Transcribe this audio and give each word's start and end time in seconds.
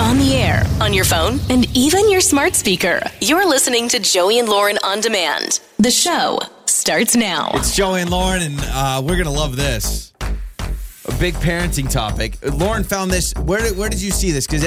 On 0.00 0.16
the 0.18 0.32
air, 0.34 0.62
on 0.80 0.94
your 0.94 1.04
phone, 1.04 1.38
and 1.50 1.66
even 1.76 2.10
your 2.10 2.22
smart 2.22 2.54
speaker. 2.54 3.02
You're 3.20 3.46
listening 3.46 3.86
to 3.90 3.98
Joey 3.98 4.38
and 4.38 4.48
Lauren 4.48 4.78
on 4.82 5.00
demand. 5.00 5.60
The 5.78 5.90
show 5.90 6.38
starts 6.64 7.14
now. 7.14 7.50
It's 7.52 7.76
Joey 7.76 8.00
and 8.00 8.10
Lauren, 8.10 8.40
and 8.42 8.58
uh, 8.62 9.02
we're 9.04 9.18
gonna 9.18 9.30
love 9.30 9.56
this. 9.56 10.09
A 11.10 11.18
big 11.18 11.34
parenting 11.34 11.90
topic. 11.90 12.38
Lauren 12.54 12.84
found 12.84 13.10
this. 13.10 13.34
Where 13.34 13.60
did, 13.60 13.76
where 13.76 13.88
did 13.88 14.00
you 14.00 14.12
see 14.12 14.30
this? 14.30 14.46
Because 14.46 14.64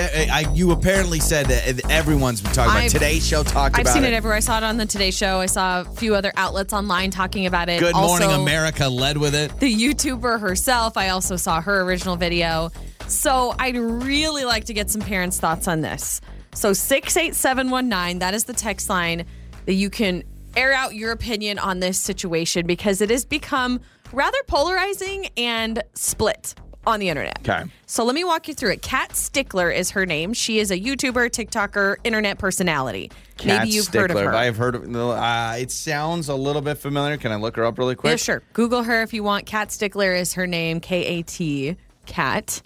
you 0.53 0.71
apparently 0.71 1.21
said 1.21 1.45
that 1.45 1.89
everyone's 1.89 2.41
been 2.41 2.51
talking 2.51 2.71
about. 2.71 2.83
I've- 2.83 2.89
Today's 2.89 3.25
show 3.25 3.43
talked 3.43 3.75
about. 3.75 3.87
I've 3.87 3.93
seen 3.93 4.03
it. 4.03 4.11
it. 4.11 4.13
everywhere. 4.13 4.35
I 4.35 4.41
saw 4.41 4.57
it 4.57 4.63
on 4.63 4.75
the 4.75 4.85
Today 4.85 5.11
Show. 5.11 5.39
I 5.39 5.45
saw 5.45 5.81
a 5.81 5.85
few 5.85 6.15
other 6.15 6.33
outlets 6.35 6.73
online 6.73 7.11
talking 7.11 7.45
about 7.45 7.69
it. 7.69 7.79
Good 7.79 7.93
also, 7.93 8.25
Morning 8.25 8.41
America 8.41 8.89
led 8.89 9.17
with 9.17 9.35
it. 9.35 9.57
The 9.59 9.73
YouTuber 9.73 10.39
herself. 10.41 10.97
I 10.97 11.09
also 11.09 11.37
saw 11.37 11.61
her 11.61 11.81
original 11.81 12.17
video. 12.17 12.71
So 13.07 13.55
I'd 13.57 13.77
really 13.77 14.43
like 14.43 14.65
to 14.65 14.73
get 14.73 14.89
some 14.89 15.01
parents' 15.01 15.39
thoughts 15.39 15.69
on 15.69 15.79
this. 15.79 16.19
So 16.53 16.73
six 16.73 17.15
eight 17.15 17.35
seven 17.35 17.69
one 17.69 17.87
nine. 17.87 18.19
That 18.19 18.33
is 18.33 18.43
the 18.43 18.53
text 18.53 18.89
line 18.89 19.25
that 19.65 19.73
you 19.73 19.89
can 19.89 20.23
air 20.57 20.73
out 20.73 20.93
your 20.93 21.11
opinion 21.11 21.57
on 21.57 21.79
this 21.79 21.97
situation 21.99 22.67
because 22.67 23.01
it 23.01 23.09
has 23.09 23.23
become 23.23 23.79
rather 24.13 24.37
polarizing 24.47 25.27
and 25.37 25.83
split 25.93 26.55
on 26.85 26.99
the 26.99 27.07
internet. 27.09 27.39
Okay. 27.47 27.63
So 27.85 28.03
let 28.03 28.13
me 28.13 28.23
walk 28.25 28.47
you 28.49 28.53
through 28.53 28.71
it. 28.73 28.81
Kat 28.81 29.15
Stickler 29.15 29.71
is 29.71 29.91
her 29.91 30.05
name. 30.05 30.33
She 30.33 30.59
is 30.59 30.69
a 30.69 30.77
YouTuber, 30.77 31.29
TikToker, 31.29 31.95
internet 32.03 32.37
personality. 32.37 33.09
Kat 33.37 33.59
Maybe 33.63 33.69
you've 33.75 33.87
heard 33.87 34.11
of 34.11 34.17
her. 34.19 34.33
I've 34.33 34.57
heard 34.57 34.75
of. 34.75 34.93
Uh, 34.93 35.53
it 35.57 35.71
sounds 35.71 36.27
a 36.29 36.35
little 36.35 36.61
bit 36.61 36.77
familiar. 36.77 37.15
Can 37.17 37.31
I 37.31 37.37
look 37.37 37.55
her 37.55 37.63
up 37.63 37.77
really 37.77 37.95
quick? 37.95 38.11
Yeah, 38.11 38.15
sure. 38.17 38.43
Google 38.53 38.83
her 38.83 39.01
if 39.01 39.13
you 39.13 39.23
want. 39.23 39.45
Kat 39.45 39.71
Stickler 39.71 40.13
is 40.13 40.33
her 40.33 40.45
name. 40.45 40.79
K 40.81 41.05
A 41.05 41.21
T. 41.23 41.77
Kat. 42.05 42.61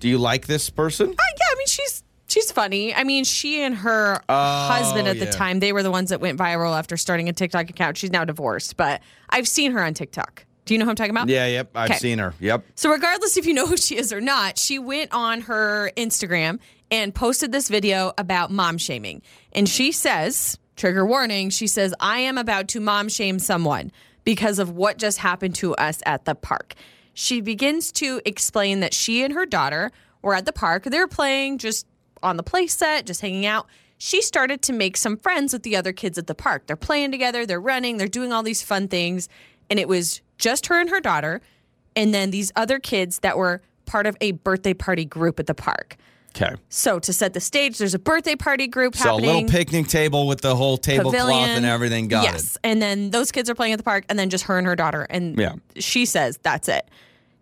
Do 0.00 0.08
you 0.08 0.18
like 0.18 0.46
this 0.46 0.68
person? 0.68 1.08
Uh, 1.08 1.12
yeah, 1.12 1.46
I 1.50 1.54
mean 1.56 1.66
she's 1.66 2.04
she's 2.28 2.52
funny. 2.52 2.94
I 2.94 3.04
mean 3.04 3.24
she 3.24 3.62
and 3.62 3.74
her 3.76 4.20
Oh, 4.28 4.68
husband 4.68 5.08
at 5.08 5.16
yeah. 5.16 5.24
the 5.24 5.30
time 5.32 5.60
they 5.60 5.72
were 5.72 5.82
the 5.82 5.90
ones 5.90 6.10
that 6.10 6.20
went 6.20 6.38
viral 6.38 6.78
after 6.78 6.98
starting 6.98 7.28
a 7.30 7.32
TikTok 7.32 7.70
account. 7.70 7.96
She's 7.96 8.10
now 8.10 8.24
divorced, 8.26 8.76
but 8.76 9.00
I've 9.30 9.48
seen 9.48 9.72
her 9.72 9.82
on 9.82 9.94
TikTok. 9.94 10.44
Do 10.64 10.74
you 10.74 10.78
know 10.78 10.84
who 10.84 10.90
I'm 10.90 10.96
talking 10.96 11.10
about? 11.10 11.28
Yeah. 11.28 11.46
Yep. 11.46 11.70
I've 11.74 11.90
Okay. 11.90 11.98
seen 11.98 12.18
her. 12.18 12.34
Yep. 12.40 12.64
So, 12.76 12.90
regardless 12.90 13.36
if 13.36 13.46
you 13.46 13.54
know 13.54 13.66
who 13.66 13.76
she 13.76 13.96
is 13.96 14.12
or 14.12 14.20
not, 14.20 14.58
she 14.58 14.78
went 14.78 15.12
on 15.12 15.42
her 15.42 15.90
Instagram 15.96 16.58
and 16.90 17.14
posted 17.14 17.50
this 17.52 17.68
video 17.68 18.12
about 18.18 18.50
mom 18.50 18.78
shaming. 18.78 19.22
And 19.52 19.68
she 19.68 19.92
says, 19.92 20.58
trigger 20.76 21.04
warning, 21.04 21.50
she 21.50 21.66
says, 21.66 21.94
I 21.98 22.18
am 22.20 22.38
about 22.38 22.68
to 22.68 22.80
mom 22.80 23.08
shame 23.08 23.38
someone 23.38 23.90
because 24.24 24.58
of 24.58 24.70
what 24.70 24.98
just 24.98 25.18
happened 25.18 25.54
to 25.56 25.74
us 25.76 26.00
at 26.06 26.26
the 26.26 26.34
park. 26.34 26.74
She 27.14 27.40
begins 27.40 27.90
to 27.92 28.20
explain 28.24 28.80
that 28.80 28.94
she 28.94 29.22
and 29.22 29.34
her 29.34 29.44
daughter 29.46 29.90
were 30.22 30.34
at 30.34 30.46
the 30.46 30.52
park. 30.52 30.84
They 30.84 30.98
were 30.98 31.08
playing 31.08 31.58
just 31.58 31.86
on 32.22 32.36
the 32.36 32.42
play 32.42 32.68
set, 32.68 33.06
just 33.06 33.20
hanging 33.20 33.46
out. 33.46 33.66
She 33.98 34.22
started 34.22 34.62
to 34.62 34.72
make 34.72 34.96
some 34.96 35.16
friends 35.16 35.52
with 35.52 35.62
the 35.64 35.76
other 35.76 35.92
kids 35.92 36.18
at 36.18 36.26
the 36.28 36.34
park. 36.34 36.66
They're 36.66 36.76
playing 36.76 37.10
together, 37.10 37.46
they're 37.46 37.60
running, 37.60 37.96
they're 37.96 38.06
doing 38.08 38.32
all 38.32 38.42
these 38.42 38.62
fun 38.62 38.86
things. 38.88 39.28
And 39.70 39.78
it 39.78 39.88
was 39.88 40.20
just 40.42 40.66
her 40.66 40.78
and 40.80 40.90
her 40.90 41.00
daughter 41.00 41.40
and 41.94 42.12
then 42.12 42.30
these 42.30 42.50
other 42.56 42.78
kids 42.78 43.20
that 43.20 43.38
were 43.38 43.62
part 43.86 44.06
of 44.06 44.16
a 44.20 44.32
birthday 44.32 44.74
party 44.74 45.04
group 45.04 45.38
at 45.38 45.46
the 45.46 45.54
park. 45.54 45.96
Okay. 46.34 46.54
So 46.68 46.98
to 46.98 47.12
set 47.12 47.34
the 47.34 47.40
stage, 47.40 47.78
there's 47.78 47.94
a 47.94 47.98
birthday 47.98 48.34
party 48.34 48.66
group 48.66 48.96
So 48.96 49.14
a 49.14 49.16
little 49.16 49.44
picnic 49.44 49.86
table 49.86 50.26
with 50.26 50.40
the 50.40 50.56
whole 50.56 50.78
tablecloth 50.78 51.30
and 51.30 51.66
everything. 51.66 52.08
Got 52.08 52.24
yes. 52.24 52.56
And 52.64 52.80
then 52.80 53.10
those 53.10 53.30
kids 53.30 53.50
are 53.50 53.54
playing 53.54 53.74
at 53.74 53.76
the 53.76 53.82
park, 53.84 54.04
and 54.08 54.18
then 54.18 54.30
just 54.30 54.44
her 54.44 54.56
and 54.56 54.66
her 54.66 54.74
daughter. 54.74 55.06
And 55.10 55.38
Yeah. 55.38 55.56
she 55.76 56.06
says 56.06 56.38
that's 56.42 56.68
it. 56.68 56.88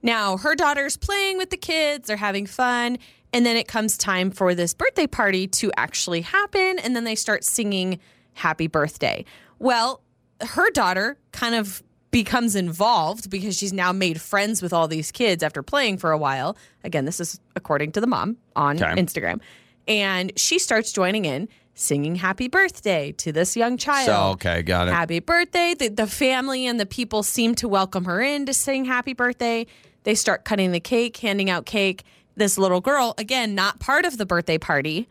Now 0.02 0.36
her 0.38 0.54
daughter's 0.56 0.96
playing 0.96 1.38
with 1.38 1.50
the 1.50 1.56
kids, 1.56 2.08
they're 2.08 2.16
having 2.16 2.46
fun. 2.46 2.98
And 3.32 3.46
then 3.46 3.56
it 3.56 3.68
comes 3.68 3.96
time 3.96 4.32
for 4.32 4.56
this 4.56 4.74
birthday 4.74 5.06
party 5.06 5.46
to 5.46 5.70
actually 5.76 6.22
happen. 6.22 6.80
And 6.80 6.96
then 6.96 7.04
they 7.04 7.14
start 7.14 7.44
singing 7.44 8.00
happy 8.34 8.66
birthday. 8.66 9.24
Well, 9.60 10.02
her 10.40 10.68
daughter 10.70 11.16
kind 11.30 11.54
of 11.54 11.80
becomes 12.10 12.56
involved 12.56 13.30
because 13.30 13.56
she's 13.56 13.72
now 13.72 13.92
made 13.92 14.20
friends 14.20 14.62
with 14.62 14.72
all 14.72 14.88
these 14.88 15.12
kids 15.12 15.42
after 15.42 15.62
playing 15.62 15.96
for 15.98 16.10
a 16.10 16.18
while. 16.18 16.56
Again, 16.82 17.04
this 17.04 17.20
is 17.20 17.40
according 17.54 17.92
to 17.92 18.00
the 18.00 18.06
mom 18.06 18.36
on 18.56 18.82
Okay. 18.82 19.00
Instagram. 19.00 19.40
And 19.86 20.32
she 20.36 20.58
starts 20.58 20.92
joining 20.92 21.24
in 21.24 21.48
singing 21.74 22.16
happy 22.16 22.48
birthday 22.48 23.12
to 23.12 23.32
this 23.32 23.56
young 23.56 23.76
child. 23.76 24.06
So 24.06 24.16
okay, 24.32 24.62
got 24.62 24.88
it. 24.88 24.92
Happy 24.92 25.20
birthday. 25.20 25.74
The, 25.74 25.88
the 25.88 26.06
family 26.06 26.66
and 26.66 26.78
the 26.80 26.86
people 26.86 27.22
seem 27.22 27.54
to 27.56 27.68
welcome 27.68 28.04
her 28.04 28.20
in 28.20 28.44
to 28.46 28.54
sing 28.54 28.84
happy 28.84 29.12
birthday. 29.14 29.66
They 30.02 30.14
start 30.14 30.44
cutting 30.44 30.72
the 30.72 30.80
cake, 30.80 31.16
handing 31.18 31.48
out 31.48 31.64
cake. 31.64 32.04
This 32.36 32.58
little 32.58 32.80
girl, 32.80 33.14
again, 33.18 33.54
not 33.54 33.80
part 33.80 34.04
of 34.04 34.18
the 34.18 34.26
birthday 34.26 34.58
party, 34.58 35.08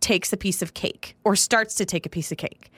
takes 0.00 0.32
a 0.32 0.36
piece 0.36 0.62
of 0.62 0.74
cake 0.74 1.16
or 1.24 1.34
starts 1.36 1.74
to 1.76 1.84
take 1.84 2.06
a 2.06 2.08
piece 2.08 2.30
of 2.32 2.38
cake. 2.38 2.70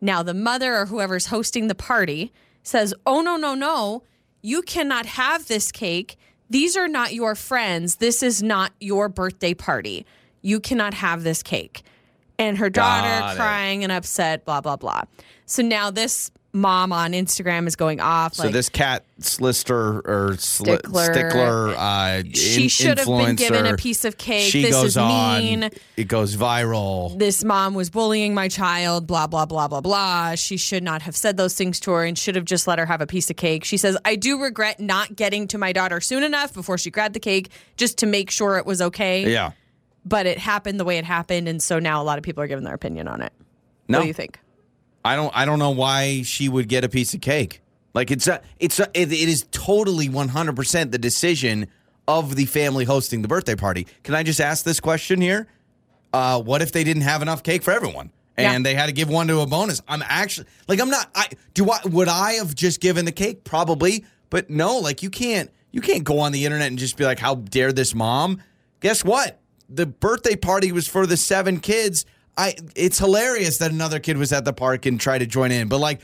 Now, 0.00 0.22
the 0.22 0.34
mother 0.34 0.76
or 0.76 0.86
whoever's 0.86 1.26
hosting 1.26 1.68
the 1.68 1.74
party 1.74 2.32
says, 2.66 2.92
Oh, 3.06 3.20
no, 3.20 3.36
no, 3.36 3.54
no. 3.54 4.02
You 4.42 4.62
cannot 4.62 5.06
have 5.06 5.46
this 5.46 5.72
cake. 5.72 6.16
These 6.50 6.76
are 6.76 6.88
not 6.88 7.14
your 7.14 7.34
friends. 7.34 7.96
This 7.96 8.22
is 8.22 8.42
not 8.42 8.72
your 8.80 9.08
birthday 9.08 9.54
party. 9.54 10.06
You 10.42 10.60
cannot 10.60 10.94
have 10.94 11.22
this 11.22 11.42
cake. 11.42 11.82
And 12.38 12.58
her 12.58 12.68
daughter 12.68 13.34
crying 13.36 13.82
and 13.82 13.90
upset, 13.90 14.44
blah, 14.44 14.60
blah, 14.60 14.76
blah. 14.76 15.02
So 15.46 15.62
now 15.62 15.90
this 15.90 16.30
mom 16.56 16.92
on 16.92 17.12
Instagram 17.12 17.66
is 17.66 17.76
going 17.76 18.00
off. 18.00 18.34
So 18.34 18.44
like, 18.44 18.52
this 18.52 18.68
Kat 18.68 19.04
slister 19.20 20.00
or 20.06 20.30
sli- 20.36 20.78
Stickler. 20.78 21.04
stickler, 21.14 21.68
uh, 21.76 22.22
she 22.34 22.64
in- 22.64 22.68
should 22.68 22.98
have 22.98 23.06
been 23.06 23.36
given 23.36 23.66
a 23.66 23.76
piece 23.76 24.04
of 24.04 24.16
cake. 24.18 24.50
She 24.50 24.62
this 24.62 24.72
goes 24.72 24.84
is 24.86 24.96
on. 24.96 25.38
mean. 25.38 25.70
It 25.96 26.04
goes 26.08 26.36
viral. 26.36 27.16
this 27.18 27.44
mom 27.44 27.74
was 27.74 27.90
bullying 27.90 28.34
my 28.34 28.48
child, 28.48 29.06
blah, 29.06 29.26
blah, 29.26 29.46
blah, 29.46 29.68
blah, 29.68 29.80
blah. 29.80 30.34
She 30.34 30.56
should 30.56 30.82
not 30.82 31.02
have 31.02 31.14
said 31.14 31.36
those 31.36 31.54
things 31.54 31.78
to 31.80 31.92
her 31.92 32.04
and 32.04 32.18
should 32.18 32.34
have 32.36 32.44
just 32.44 32.66
let 32.66 32.78
her 32.78 32.86
have 32.86 33.00
a 33.00 33.06
piece 33.06 33.30
of 33.30 33.36
cake. 33.36 33.64
She 33.64 33.76
says, 33.76 33.96
I 34.04 34.16
do 34.16 34.40
regret 34.40 34.80
not 34.80 35.14
getting 35.14 35.46
to 35.48 35.58
my 35.58 35.72
daughter 35.72 36.00
soon 36.00 36.22
enough 36.22 36.52
before 36.54 36.78
she 36.78 36.90
grabbed 36.90 37.14
the 37.14 37.20
cake 37.20 37.50
just 37.76 37.98
to 37.98 38.06
make 38.06 38.30
sure 38.30 38.56
it 38.56 38.66
was 38.66 38.80
okay. 38.82 39.30
Yeah. 39.30 39.52
But 40.04 40.26
it 40.26 40.38
happened 40.38 40.78
the 40.80 40.84
way 40.84 40.98
it 40.98 41.04
happened. 41.04 41.48
And 41.48 41.62
so 41.62 41.78
now 41.78 42.00
a 42.00 42.04
lot 42.04 42.16
of 42.18 42.24
people 42.24 42.42
are 42.42 42.46
giving 42.46 42.64
their 42.64 42.74
opinion 42.74 43.08
on 43.08 43.20
it. 43.22 43.32
No, 43.88 43.98
What 43.98 44.02
do 44.02 44.08
you 44.08 44.14
think? 44.14 44.38
I 45.06 45.16
don't. 45.16 45.32
I 45.36 45.44
don't 45.44 45.58
know 45.58 45.70
why 45.70 46.22
she 46.22 46.48
would 46.48 46.68
get 46.68 46.84
a 46.84 46.88
piece 46.88 47.14
of 47.14 47.20
cake. 47.20 47.60
Like 47.94 48.10
it's 48.10 48.26
a. 48.26 48.40
It's 48.58 48.78
a. 48.80 48.88
It, 48.92 49.12
it 49.12 49.28
is 49.28 49.46
totally 49.50 50.08
one 50.08 50.28
hundred 50.28 50.56
percent 50.56 50.92
the 50.92 50.98
decision 50.98 51.68
of 52.08 52.36
the 52.36 52.44
family 52.46 52.84
hosting 52.84 53.22
the 53.22 53.28
birthday 53.28 53.54
party. 53.54 53.86
Can 54.02 54.14
I 54.14 54.22
just 54.22 54.40
ask 54.40 54.64
this 54.64 54.80
question 54.80 55.20
here? 55.20 55.46
Uh, 56.12 56.40
what 56.40 56.62
if 56.62 56.72
they 56.72 56.84
didn't 56.84 57.02
have 57.02 57.22
enough 57.22 57.42
cake 57.42 57.62
for 57.62 57.72
everyone? 57.72 58.10
And 58.36 58.64
Yeah. 58.64 58.70
they 58.70 58.74
had 58.74 58.86
to 58.86 58.92
give 58.92 59.08
one 59.08 59.28
to 59.28 59.40
a 59.40 59.46
bonus. 59.46 59.80
I'm 59.88 60.02
actually 60.06 60.46
like 60.68 60.80
I'm 60.80 60.90
not. 60.90 61.08
I 61.14 61.28
do. 61.54 61.70
I 61.70 61.80
would 61.86 62.08
I 62.08 62.32
have 62.34 62.54
just 62.54 62.80
given 62.80 63.04
the 63.04 63.12
cake 63.12 63.44
probably, 63.44 64.04
but 64.28 64.50
no. 64.50 64.78
Like 64.78 65.02
you 65.02 65.10
can't. 65.10 65.50
You 65.72 65.80
can't 65.80 66.04
go 66.04 66.20
on 66.20 66.32
the 66.32 66.44
internet 66.44 66.68
and 66.68 66.78
just 66.78 66.96
be 66.96 67.04
like, 67.04 67.18
"How 67.18 67.34
dare 67.36 67.72
this 67.72 67.94
mom?" 67.94 68.42
Guess 68.80 69.04
what? 69.04 69.40
The 69.68 69.86
birthday 69.86 70.36
party 70.36 70.70
was 70.72 70.86
for 70.86 71.06
the 71.06 71.16
seven 71.16 71.60
kids. 71.60 72.04
I. 72.36 72.54
It's 72.74 72.98
hilarious 72.98 73.58
that 73.58 73.70
another 73.70 73.98
kid 73.98 74.16
was 74.18 74.32
at 74.32 74.44
the 74.44 74.52
park 74.52 74.86
and 74.86 75.00
tried 75.00 75.18
to 75.18 75.26
join 75.26 75.52
in, 75.52 75.68
but 75.68 75.78
like. 75.78 76.00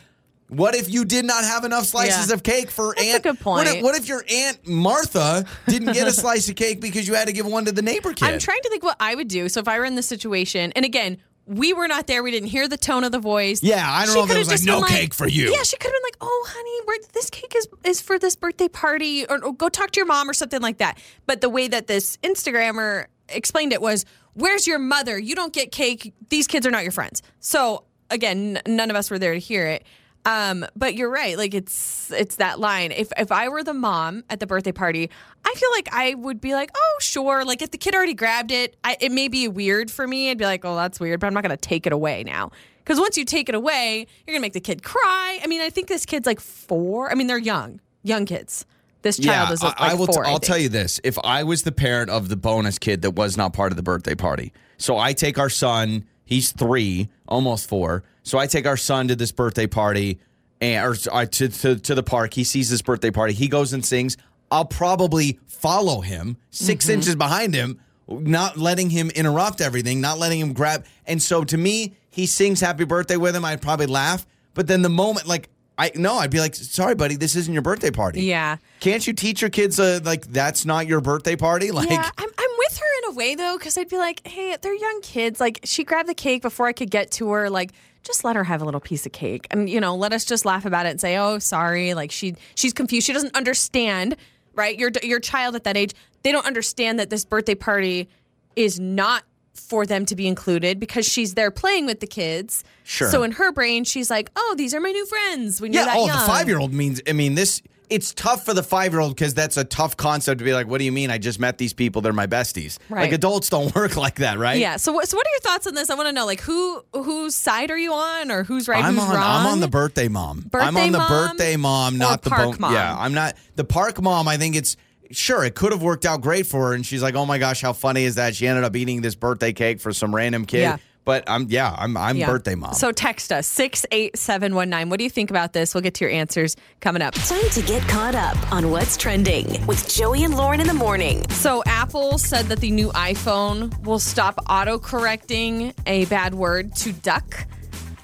What 0.49 0.75
if 0.75 0.91
you 0.93 1.07
did 1.07 1.25
not 1.25 1.45
have 1.45 1.65
enough 1.65 1.87
slices 1.87 2.29
Yeah. 2.29 2.35
of 2.35 2.43
cake 2.43 2.71
for 2.71 2.93
That's 2.95 3.09
a 3.09 3.15
Aunt? 3.15 3.23
good 3.23 3.41
What 3.43 3.67
if, 3.67 3.83
what 3.83 3.97
if 3.97 4.07
your 4.07 4.23
Aunt 4.31 4.67
Martha 4.69 5.47
didn't 5.67 5.95
get 5.95 6.07
a 6.07 6.13
slice 6.23 6.47
of 6.51 6.57
cake 6.57 6.79
because 6.79 7.09
you 7.09 7.15
had 7.15 7.29
to 7.29 7.33
give 7.33 7.47
one 7.47 7.65
to 7.65 7.73
the 7.73 7.81
neighbor 7.81 8.13
kid? 8.13 8.27
I'm 8.29 8.39
trying 8.39 8.61
to 8.61 8.69
think 8.69 8.85
what 8.85 8.99
I 9.01 9.15
would 9.15 9.29
do. 9.29 9.49
So 9.49 9.61
if 9.61 9.69
I 9.69 9.79
were 9.79 9.87
in 9.87 9.95
this 9.95 10.07
situation, 10.07 10.71
and 10.77 10.85
again, 10.85 11.17
we 11.47 11.73
were 11.73 11.89
not 11.89 12.07
there. 12.07 12.23
We 12.23 12.33
didn't 12.33 12.51
hear 12.51 12.69
the 12.69 12.77
tone 12.77 13.03
of 13.03 13.13
the 13.13 13.19
voice. 13.19 13.63
Yeah, 13.63 13.83
I 13.91 14.05
don't 14.05 14.13
She 14.15 14.19
know 14.21 14.25
if 14.27 14.31
it 14.31 14.39
was 14.41 14.49
like, 14.51 14.63
"No 14.65 14.81
been 14.81 14.91
cake 14.91 15.15
for 15.15 15.27
you." 15.27 15.51
Yeah, 15.55 15.63
she 15.63 15.79
could 15.79 15.87
have 15.87 15.95
been 15.95 16.03
like, 16.03 16.17
"Oh, 16.21 16.47
honey, 16.51 16.81
we're, 16.87 17.09
this 17.15 17.31
cake 17.31 17.55
is 17.57 17.67
is 17.85 18.03
for 18.03 18.19
this 18.19 18.37
birthday 18.37 18.69
party," 18.69 19.25
or, 19.25 19.43
or 19.43 19.55
go 19.55 19.71
talk 19.71 19.91
to 19.93 20.01
your 20.01 20.07
mom 20.07 20.29
or 20.29 20.35
something 20.35 20.61
like 20.61 20.77
that. 20.79 20.99
But 21.25 21.41
the 21.41 21.49
way 21.49 21.67
that 21.69 21.87
this 21.87 22.19
Instagrammer 22.19 23.07
explained 23.31 23.73
it 23.73 23.81
was, 23.81 24.05
"Where's 24.35 24.67
your 24.67 24.79
mother? 24.79 25.19
You 25.19 25.35
don't 25.35 25.53
get 25.53 25.73
cake. 25.73 26.15
These 26.29 26.47
kids 26.47 26.67
are 26.67 26.71
not 26.71 26.83
your 26.83 26.93
friends." 26.93 27.23
So 27.41 27.85
again, 28.11 28.59
n- 28.67 28.77
none 28.77 28.91
of 28.91 28.97
us 28.97 29.11
were 29.11 29.19
there 29.19 29.33
to 29.35 29.41
hear 29.41 29.67
it. 29.67 29.85
Um, 30.25 30.65
but 30.77 30.95
you're 30.95 31.11
right. 31.11 31.37
Like 31.37 31.53
it's 31.53 32.13
it's 32.13 32.37
that 32.37 32.61
line. 32.61 32.93
If 32.93 33.13
if 33.19 33.33
I 33.33 33.49
were 33.49 33.65
the 33.65 33.75
mom 33.75 34.23
at 34.31 34.39
the 34.39 34.47
birthday 34.47 34.71
party, 34.71 35.11
I 35.45 35.55
feel 35.55 35.71
like 35.73 35.89
I 35.93 36.15
would 36.15 36.41
be 36.41 36.55
like, 36.55 36.71
oh 36.77 36.97
sure. 37.01 37.45
Like 37.45 37.61
if 37.61 37.73
the 37.73 37.79
kid 37.79 37.95
already 37.95 38.15
grabbed 38.15 38.53
it, 38.53 38.77
I, 38.85 38.97
it 39.01 39.11
may 39.11 39.29
be 39.29 39.49
weird 39.49 39.91
for 39.91 40.07
me. 40.07 40.31
I'd 40.31 40.39
be 40.39 40.45
like, 40.45 40.65
oh 40.65 40.77
that's 40.77 41.01
weird, 41.01 41.19
but 41.19 41.27
I'm 41.27 41.35
not 41.35 41.43
gonna 41.43 41.57
take 41.57 41.87
it 41.87 41.93
away 41.93 42.23
now. 42.25 42.53
Because 42.79 43.01
once 43.01 43.17
you 43.17 43.25
take 43.25 43.49
it 43.49 43.55
away, 43.55 44.07
you're 44.27 44.35
gonna 44.35 44.43
make 44.43 44.53
the 44.53 44.61
kid 44.61 44.85
cry. 44.85 45.41
I 45.43 45.47
mean, 45.49 45.61
I 45.61 45.71
think 45.71 45.89
this 45.89 46.07
kid's 46.07 46.27
like 46.27 46.41
four. 46.41 47.11
I 47.11 47.15
mean, 47.15 47.27
they're 47.27 47.39
young, 47.39 47.81
young 48.05 48.25
kids. 48.25 48.65
This 49.03 49.19
child 49.19 49.53
is 49.53 49.63
like 49.63 49.81
I, 49.81 49.91
I 49.91 49.95
will. 49.95 50.07
four. 50.07 50.27
I'll 50.27 50.39
tell 50.39 50.59
you 50.59 50.69
this: 50.69 51.01
if 51.05 51.19
I 51.25 51.43
was 51.45 51.63
the 51.63 51.73
parent 51.73 52.11
of 52.11 52.29
the 52.29 52.37
bonus 52.37 52.79
kid 52.79 53.03
that 53.03 53.13
was 53.13 53.37
not 53.37 53.53
part 53.53 53.73
of 53.73 53.77
the 53.77 53.83
birthday 53.83 54.15
party, 54.15 54.53
so 54.79 54.97
I 54.97 55.13
take 55.13 55.39
our 55.39 55.51
son. 55.51 56.07
He's 56.25 56.53
three, 56.53 57.09
almost 57.29 57.69
four. 57.69 58.05
So 58.23 58.39
I 58.39 58.47
take 58.47 58.67
our 58.67 58.77
son 58.77 59.09
to 59.09 59.17
this 59.17 59.33
birthday 59.33 59.67
party, 59.67 60.19
and 60.61 60.87
or 60.87 60.97
uh, 61.13 61.27
to, 61.27 61.49
to 61.49 61.77
to 61.77 61.95
the 61.95 62.03
park. 62.03 62.35
He 62.35 62.45
sees 62.45 62.71
this 62.71 62.83
birthday 62.83 63.11
party. 63.11 63.35
He 63.35 63.49
goes 63.49 63.73
and 63.73 63.85
sings. 63.85 64.17
I'll 64.51 64.65
probably 64.67 65.41
follow 65.47 66.01
him 66.03 66.37
6 66.51 66.85
Mm-hmm. 66.85 66.93
inches 66.93 67.17
behind 67.17 67.55
him 67.55 67.81
not 68.09 68.59
letting 68.59 68.91
him 68.91 69.11
interrupt 69.11 69.61
everything, 69.61 70.01
not 70.01 70.19
letting 70.19 70.41
him 70.41 70.53
grab. 70.53 70.85
And 71.07 71.23
so 71.23 71.45
to 71.45 71.57
me, 71.57 71.95
he 72.11 72.27
sings 72.27 72.61
happy 72.61 72.85
birthday 72.85 73.17
with 73.17 73.35
him. 73.35 73.45
I'd 73.45 73.63
probably 73.63 73.87
laugh. 73.87 74.27
But 74.55 74.67
then 74.67 74.83
the 74.83 74.91
moment, 74.91 75.27
like, 75.27 75.49
I 75.83 75.91
no, 75.97 76.15
I'd 76.15 76.31
be 76.31 76.39
like, 76.39 76.55
sorry, 76.55 76.95
buddy, 76.95 77.17
this 77.17 77.35
isn't 77.35 77.53
your 77.53 77.63
birthday 77.63 77.91
party. 77.91 78.23
Yeah. 78.23 78.59
Can't 78.79 79.05
you 79.05 79.13
teach 79.13 79.41
your 79.41 79.51
kids 79.51 79.81
uh, 79.81 79.99
like 80.05 80.27
that's 80.27 80.65
not 80.65 80.87
your 80.87 81.01
birthday 81.01 81.35
party? 81.35 81.73
Like, 81.73 81.91
yeah, 81.91 82.09
I'm, 82.17 82.29
I'm 82.39 82.51
with 82.59 82.79
her 82.79 82.99
in 82.99 83.13
a 83.13 83.17
way 83.17 83.35
though, 83.35 83.59
because 83.59 83.77
I'd 83.77 83.89
be 83.89 83.99
like, 83.99 84.25
hey, 84.25 84.57
they're 84.63 84.75
young 84.75 85.01
kids. 85.03 85.41
Like, 85.41 85.59
she 85.65 85.83
grabbed 85.83 86.09
the 86.09 86.15
cake 86.15 86.43
before 86.43 86.67
I 86.69 86.73
could 86.73 86.91
get 86.91 87.11
to 87.13 87.33
her. 87.33 87.51
Like, 87.51 87.73
just 88.05 88.23
let 88.23 88.37
her 88.37 88.45
have 88.45 88.63
a 88.63 88.65
little 88.65 88.81
piece 88.81 89.07
of 89.07 89.13
cake, 89.13 89.49
and 89.51 89.69
you 89.69 89.81
know, 89.81 89.97
let 89.97 90.13
us 90.13 90.25
just 90.25 90.45
laugh 90.45 90.65
about 90.65 90.87
it 90.87 90.91
and 90.91 91.01
say, 91.01 91.19
oh, 91.19 91.41
sorry. 91.41 91.95
Like, 91.95 92.13
she 92.13 92.37
she's 92.55 92.73
confused. 92.73 93.05
She 93.05 93.13
doesn't 93.13 93.37
understand, 93.37 94.15
right? 94.55 94.79
Your 94.79 94.93
your 95.03 95.19
child 95.19 95.57
at 95.57 95.65
that 95.65 95.77
age, 95.77 95.95
they 96.23 96.31
don't 96.31 96.47
understand 96.47 97.01
that 97.01 97.11
this 97.11 97.25
birthday 97.25 97.57
party 97.57 98.09
is 98.55 98.79
not 98.79 99.25
for 99.55 99.87
them 99.87 100.05
to 100.07 100.17
be 100.17 100.27
included 100.27 100.81
because 100.81 101.07
she's 101.07 101.35
there 101.35 101.51
playing 101.51 101.87
with 101.87 102.01
the 102.01 102.07
kids. 102.07 102.65
Sure. 102.85 103.11
So 103.11 103.23
in 103.23 103.33
her 103.33 103.53
brain, 103.53 103.85
she's 103.85 104.11
like, 104.11 104.31
oh, 104.37 104.55
these 104.57 104.75
are 104.75 104.81
my 104.81 104.91
new 104.91 105.07
friends. 105.07 105.61
When 105.61 105.73
you're 105.73 105.83
yeah. 105.83 105.87
that 105.87 105.97
Oh, 105.97 106.07
young. 106.07 106.19
the 106.19 106.25
five 106.27 106.49
year 106.49 106.59
old 106.59 106.73
means. 106.73 107.01
I 107.09 107.13
mean, 107.13 107.35
this. 107.35 107.63
It's 107.91 108.15
tough 108.15 108.47
for 108.47 108.55
the 108.55 108.63
five 108.63 108.93
year 108.93 109.01
old 109.01 109.15
because 109.15 109.35
that's 109.35 109.59
a 109.59 109.65
tough 109.65 109.99
concept 109.99 110.39
to 110.39 110.45
be 110.47 110.55
like, 110.55 110.67
what 110.67 110.79
do 110.79 110.85
you 110.85 110.93
mean? 110.93 111.11
I 111.11 111.19
just 111.19 111.39
met 111.39 111.59
these 111.59 111.75
people. 111.75 112.01
They're 112.01 112.15
my 112.15 112.27
besties. 112.27 112.79
Right. 112.89 113.03
Like 113.03 113.13
adults 113.13 113.51
don't 113.51 113.75
work 113.75 113.97
like 113.99 114.15
that, 114.17 114.39
right? 114.39 114.59
Yeah. 114.59 114.77
So 114.79 114.93
what? 114.93 115.09
So 115.11 115.17
what 115.19 115.27
are 115.27 115.31
your 115.31 115.41
thoughts 115.41 115.67
on 115.67 115.75
this? 115.75 115.91
I 115.91 115.95
want 115.95 116.09
to 116.09 116.13
know, 116.13 116.25
like, 116.25 116.41
who 116.41 116.83
whose 116.95 117.35
side 117.35 117.71
are 117.71 117.77
you 117.77 117.93
on, 117.93 118.31
or 118.31 118.45
who's 118.45 118.67
right, 118.67 118.83
I'm 118.83 118.95
who's 118.95 119.05
on. 119.05 119.11
wrong? 119.15 119.23
I'm 119.23 119.47
on 119.47 119.61
the 119.61 119.69
birthday 119.69 120.09
mom. 120.09 120.41
Birthday 120.51 120.67
I'm 120.69 120.77
on 120.79 120.93
the 120.93 120.99
mom 120.99 121.09
birthday 121.37 121.57
mom, 121.57 121.99
not 121.99 122.23
the 122.23 122.31
park 122.31 122.59
mom? 122.59 122.73
Yeah, 122.73 122.97
I'm 122.99 123.13
not 123.13 123.37
the 123.57 123.65
park 123.65 124.01
mom. 124.01 124.27
I 124.27 124.39
think 124.39 124.57
it's 124.57 124.79
sure 125.13 125.45
it 125.45 125.55
could 125.55 125.73
have 125.73 125.83
worked 125.83 126.05
out 126.07 126.21
great 126.21 126.47
for 126.47 126.69
her, 126.69 126.75
and 126.75 126.85
she's 126.85 127.03
like, 127.03 127.15
oh 127.15 127.27
my 127.27 127.39
gosh, 127.39 127.61
how 127.61 127.73
funny 127.73 128.05
is 128.05 128.17
that? 128.17 128.35
She 128.35 128.47
ended 128.47 128.65
up 128.65 128.75
eating 128.77 129.03
this 129.03 129.15
birthday 129.15 129.53
cake 129.53 129.81
for 129.81 129.93
some 129.93 130.15
random 130.15 130.45
kid. 130.45 130.61
Yeah. 130.63 130.77
But 131.05 131.25
I'm 131.27 131.49
yeah, 131.49 131.75
I'm 131.77 131.97
I'm 131.97 132.17
Yeah. 132.17 132.27
birthday 132.27 132.55
mom. 132.55 132.75
So 132.75 132.93
text 132.93 133.33
us 133.33 133.49
six 133.49 133.85
eight 133.91 134.17
seven 134.17 134.55
one 134.55 134.71
nine. 134.71 134.89
What 134.89 134.99
do 134.99 135.05
you 135.05 135.11
think 135.11 135.31
about 135.31 135.53
this? 135.53 135.75
We'll 135.75 135.81
get 135.83 135.95
to 135.95 136.05
your 136.05 136.13
answers 136.13 136.55
coming 136.81 137.03
up. 137.03 137.15
Time 137.15 137.49
to 137.51 137.63
get 137.63 137.83
caught 137.89 138.15
up 138.15 138.53
on 138.53 138.71
what's 138.71 138.97
trending 138.97 139.67
with 139.67 139.89
Joey 139.93 140.23
and 140.23 140.37
Lauren 140.37 140.61
in 140.61 140.69
the 140.69 140.75
morning. 140.75 141.29
So 141.31 141.65
Apple 141.67 142.19
said 142.19 142.47
that 142.47 142.61
the 142.61 142.71
new 142.71 142.91
iPhone 142.91 143.77
will 143.85 143.99
stop 143.99 144.39
auto 144.49 144.79
correcting 144.79 145.75
a 145.87 146.05
bad 146.05 146.35
word 146.35 146.73
to 146.77 146.93
duck. 146.93 147.47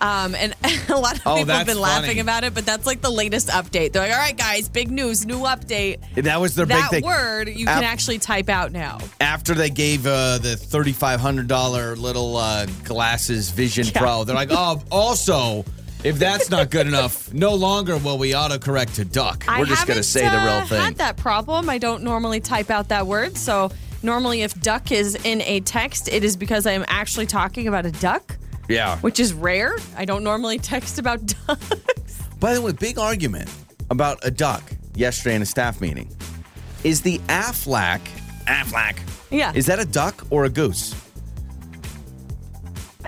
Um, 0.01 0.35
and 0.35 0.55
a 0.89 0.95
lot 0.97 1.17
of 1.17 1.23
Oh, 1.27 1.37
people 1.37 1.55
have 1.55 1.67
been 1.67 1.81
laughing 1.81 2.09
funny. 2.11 2.21
about 2.21 2.45
it, 2.45 2.55
but 2.55 2.65
that's 2.65 2.87
like 2.87 3.01
the 3.01 3.11
latest 3.11 3.49
update. 3.49 3.93
They're 3.93 4.03
like, 4.03 4.13
all 4.13 4.19
right, 4.19 4.37
guys, 4.37 4.69
big 4.69 4.91
news, 4.91 5.27
new 5.27 5.41
update. 5.41 5.99
that 6.15 6.41
was 6.41 6.55
their 6.55 6.67
that 6.67 6.91
big 6.91 7.03
thing. 7.03 7.05
word 7.11 7.49
you 7.49 7.67
can 7.67 7.83
actually 7.85 8.19
type 8.19 8.49
out 8.49 8.71
now. 8.73 8.99
After 9.21 9.55
they 9.55 9.71
gave 9.71 10.07
uh, 10.07 10.39
the 10.39 10.57
thirty 10.57 10.93
five 10.93 11.21
hundred 11.21 11.49
dollar 11.49 11.97
little 11.97 12.37
uh, 12.37 12.67
glasses 12.85 13.51
Vision 13.51 13.87
Yeah. 13.87 14.01
Pro, 14.01 14.25
they're 14.25 14.37
like, 14.37 14.51
oh, 14.53 14.83
also. 14.91 15.65
If 16.05 16.21
that's 16.21 16.49
not 16.49 16.71
good 16.71 16.87
enough, 16.87 17.35
no 17.35 17.55
longer 17.57 17.97
will 17.99 18.19
we 18.19 18.31
autocorrect 18.31 18.95
to 18.95 19.05
duck. 19.05 19.43
We're 19.49 19.55
I 19.55 19.65
just 19.65 19.85
going 19.85 19.97
to 19.97 20.05
say 20.05 20.21
the 20.29 20.37
real 20.37 20.49
uh, 20.49 20.65
thing. 20.67 20.81
Had 20.81 20.95
that 20.99 21.17
problem. 21.17 21.69
I 21.69 21.79
don't 21.79 22.05
normally 22.05 22.39
type 22.39 22.71
out 22.71 22.91
that 22.91 23.09
word. 23.09 23.37
So 23.37 23.73
normally, 24.01 24.43
if 24.43 24.55
duck 24.61 24.93
is 24.93 25.17
in 25.25 25.43
a 25.43 25.59
text, 25.59 26.09
it 26.09 26.23
is 26.23 26.37
because 26.37 26.67
I 26.69 26.73
am 26.75 26.85
actually 26.87 27.27
talking 27.27 27.67
about 27.67 27.85
a 27.85 27.91
duck, 27.91 28.37
yeah. 28.69 28.99
which 28.99 29.21
is 29.21 29.33
rare. 29.33 29.77
I 29.97 30.05
don't 30.05 30.25
normally 30.25 30.59
text 30.59 30.99
about 30.99 31.21
ducks. 31.47 32.23
By 32.41 32.55
the 32.55 32.61
way, 32.61 32.73
big 32.73 32.99
argument 32.99 33.51
about 33.91 34.19
a 34.23 34.31
duck 34.31 34.63
yesterday 34.95 35.35
in 35.37 35.43
a 35.43 35.47
staff 35.47 35.81
meeting. 35.81 36.15
Is 36.85 37.03
the 37.03 37.19
Aflac 37.29 38.01
Aflac? 38.47 38.99
Yeah. 39.31 39.53
Is 39.55 39.67
that 39.67 39.79
a 39.79 39.85
duck 39.85 40.27
or 40.31 40.45
a 40.45 40.49
goose? 40.49 40.95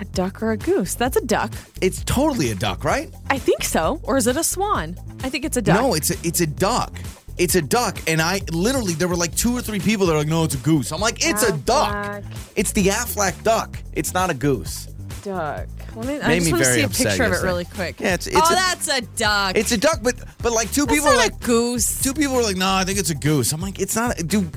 a 0.01 0.05
duck 0.05 0.41
or 0.41 0.51
a 0.51 0.57
goose? 0.57 0.95
That's 0.95 1.15
a 1.15 1.21
duck. 1.21 1.53
It's 1.79 2.03
totally 2.03 2.51
a 2.51 2.55
duck, 2.55 2.83
right? 2.83 3.13
I 3.29 3.37
think 3.37 3.63
so. 3.63 4.01
Or 4.03 4.17
is 4.17 4.27
it 4.27 4.35
a 4.35 4.43
swan? 4.43 4.97
I 5.23 5.29
think 5.29 5.45
it's 5.45 5.57
a 5.57 5.61
duck. 5.61 5.79
No, 5.79 5.93
it's 5.93 6.09
a 6.09 6.15
it's 6.23 6.41
a 6.41 6.47
duck. 6.47 6.99
It's 7.37 7.55
a 7.55 7.61
duck, 7.61 7.97
and 8.07 8.21
I 8.21 8.41
literally 8.51 8.93
there 8.93 9.07
were 9.07 9.15
like 9.15 9.33
two 9.35 9.55
or 9.55 9.61
three 9.61 9.79
people 9.79 10.05
that 10.07 10.13
are 10.13 10.19
like, 10.19 10.27
"No, 10.27 10.43
it's 10.43 10.55
a 10.55 10.59
goose." 10.59 10.91
I'm 10.91 10.99
like, 10.99 11.25
"It's 11.25 11.43
a 11.43 11.53
duck. 11.53 12.23
It's 12.55 12.71
the 12.73 12.87
Aflac 12.87 13.41
duck. 13.43 13.77
It's 13.93 14.13
not 14.13 14.29
a 14.29 14.33
goose." 14.33 14.87
Duck. 15.23 15.67
Let 15.95 16.05
me, 16.05 16.21
I 16.21 16.27
Made 16.27 16.35
just 16.39 16.45
me 16.45 16.51
want 16.53 16.63
to 16.63 16.69
very 16.69 16.75
see 16.77 16.81
a 16.81 16.85
upset 16.85 17.07
picture 17.07 17.23
of 17.23 17.27
it 17.27 17.31
yesterday. 17.33 17.47
really 17.51 17.65
quick. 17.65 17.99
Yeah, 17.99 18.13
it's- 18.13 18.27
it's 18.27 18.35
oh, 18.37 18.51
a- 18.51 18.55
that's 18.55 18.87
a 18.87 19.01
duck. 19.01 19.57
It's 19.57 19.71
a 19.71 19.77
duck, 19.77 19.99
but 20.01 20.15
but 20.41 20.51
like 20.53 20.71
two 20.71 20.85
people 20.87 21.07
are 21.09 21.13
a 21.13 21.17
like 21.17 21.39
goose. 21.41 22.01
two 22.01 22.13
people 22.13 22.35
were 22.35 22.43
like, 22.43 22.55
"No, 22.57 22.71
I 22.73 22.83
think 22.83 22.99
it's 22.99 23.09
a 23.09 23.15
goose." 23.15 23.51
I'm 23.53 23.61
like, 23.61 23.79
"It's 23.79 23.95
not." 23.95 24.19
A, 24.19 24.23
do 24.23 24.49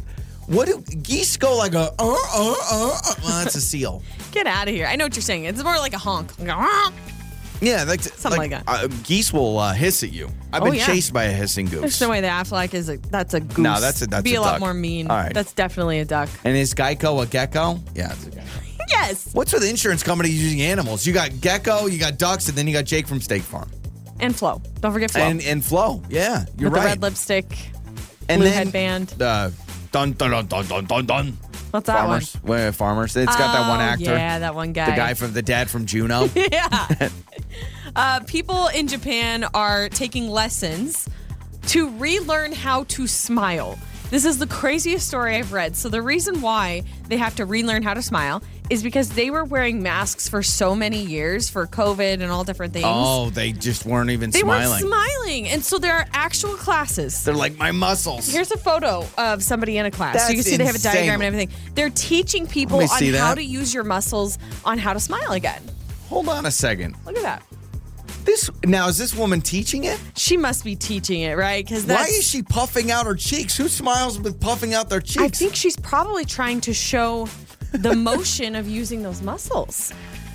what 0.46 0.66
do 0.69 0.82
geese 1.02 1.37
go 1.37 1.56
like 1.56 1.75
a? 1.75 1.90
Uh, 1.99 2.02
uh, 2.02 2.14
uh, 2.34 2.55
uh. 2.72 3.14
Well, 3.22 3.43
that's 3.43 3.55
a 3.55 3.61
seal. 3.61 4.02
Get 4.32 4.46
out 4.46 4.69
of 4.69 4.75
here. 4.75 4.87
I 4.87 4.96
know 4.96 5.05
what 5.06 5.14
you're 5.16 5.22
saying. 5.22 5.44
It's 5.44 5.62
more 5.62 5.76
like 5.78 5.94
a 5.94 5.99
honk. 5.99 6.38
Like 6.38 6.49
a 6.49 6.55
honk. 6.55 6.94
Yeah, 7.60 7.84
like, 7.84 8.02
Something 8.02 8.38
like 8.40 8.50
that. 8.50 8.64
Uh, 8.67 8.88
geese 9.05 9.32
will 9.32 9.56
uh, 9.58 9.72
hiss 9.72 10.02
at 10.02 10.12
you. 10.12 10.28
I've 10.52 10.60
Oh, 10.62 10.67
been 10.67 10.75
yeah. 10.75 10.87
chased 10.87 11.14
by 11.14 11.25
a 11.25 11.32
hissing 11.32 11.64
goose. 11.67 11.81
There's 11.81 12.00
no 12.00 12.10
way 12.10 12.20
the 12.20 12.26
Aflac 12.26 12.75
is 12.75 12.90
a 12.90 12.99
that's 12.99 13.32
a 13.32 13.40
goose. 13.40 13.56
No, 13.58 13.81
that's 13.81 14.02
a- 14.02 14.06
that's 14.06 14.22
be 14.22 14.34
a 14.34 14.40
a, 14.40 14.43
lot 14.43 14.50
duck. 14.55 14.60
more 14.60 14.75
mean. 14.75 15.10
All 15.10 15.17
right. 15.17 15.32
That's 15.32 15.52
definitely 15.55 16.00
a 16.00 16.05
duck. 16.05 16.28
And 16.44 16.56
is 16.56 16.75
Geico 16.75 17.22
a 17.22 17.26
gecko? 17.26 17.81
Yeah, 17.94 18.12
it's 18.12 18.26
a 18.26 18.31
gecko. 18.32 18.46
Yes. 18.88 19.28
What's 19.32 19.52
with 19.52 19.64
insurance 19.64 20.02
companies 20.02 20.40
using 20.42 20.62
animals? 20.62 21.06
You 21.06 21.12
got 21.12 21.40
gecko, 21.40 21.86
you 21.86 21.98
got 21.98 22.19
ducks, 22.19 22.48
and 22.48 22.56
then 22.56 22.66
you 22.66 22.72
got 22.72 22.84
Jake 22.84 23.06
from 23.06 23.20
State 23.20 23.42
Farm. 23.42 23.70
And 24.20 24.34
Flo. 24.34 24.62
Don't 24.81 24.92
forget 24.92 25.10
Flo. 25.10 25.22
And 25.22 25.42
and 25.42 25.64
Flo. 25.64 26.02
Yeah, 26.08 26.44
you're 26.56 26.70
With 26.70 26.78
right. 26.78 26.82
the 26.84 26.88
red 26.90 27.02
lipstick. 27.02 27.46
and 28.28 28.40
blue 28.40 28.48
then, 28.48 28.66
headband. 28.66 29.14
Uh, 29.20 29.50
dun 29.92 30.12
dun 30.12 30.31
dun 30.31 30.46
dun 30.46 30.66
dun 30.66 30.84
dun 30.86 31.06
dun. 31.06 31.38
What's 31.72 31.86
that 31.88 31.98
farmers. 31.98 32.34
Where 32.36 32.70
farmers. 32.70 33.16
It's 33.16 33.34
got 33.34 33.52
that 33.52 33.69
one 33.69 33.81
Oh, 33.81 33.82
actor. 33.82 34.04
Yeah, 34.04 34.38
that 34.38 34.54
one 34.54 34.72
guy. 34.72 34.90
The 34.90 34.96
guy 34.96 35.14
from 35.14 35.32
the 35.32 35.42
dad 35.42 35.69
from 35.69 35.86
Juno. 35.86 36.28
yeah. 36.36 37.08
uh, 37.96 38.20
people 38.20 38.69
in 38.69 38.86
Japan 38.86 39.44
are 39.54 39.88
taking 39.88 40.28
lessons 40.28 41.08
to 41.69 41.90
relearn 41.98 42.52
how 42.52 42.84
to 42.84 43.08
smile. 43.08 43.76
This 44.10 44.25
is 44.25 44.38
the 44.38 44.46
craziest 44.46 45.08
story 45.08 45.34
I've 45.34 45.52
read. 45.52 45.75
So, 45.76 45.88
the 45.88 46.02
reason 46.02 46.40
why 46.40 46.84
they 47.08 47.16
have 47.16 47.34
to 47.36 47.44
relearn 47.46 47.82
how 47.82 47.94
to 47.94 48.02
smile 48.02 48.42
is 48.70 48.82
because 48.82 49.11
they 49.11 49.31
were 49.31 49.44
wearing 49.44 49.82
masks 49.82 50.28
for 50.28 50.43
so 50.43 50.75
many 50.75 51.02
years 51.05 51.50
for 51.50 51.66
COVID 51.66 52.14
and 52.14 52.25
all 52.25 52.44
different 52.44 52.72
things. 52.72 52.87
oh, 52.88 53.31
they 53.31 53.52
just 53.52 53.84
weren't 53.84 54.11
even 54.11 54.32
smiling. 54.32 54.70
they 54.70 54.78
smiling. 54.78 54.90
weren't 54.90 55.11
smiling. 55.11 55.49
And 55.49 55.64
so, 55.64 55.78
there 55.78 55.94
are 55.94 56.06
actual 56.12 56.55
classes. 56.55 57.22
They're 57.25 57.34
like 57.34 57.58
my 57.58 57.72
muscles. 57.72 58.26
Here's 58.32 58.50
a 58.52 58.58
photo 58.58 59.06
of 59.19 59.43
somebody 59.43 59.76
in 59.76 59.87
a 59.87 59.90
class. 59.90 60.26
so 60.26 60.28
you 60.32 60.37
can 60.37 60.37
That's 60.38 60.49
see 60.50 60.56
they 60.56 60.64
have 60.64 60.75
a 60.75 60.76
insane. 60.76 60.94
diagram 60.94 61.20
and 61.20 61.26
everything. 61.34 61.50
They're 61.75 61.90
teaching 61.90 62.46
people 62.46 62.81
on 62.81 62.88
how 62.88 62.99
that. 62.99 63.34
to 63.37 63.43
use 63.43 63.75
your 63.75 63.84
muscles 63.84 64.38
on 64.64 64.78
how 64.78 64.93
to 64.94 65.00
smile 65.00 65.32
again. 65.32 65.62
Hold 66.08 66.29
on 66.29 66.46
a 66.46 66.50
second. 66.50 66.96
Look 67.05 67.17
at 67.17 67.22
that. 67.22 67.43
This 68.24 68.48
now 68.65 68.89
is 68.89 68.96
this 68.96 69.15
woman 69.15 69.43
teaching 69.43 69.84
it? 69.84 70.00
She 70.17 70.39
must 70.39 70.65
be 70.65 70.74
teaching 70.74 71.20
it, 71.20 71.36
right? 71.36 71.62
Because 71.62 71.84
Why 71.84 72.05
is 72.05 72.27
she 72.27 72.43
puffing 72.43 72.91
out 72.91 73.05
her 73.05 73.15
cheeks? 73.15 73.55
Who 73.56 73.69
smiles 73.69 74.19
with 74.19 74.41
puffing 74.41 74.72
out 74.72 74.89
their 74.89 75.00
cheeks? 75.03 75.22
I 75.22 75.29
think 75.29 75.55
she's 75.55 75.77
probably 75.77 76.24
trying 76.24 76.62
to 76.62 76.72
show 76.72 77.29
the 77.74 77.94
motion 77.94 78.54
of 78.54 78.69
using 78.69 79.02
those 79.02 79.22
muscles. 79.22 79.93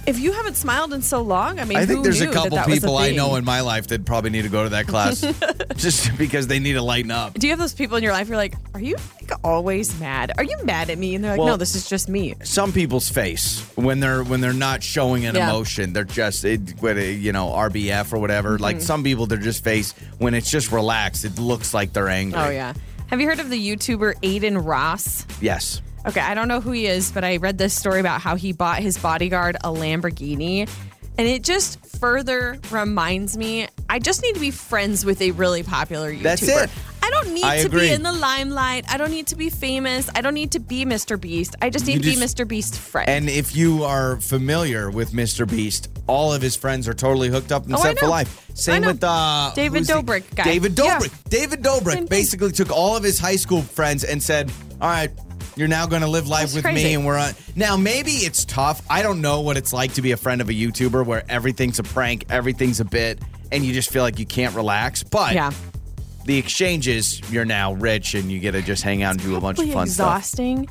If 0.08 0.18
you 0.18 0.32
haven't 0.32 0.56
smiled 0.56 0.94
in 0.94 1.02
so 1.04 1.22
long, 1.22 1.60
I 1.60 1.66
mean, 1.66 1.78
I 1.78 1.86
think 1.86 2.04
there's 2.04 2.22
a 2.22 2.28
couple 2.32 2.56
that 2.58 2.66
that 2.66 2.74
people 2.74 2.98
I 2.98 3.12
know 3.12 3.36
in 3.36 3.46
my 3.46 3.62
life 3.62 3.88
that 3.88 4.06
probably 4.06 4.32
need 4.32 4.42
to 4.42 4.50
go 4.50 4.64
to 4.64 4.70
that 4.70 4.88
class 4.88 5.22
just 5.76 6.18
because 6.18 6.48
they 6.48 6.58
need 6.58 6.74
to 6.74 6.82
lighten 6.82 7.12
up. 7.12 7.34
Do 7.36 7.46
you 7.46 7.52
have 7.52 7.60
those 7.60 7.74
people 7.74 7.98
in 7.98 8.02
your 8.04 8.14
life? 8.14 8.28
You're 8.28 8.38
like, 8.38 8.56
are 8.74 8.80
you 8.80 8.96
like 9.22 9.32
always 9.44 10.00
mad? 10.00 10.32
Are 10.38 10.44
you 10.44 10.58
mad 10.64 10.90
at 10.90 10.98
me? 10.98 11.14
And 11.16 11.24
they're 11.24 11.32
like, 11.34 11.40
Well- 11.40 11.48
no, 11.50 11.58
this 11.58 11.76
is 11.76 11.88
just 11.88 12.10
me. 12.10 12.34
Some 12.44 12.72
people's 12.72 13.10
face 13.10 13.62
when 13.76 14.00
they're 14.00 14.24
when 14.24 14.42
they're 14.42 14.54
not 14.54 14.82
showing 14.82 15.26
an 15.26 15.36
Yeah. 15.36 15.50
emotion, 15.50 15.94
they're 15.94 16.06
just 16.06 16.44
it, 16.44 16.80
what, 16.80 16.98
uh, 16.98 17.02
you 17.02 17.32
know 17.32 17.48
RBF 17.50 18.12
or 18.12 18.18
whatever. 18.20 18.54
Mm-hmm. 18.56 18.64
Like 18.64 18.82
some 18.82 19.04
people, 19.04 19.28
they're 19.28 19.38
just 19.38 19.64
face 19.64 19.94
when 20.18 20.34
it's 20.34 20.50
just 20.50 20.72
relaxed. 20.72 21.24
It 21.24 21.38
looks 21.38 21.74
like 21.74 21.94
they're 21.94 22.10
angry. 22.10 22.40
Oh 22.40 22.50
yeah. 22.50 22.74
Have 23.08 23.22
you 23.22 23.28
heard 23.28 23.40
of 23.40 23.50
the 23.50 23.60
YouTuber 23.76 24.16
Adin 24.24 24.58
Ross? 24.58 25.26
Yes. 25.42 25.82
Okay, 26.08 26.22
I 26.22 26.34
don't 26.34 26.48
know 26.48 26.62
who 26.62 26.72
he 26.72 26.86
is, 26.88 27.12
but 27.12 27.24
I 27.24 27.38
read 27.38 27.58
this 27.58 27.74
story 27.74 28.00
about 28.00 28.22
how 28.22 28.36
he 28.36 28.52
bought 28.54 28.80
his 28.80 28.98
bodyguard 28.98 29.58
a 29.58 29.70
Lamborghini. 29.70 30.70
And 31.18 31.28
it 31.28 31.44
just 31.44 31.86
further 32.00 32.58
reminds 32.72 33.38
me 33.38 33.68
I 33.90 34.00
just 34.00 34.22
need 34.24 34.36
to 34.36 34.40
be 34.40 34.52
friends 34.52 35.04
with 35.04 35.22
a 35.22 35.32
really 35.32 35.64
popular 35.64 36.14
YouTuber. 36.14 36.22
That's 36.22 36.42
it. 36.44 36.70
I 37.04 37.10
don't 37.10 37.34
need 37.34 37.44
I 37.44 37.60
to 37.62 37.66
agree. 37.66 37.88
be 37.90 37.94
in 37.94 38.04
the 38.04 38.14
limelight. 38.14 38.86
I 38.88 38.96
don't 38.98 39.12
need 39.12 39.28
to 39.28 39.36
be 39.36 39.50
famous. 39.50 40.10
I 40.16 40.22
don't 40.22 40.34
need 40.34 40.52
to 40.54 40.60
be 40.60 40.86
Mr. 40.86 41.20
Beast. 41.20 41.56
I 41.62 41.70
just 41.70 41.86
need 41.88 41.96
You 41.96 42.00
to 42.14 42.20
just- 42.20 42.38
be 42.38 42.44
Mr. 42.44 42.48
Beast's 42.48 42.78
friend. 42.78 43.10
And 43.10 43.30
if 43.30 43.54
you 43.56 43.84
are 43.84 44.16
familiar 44.22 44.90
with 44.90 45.12
Mr. 45.12 45.50
Beast, 45.50 45.90
all 46.08 46.32
of 46.32 46.42
his 46.42 46.56
friends 46.56 46.88
are 46.88 46.94
totally 46.94 47.28
hooked 47.30 47.52
up 47.52 47.66
and 47.66 47.76
Oh, 47.76 47.80
set 47.82 48.00
for 48.00 48.08
life. 48.08 48.46
Same 48.54 48.86
with 48.86 49.04
uh, 49.04 49.52
David 49.56 49.86
the- 49.88 49.94
Dobrik 49.94 50.24
guy. 50.36 50.44
David 50.44 50.78
Yeah. 50.80 51.00
Dobrik. 51.00 51.30
David 51.30 51.62
Dobrik 51.64 52.08
basically 52.08 52.52
took 52.54 52.72
all 52.72 52.96
of 52.96 53.04
his 53.04 53.20
high 53.20 53.36
school 53.38 53.62
friends 53.64 54.04
and 54.06 54.22
said, 54.24 54.52
"All 54.80 54.90
right, 54.90 55.12
you're 55.60 55.68
now 55.68 55.86
going 55.86 56.02
to 56.02 56.08
live 56.08 56.28
life 56.28 56.42
That's 56.44 56.56
with 56.56 56.64
crazy. 56.64 56.84
me, 56.86 56.94
and 56.96 57.06
we're 57.06 57.18
on." 57.18 57.34
Now 57.56 57.78
maybe 57.78 58.12
it's 58.12 58.46
tough. 58.46 58.82
I 58.90 59.02
don't 59.04 59.22
know 59.22 59.42
what 59.42 59.58
it's 59.58 59.74
like 59.74 59.94
to 59.94 60.02
be 60.02 60.12
a 60.14 60.18
friend 60.18 60.42
of 60.42 60.50
a 60.50 60.54
YouTuber 60.54 61.06
where 61.06 61.24
everything's 61.30 61.78
a 61.78 61.84
prank, 61.84 62.26
everything's 62.30 62.80
a 62.80 62.86
bit, 62.86 63.20
and 63.52 63.64
you 63.66 63.74
just 63.74 63.92
feel 63.92 64.02
like 64.02 64.18
you 64.18 64.26
can't 64.26 64.56
relax. 64.56 65.04
But 65.04 65.34
yeah. 65.36 65.52
the 66.26 66.38
exchanges, 66.38 67.22
you're 67.32 67.46
now 67.46 67.74
rich 67.74 68.16
and 68.16 68.32
you 68.32 68.40
get 68.40 68.52
to 68.52 68.62
just 68.62 68.82
hang 68.84 69.04
out 69.04 69.14
and 69.16 69.22
do 69.24 69.36
a 69.36 69.42
bunch 69.42 69.60
of 69.60 69.72
fun 69.72 69.88
stuff. 69.88 70.18
exhausting 70.18 70.68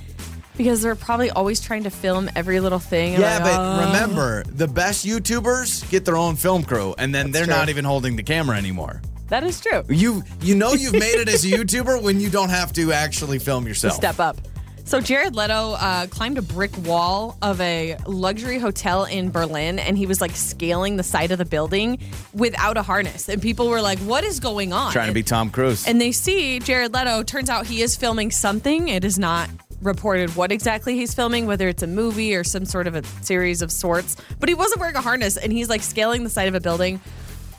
Because 0.56 0.82
they're 0.82 0.94
probably 0.96 1.30
always 1.30 1.60
trying 1.60 1.84
to 1.84 1.90
film 1.90 2.28
every 2.34 2.58
little 2.60 2.78
thing. 2.80 3.12
Yeah, 3.12 3.34
like, 3.34 3.42
but 3.44 3.58
"Oh." 3.60 3.86
remember, 3.86 4.42
the 4.44 4.66
best 4.66 5.06
YouTubers 5.06 5.88
get 5.90 6.04
their 6.04 6.16
own 6.16 6.34
film 6.36 6.64
crew, 6.64 6.94
and 6.98 7.14
then 7.14 7.30
they're 7.30 7.44
true. 7.44 7.54
not 7.54 7.68
even 7.68 7.84
holding 7.84 8.16
the 8.16 8.22
camera 8.24 8.56
anymore. 8.56 9.00
that 9.28 9.44
is 9.44 9.60
true. 9.60 9.82
You 9.88 10.22
you 10.40 10.54
know 10.54 10.72
you've 10.72 10.94
made 10.94 11.20
it 11.20 11.28
as 11.28 11.44
a 11.44 11.48
YouTuber 11.58 12.02
when 12.02 12.18
you 12.18 12.30
don't 12.30 12.48
have 12.48 12.72
to 12.72 12.92
actually 12.92 13.38
film 13.38 13.66
yourself. 13.68 13.94
Step 13.94 14.18
up. 14.20 14.38
So 14.88 15.02
Jared 15.02 15.36
Leto 15.36 15.72
uh, 15.72 16.06
climbed 16.06 16.38
a 16.38 16.42
brick 16.42 16.70
wall 16.86 17.36
of 17.42 17.60
a 17.60 17.98
luxury 18.06 18.58
hotel 18.58 19.04
in 19.04 19.30
Berlin, 19.30 19.78
and 19.78 19.98
he 19.98 20.06
was 20.06 20.22
like 20.22 20.34
scaling 20.34 20.96
the 20.96 21.02
side 21.02 21.30
of 21.30 21.36
the 21.36 21.44
building 21.44 21.98
without 22.32 22.78
a 22.78 22.82
harness. 22.82 23.28
And 23.28 23.42
people 23.42 23.68
were 23.68 23.82
like, 23.82 23.98
"What 23.98 24.24
is 24.24 24.40
going 24.40 24.72
on?" 24.72 24.90
Trying 24.92 25.08
to 25.08 25.12
be 25.12 25.22
Tom 25.22 25.50
Cruise. 25.50 25.86
and 25.86 26.00
they 26.00 26.10
see 26.10 26.58
Jared 26.58 26.94
Leto. 26.94 27.22
Turns 27.22 27.50
out 27.50 27.66
he 27.66 27.82
is 27.82 27.96
filming 27.96 28.30
something. 28.30 28.88
It 28.88 29.04
is 29.04 29.18
not 29.18 29.50
reported 29.82 30.34
what 30.34 30.50
exactly 30.50 30.96
he's 30.96 31.12
filming, 31.12 31.44
whether 31.44 31.68
it's 31.68 31.82
a 31.82 31.86
movie 31.86 32.34
or 32.34 32.42
some 32.42 32.64
sort 32.64 32.86
of 32.86 32.94
a 32.94 33.04
series 33.20 33.60
of 33.60 33.70
sorts. 33.70 34.16
But 34.40 34.48
he 34.48 34.54
wasn't 34.54 34.80
wearing 34.80 34.96
a 34.96 35.02
harness, 35.02 35.36
and 35.36 35.52
he's 35.52 35.68
like 35.68 35.82
scaling 35.82 36.24
the 36.24 36.30
side 36.30 36.48
of 36.48 36.54
a 36.54 36.60
building. 36.60 36.98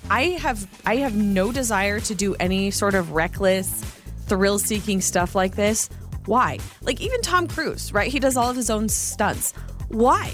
I 0.10 0.24
have 0.42 0.66
I 0.84 0.96
have 0.96 1.16
no 1.16 1.52
desire 1.52 2.00
to 2.00 2.16
do 2.16 2.34
any 2.40 2.72
sort 2.72 2.96
of 2.96 3.12
reckless, 3.12 3.84
thrill-seeking 4.26 5.02
stuff 5.02 5.36
like 5.36 5.56
this. 5.56 5.92
Why? 6.26 6.60
Like 6.82 7.02
even 7.02 7.22
Tom 7.22 7.48
Cruise, 7.48 7.94
right? 7.94 8.12
He 8.12 8.20
does 8.20 8.38
all 8.38 8.50
of 8.50 8.56
his 8.56 8.70
own 8.70 8.90
stunts. 8.90 9.54
Why? 9.90 10.34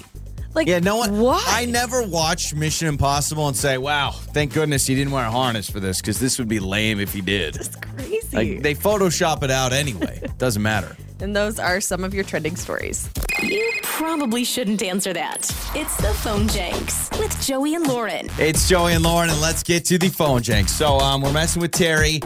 Like 0.54 0.68
yeah, 0.68 0.80
no 0.80 0.96
one. 0.98 1.20
Why? 1.20 1.44
I 1.48 1.66
never 1.66 2.02
watched 2.02 2.56
Mission 2.56 2.88
Impossible 2.88 3.48
and 3.50 3.58
say, 3.58 3.78
"Wow, 3.78 4.12
thank 4.12 4.54
goodness 4.54 4.86
he 4.88 4.96
didn't 4.96 5.12
wear 5.12 5.26
a 5.26 5.32
harness 5.32 5.70
for 5.70 5.82
this," 5.82 6.00
because 6.00 6.18
this 6.20 6.40
would 6.40 6.48
be 6.48 6.60
lame 6.60 7.00
if 7.02 7.12
he 7.14 7.20
did. 7.22 7.58
It's 7.58 7.76
crazy. 7.76 8.38
Like 8.38 8.64
they 8.64 8.74
Photoshop 8.74 9.44
it 9.44 9.52
out 9.52 9.74
anyway. 9.74 10.22
Doesn't 10.38 10.62
matter. 10.62 10.96
and 11.20 11.36
those 11.36 11.60
are 11.60 11.82
some 11.82 12.04
of 12.06 12.14
your 12.14 12.24
trending 12.24 12.56
stories. 12.56 13.10
You 13.42 13.70
probably 13.84 14.46
shouldn't 14.46 14.82
answer 14.82 15.12
that. 15.12 15.40
It's 15.76 15.96
the 15.98 16.14
phone 16.24 16.48
Jenks 16.48 17.10
with 17.20 17.46
Joey 17.46 17.76
and 17.76 17.86
Lauren. 17.86 18.30
It's 18.40 18.70
Joey 18.70 18.94
and 18.94 19.04
Lauren, 19.04 19.30
and 19.30 19.42
let's 19.42 19.62
get 19.62 19.84
to 19.86 19.98
the 19.98 20.08
phone 20.10 20.42
jank. 20.42 20.70
So 20.70 21.00
um, 21.00 21.22
we're 21.22 21.34
messing 21.34 21.62
with 21.62 21.72
Terry, 21.72 22.22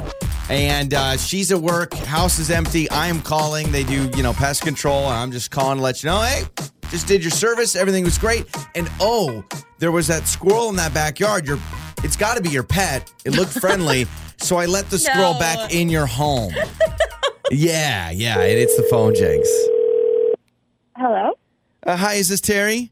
and 0.50 0.94
uh, 0.94 1.18
she's 1.18 1.52
at 1.52 1.60
work. 1.60 1.94
House 1.94 2.40
is 2.40 2.50
empty. 2.50 2.90
I 2.90 3.08
am 3.08 3.22
calling. 3.22 3.72
They 3.72 3.84
do, 3.84 4.10
you 4.16 4.24
know, 4.24 4.34
pest 4.34 4.64
control, 4.64 5.06
and 5.06 5.14
I'm 5.16 5.32
just 5.32 5.52
calling 5.52 5.78
to 5.78 5.84
let 5.84 6.04
you 6.04 6.10
know, 6.10 6.22
hey, 6.22 6.44
just 6.90 7.08
did 7.08 7.24
your 7.24 7.32
service. 7.32 7.76
Everything 7.76 8.04
was 8.04 8.18
great. 8.18 8.48
And 8.76 8.90
oh, 9.00 9.44
there 9.78 9.92
was 9.92 10.08
that 10.08 10.28
squirrel 10.28 10.70
in 10.70 10.76
that 10.78 10.94
backyard. 10.94 11.46
Your, 11.48 11.60
it's 12.04 12.16
got 12.16 12.36
to 12.38 12.42
be 12.44 12.50
your 12.50 12.64
pet. 12.64 13.12
It 13.26 13.32
looked 13.36 13.54
friendly, 13.54 14.06
so 14.38 14.58
I 14.58 14.66
let 14.66 14.90
the 14.90 14.98
squirrel 15.00 15.34
No. 15.34 15.40
back 15.40 15.74
in 15.74 15.90
your 15.90 16.06
home. 16.08 16.54
yeah, 17.52 18.10
yeah, 18.10 18.40
and 18.40 18.60
it's 18.60 18.76
the 18.76 18.84
phone 18.84 19.14
Jenks. 19.16 19.50
Hello. 20.98 21.32
Uh, 21.86 21.96
hi, 21.96 22.16
is 22.16 22.28
this 22.28 22.42
Terry? 22.42 22.92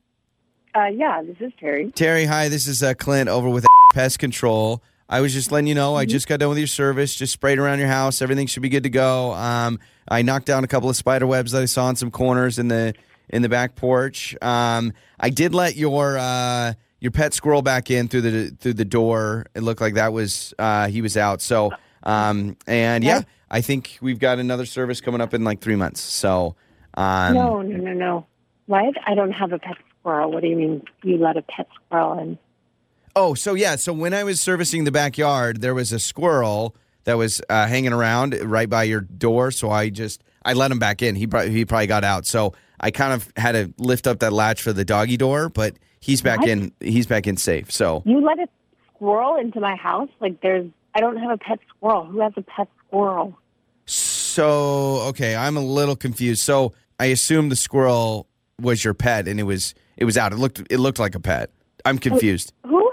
Uh, 0.74 0.86
yeah, 0.86 1.22
this 1.24 1.38
is 1.40 1.52
Terry. 1.60 1.92
Terry, 1.94 2.26
hi. 2.26 2.50
This 2.50 2.68
is 2.68 2.84
uh, 2.84 2.94
Clint 2.94 3.28
over 3.30 3.50
with 3.50 3.66
Pest 3.94 4.20
Control. 4.20 4.82
I 5.10 5.22
was 5.22 5.34
just 5.34 5.52
letting 5.52 5.68
you 5.68 5.76
know 5.76 5.96
I 5.96 6.06
just 6.06 6.28
got 6.28 6.40
done 6.40 6.50
with 6.50 6.58
your 6.58 6.68
service. 6.68 7.16
Just 7.16 7.34
sprayed 7.34 7.60
around 7.60 7.80
your 7.80 7.88
house. 7.88 8.22
Everything 8.22 8.48
should 8.48 8.64
be 8.64 8.70
good 8.70 8.84
to 8.84 8.90
go. 8.90 9.34
Um, 9.34 9.80
I 10.08 10.22
knocked 10.22 10.46
down 10.46 10.64
a 10.64 10.68
couple 10.68 10.90
of 10.90 10.96
spider 10.96 11.26
webs 11.26 11.54
that 11.54 11.62
I 11.62 11.66
saw 11.66 11.90
in 11.90 11.96
some 11.96 12.12
corners 12.12 12.60
in 12.60 12.68
the 12.68 12.94
in 13.30 13.42
the 13.42 13.50
back 13.50 13.76
porch. 13.76 14.36
Um, 14.42 14.94
I 15.20 15.30
did 15.30 15.54
let 15.54 15.76
your 15.76 16.18
uh, 16.18 16.74
your 17.00 17.12
pet 17.12 17.34
squirrel 17.34 17.62
back 17.62 17.90
in 17.90 18.08
through 18.08 18.22
the 18.22 18.50
through 18.60 18.74
the 18.74 18.86
door. 18.86 19.46
It 19.56 19.64
looked 19.64 19.82
like 19.82 19.94
that 19.94 20.12
was 20.12 20.54
uh, 20.60 20.88
he 20.88 21.02
was 21.02 21.16
out. 21.16 21.42
So 21.42 21.72
um, 22.04 22.58
and 22.68 23.04
yeah, 23.04 23.22
I 23.50 23.62
think 23.62 23.98
we've 24.02 24.20
got 24.20 24.40
another 24.40 24.66
service 24.66 25.00
coming 25.00 25.22
up 25.22 25.34
in 25.34 25.44
like 25.44 25.62
three 25.62 25.76
months. 25.76 26.02
So 26.02 26.56
um, 26.96 27.34
no, 27.34 27.62
no, 27.62 27.78
no, 27.78 27.94
no. 27.94 28.28
What? 28.66 28.96
I 29.06 29.16
don't 29.16 29.32
have 29.32 29.54
a 29.54 29.60
pet 29.60 29.78
squirrel. 30.00 30.32
What 30.32 30.42
do 30.42 30.48
you 30.48 30.56
mean 30.58 30.84
you 31.04 31.18
let 31.18 31.38
a 31.38 31.42
pet 31.42 31.68
squirrel 31.76 32.20
in? 32.20 32.38
Oh, 33.20 33.34
so 33.34 33.56
yeah. 33.56 33.76
So 33.78 33.94
when 33.94 34.14
I 34.14 34.24
was 34.24 34.40
servicing 34.40 34.84
the 34.84 34.92
backyard, 34.92 35.60
there 35.62 35.74
was 35.74 35.92
a 35.92 35.98
squirrel 36.00 36.76
that 37.06 37.16
was 37.18 37.42
uh, 37.50 37.66
hanging 37.68 37.92
around 37.94 38.36
right 38.44 38.70
by 38.70 38.84
your 38.84 39.02
door. 39.02 39.50
So 39.52 39.72
I 39.72 39.90
just 39.90 40.24
I 40.46 40.54
let 40.54 40.70
him 40.72 40.78
back 40.78 41.02
in. 41.02 41.16
He 41.16 41.26
probably, 41.26 41.52
he 41.52 41.66
probably 41.66 41.88
got 41.88 42.04
out. 42.04 42.28
So 42.28 42.54
I 42.80 42.92
kind 42.92 43.14
of 43.14 43.32
had 43.36 43.54
to 43.54 43.74
lift 43.80 44.06
up 44.06 44.20
that 44.20 44.34
latch 44.34 44.62
for 44.62 44.72
the 44.72 44.86
doggy 44.86 45.18
door, 45.18 45.50
but 45.50 45.76
he's 46.00 46.22
back 46.22 46.40
What? 46.42 46.50
in. 46.50 46.72
He's 46.80 47.08
back 47.08 47.26
in 47.26 47.38
safe. 47.38 47.72
So 47.72 48.04
You 48.06 48.22
let 48.22 48.38
a 48.40 48.48
squirrel 48.96 49.38
into 49.38 49.60
my 49.60 49.76
house? 49.76 50.10
Like 50.20 50.42
there's 50.42 50.70
I 50.94 51.00
don't 51.00 51.18
have 51.18 51.32
a 51.32 51.38
pet 51.38 51.60
squirrel. 51.76 52.06
Who 52.06 52.20
has 52.20 52.34
a 52.38 52.42
pet 52.44 52.68
squirrel? 52.86 53.36
so 53.86 55.02
okay, 55.10 55.36
I'm 55.36 55.58
a 55.58 55.62
little 55.62 55.96
confused. 55.96 56.42
So 56.42 56.74
I 57.00 57.06
assume 57.06 57.50
the 57.50 57.56
squirrel 57.56 58.28
was 58.62 58.84
your 58.84 58.94
pet, 58.94 59.28
and 59.28 59.40
it 59.40 59.44
was 59.44 59.74
it 59.98 60.06
was 60.06 60.18
out. 60.18 60.34
It 60.34 60.38
looked 60.38 60.62
it 60.70 60.78
looked 60.78 61.00
like 61.00 61.16
a 61.16 61.20
pet. 61.20 61.50
I'm 61.86 61.98
confused. 61.98 62.54
Who 62.66 62.78
has 62.78 62.78
a 62.78 62.84
pet 62.84 62.87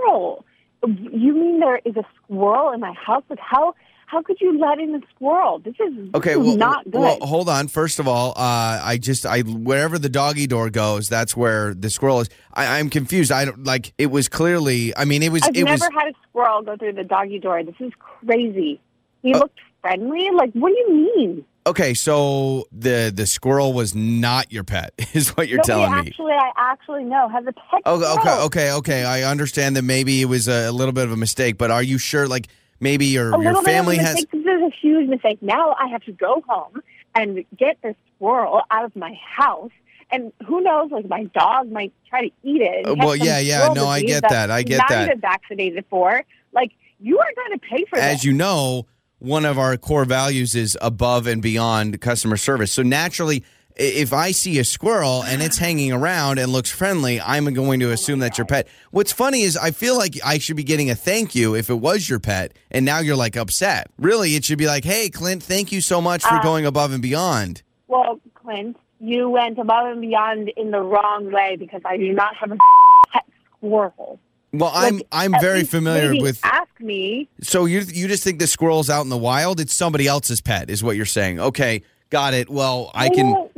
squirrel? 0.00 0.44
You 0.86 1.34
mean 1.34 1.60
there 1.60 1.80
is 1.84 1.96
a 1.96 2.04
squirrel 2.24 2.72
in 2.72 2.80
my 2.80 2.92
house? 2.92 3.22
Like 3.28 3.38
how 3.38 3.74
how 4.06 4.22
could 4.22 4.38
you 4.40 4.58
let 4.58 4.80
in 4.80 4.92
a 4.94 5.00
squirrel? 5.14 5.60
This 5.60 5.74
is, 5.78 5.94
this 5.94 6.08
Okay, 6.14 6.32
is 6.32 6.38
well, 6.38 6.56
not 6.56 6.84
good. 6.84 6.94
well, 7.00 7.18
hold 7.20 7.48
on. 7.48 7.68
First 7.68 8.00
of 8.00 8.08
all, 8.08 8.30
uh, 8.30 8.80
I 8.82 8.98
just 9.00 9.24
I 9.24 9.40
wherever 9.42 9.98
the 9.98 10.08
doggy 10.08 10.46
door 10.48 10.68
goes, 10.70 11.08
that's 11.08 11.36
where 11.36 11.74
the 11.74 11.90
squirrel 11.90 12.20
is. 12.20 12.28
I, 12.52 12.78
I'm 12.78 12.90
confused. 12.90 13.30
I 13.30 13.44
don't 13.44 13.62
like. 13.64 13.92
It 13.98 14.06
was 14.10 14.28
clearly. 14.28 14.96
I 14.96 15.04
mean, 15.04 15.22
it 15.22 15.30
was. 15.30 15.42
I've 15.42 15.54
it 15.54 15.64
never 15.64 15.72
was. 15.84 15.94
had 15.94 16.08
a 16.08 16.12
squirrel 16.28 16.62
go 16.62 16.76
through 16.76 16.94
the 16.94 17.04
doggy 17.04 17.38
door. 17.38 17.62
This 17.62 17.74
is 17.78 17.92
crazy. 17.98 18.80
He 19.22 19.32
Uh, 19.34 19.38
looked 19.40 19.58
friendly. 19.82 20.28
Like, 20.34 20.50
what 20.54 20.70
do 20.70 20.76
you 20.78 21.12
mean? 21.16 21.44
Okay, 21.66 21.92
so 21.92 22.66
the 22.72 23.12
the 23.14 23.26
squirrel 23.26 23.72
was 23.72 23.94
not 23.94 24.50
your 24.50 24.64
pet, 24.64 24.94
is 25.12 25.30
what 25.30 25.48
you're 25.48 25.58
no, 25.58 25.64
telling 25.64 25.92
me. 25.92 25.98
Actually, 25.98 26.32
I 26.32 26.52
actually 26.56 27.04
know 27.04 27.28
has 27.28 27.44
a 27.46 27.52
pet. 27.52 27.82
Okay, 27.86 28.06
okay, 28.06 28.40
okay, 28.44 28.72
okay. 28.72 29.04
I 29.04 29.22
understand 29.22 29.76
that 29.76 29.82
maybe 29.82 30.22
it 30.22 30.26
was 30.26 30.48
a, 30.48 30.70
little 30.72 30.92
bit 30.92 31.04
of 31.04 31.12
a 31.12 31.16
mistake, 31.16 31.58
but 31.58 31.70
are 31.70 31.82
you 31.82 31.98
sure? 31.98 32.26
Like 32.26 32.48
maybe 32.80 33.06
your 33.06 33.34
A 33.34 33.42
your 33.42 33.62
family 33.62 33.96
bit 33.96 34.06
of 34.06 34.12
a 34.12 34.16
has. 34.16 34.26
This 34.32 34.40
is 34.40 34.62
a 34.62 34.70
huge 34.80 35.08
mistake. 35.08 35.42
Now 35.42 35.74
I 35.78 35.88
have 35.88 36.02
to 36.04 36.12
go 36.12 36.42
home 36.48 36.82
and 37.14 37.44
get 37.56 37.76
this 37.82 37.96
squirrel 38.16 38.62
out 38.70 38.84
of 38.84 38.96
my 38.96 39.18
house. 39.36 39.70
And 40.12 40.32
who 40.46 40.60
knows? 40.62 40.90
Like 40.90 41.08
my 41.08 41.24
dog 41.24 41.70
might 41.70 41.92
try 42.08 42.22
to 42.22 42.32
eat 42.42 42.62
it. 42.62 42.86
Uh, 42.86 42.96
well, 42.98 43.14
yeah, 43.14 43.38
yeah, 43.38 43.68
no, 43.72 43.86
I 43.86 44.02
get 44.02 44.24
that, 44.28 44.50
I 44.50 44.62
get 44.62 44.78
that. 44.88 44.90
not 44.90 45.08
even 45.08 45.20
vaccinated 45.20 45.84
for. 45.90 46.24
Like 46.52 46.72
you 46.98 47.18
are 47.18 47.32
going 47.36 47.58
to 47.58 47.66
pay 47.66 47.84
for 47.84 47.98
as 47.98 48.18
this. 48.18 48.24
you 48.24 48.32
know, 48.32 48.86
one 49.20 49.44
of 49.44 49.58
our 49.58 49.76
core 49.76 50.04
values 50.04 50.54
is 50.54 50.76
above 50.80 51.26
and 51.26 51.40
beyond 51.40 52.00
customer 52.00 52.36
service. 52.36 52.72
So 52.72 52.82
naturally, 52.82 53.44
if 53.76 54.12
I 54.12 54.32
see 54.32 54.58
a 54.58 54.64
squirrel 54.64 55.22
and 55.22 55.42
it's 55.42 55.58
hanging 55.58 55.92
around 55.92 56.38
and 56.38 56.52
looks 56.52 56.70
friendly, 56.70 57.20
I'm 57.20 57.44
going 57.54 57.80
to 57.80 57.92
assume 57.92 58.18
that's 58.18 58.36
your 58.36 58.46
pet. 58.46 58.66
What's 58.90 59.12
funny 59.12 59.42
is 59.42 59.56
I 59.56 59.70
feel 59.70 59.96
like 59.96 60.14
I 60.24 60.38
should 60.38 60.56
be 60.56 60.64
getting 60.64 60.90
a 60.90 60.94
thank 60.94 61.34
you 61.34 61.54
if 61.54 61.70
it 61.70 61.74
was 61.74 62.08
your 62.08 62.18
pet, 62.18 62.52
and 62.70 62.84
now 62.84 62.98
you're 62.98 63.16
like 63.16 63.36
upset. 63.36 63.86
Really, 63.98 64.34
it 64.34 64.44
should 64.44 64.58
be 64.58 64.66
like, 64.66 64.84
hey, 64.84 65.08
Clint, 65.08 65.42
thank 65.42 65.70
you 65.70 65.80
so 65.80 66.00
much 66.00 66.22
for 66.22 66.34
Uh, 66.34 66.42
going 66.42 66.66
above 66.66 66.92
and 66.92 67.00
beyond. 67.02 67.62
Well, 67.88 68.20
Clint, 68.34 68.76
you 69.00 69.30
went 69.30 69.58
above 69.58 69.86
and 69.86 70.00
beyond 70.00 70.50
in 70.56 70.70
the 70.72 70.80
wrong 70.80 71.30
way 71.30 71.56
because 71.56 71.80
I 71.84 71.96
do 71.96 72.12
not 72.12 72.36
have 72.36 72.52
a 72.52 72.56
pet 73.12 73.24
squirrel. 73.56 74.18
Well, 74.52 74.72
I'm 74.74 75.00
I'm 75.12 75.32
very 75.40 75.64
familiar 75.64 76.20
with. 76.20 76.40
Ask 76.42 76.68
me. 76.80 77.28
So 77.42 77.66
you 77.66 77.80
you 77.80 78.08
just 78.08 78.24
think 78.24 78.38
the 78.38 78.46
squirrel's 78.46 78.90
out 78.90 79.02
in 79.02 79.08
the 79.08 79.16
wild? 79.16 79.60
It's 79.60 79.74
somebody 79.74 80.06
else's 80.06 80.40
pet, 80.40 80.70
is 80.70 80.82
what 80.82 80.96
you're 80.96 81.06
saying? 81.06 81.38
Okay, 81.40 81.82
got 82.10 82.34
it. 82.34 82.50
Well, 82.50 82.90
I 82.94 83.08
can. 83.08 83.32
don't. 83.32 83.50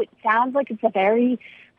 It 0.00 0.10
sounds 0.22 0.54
like 0.54 0.70
it's 0.70 0.82
a 0.82 0.90
very 0.90 1.38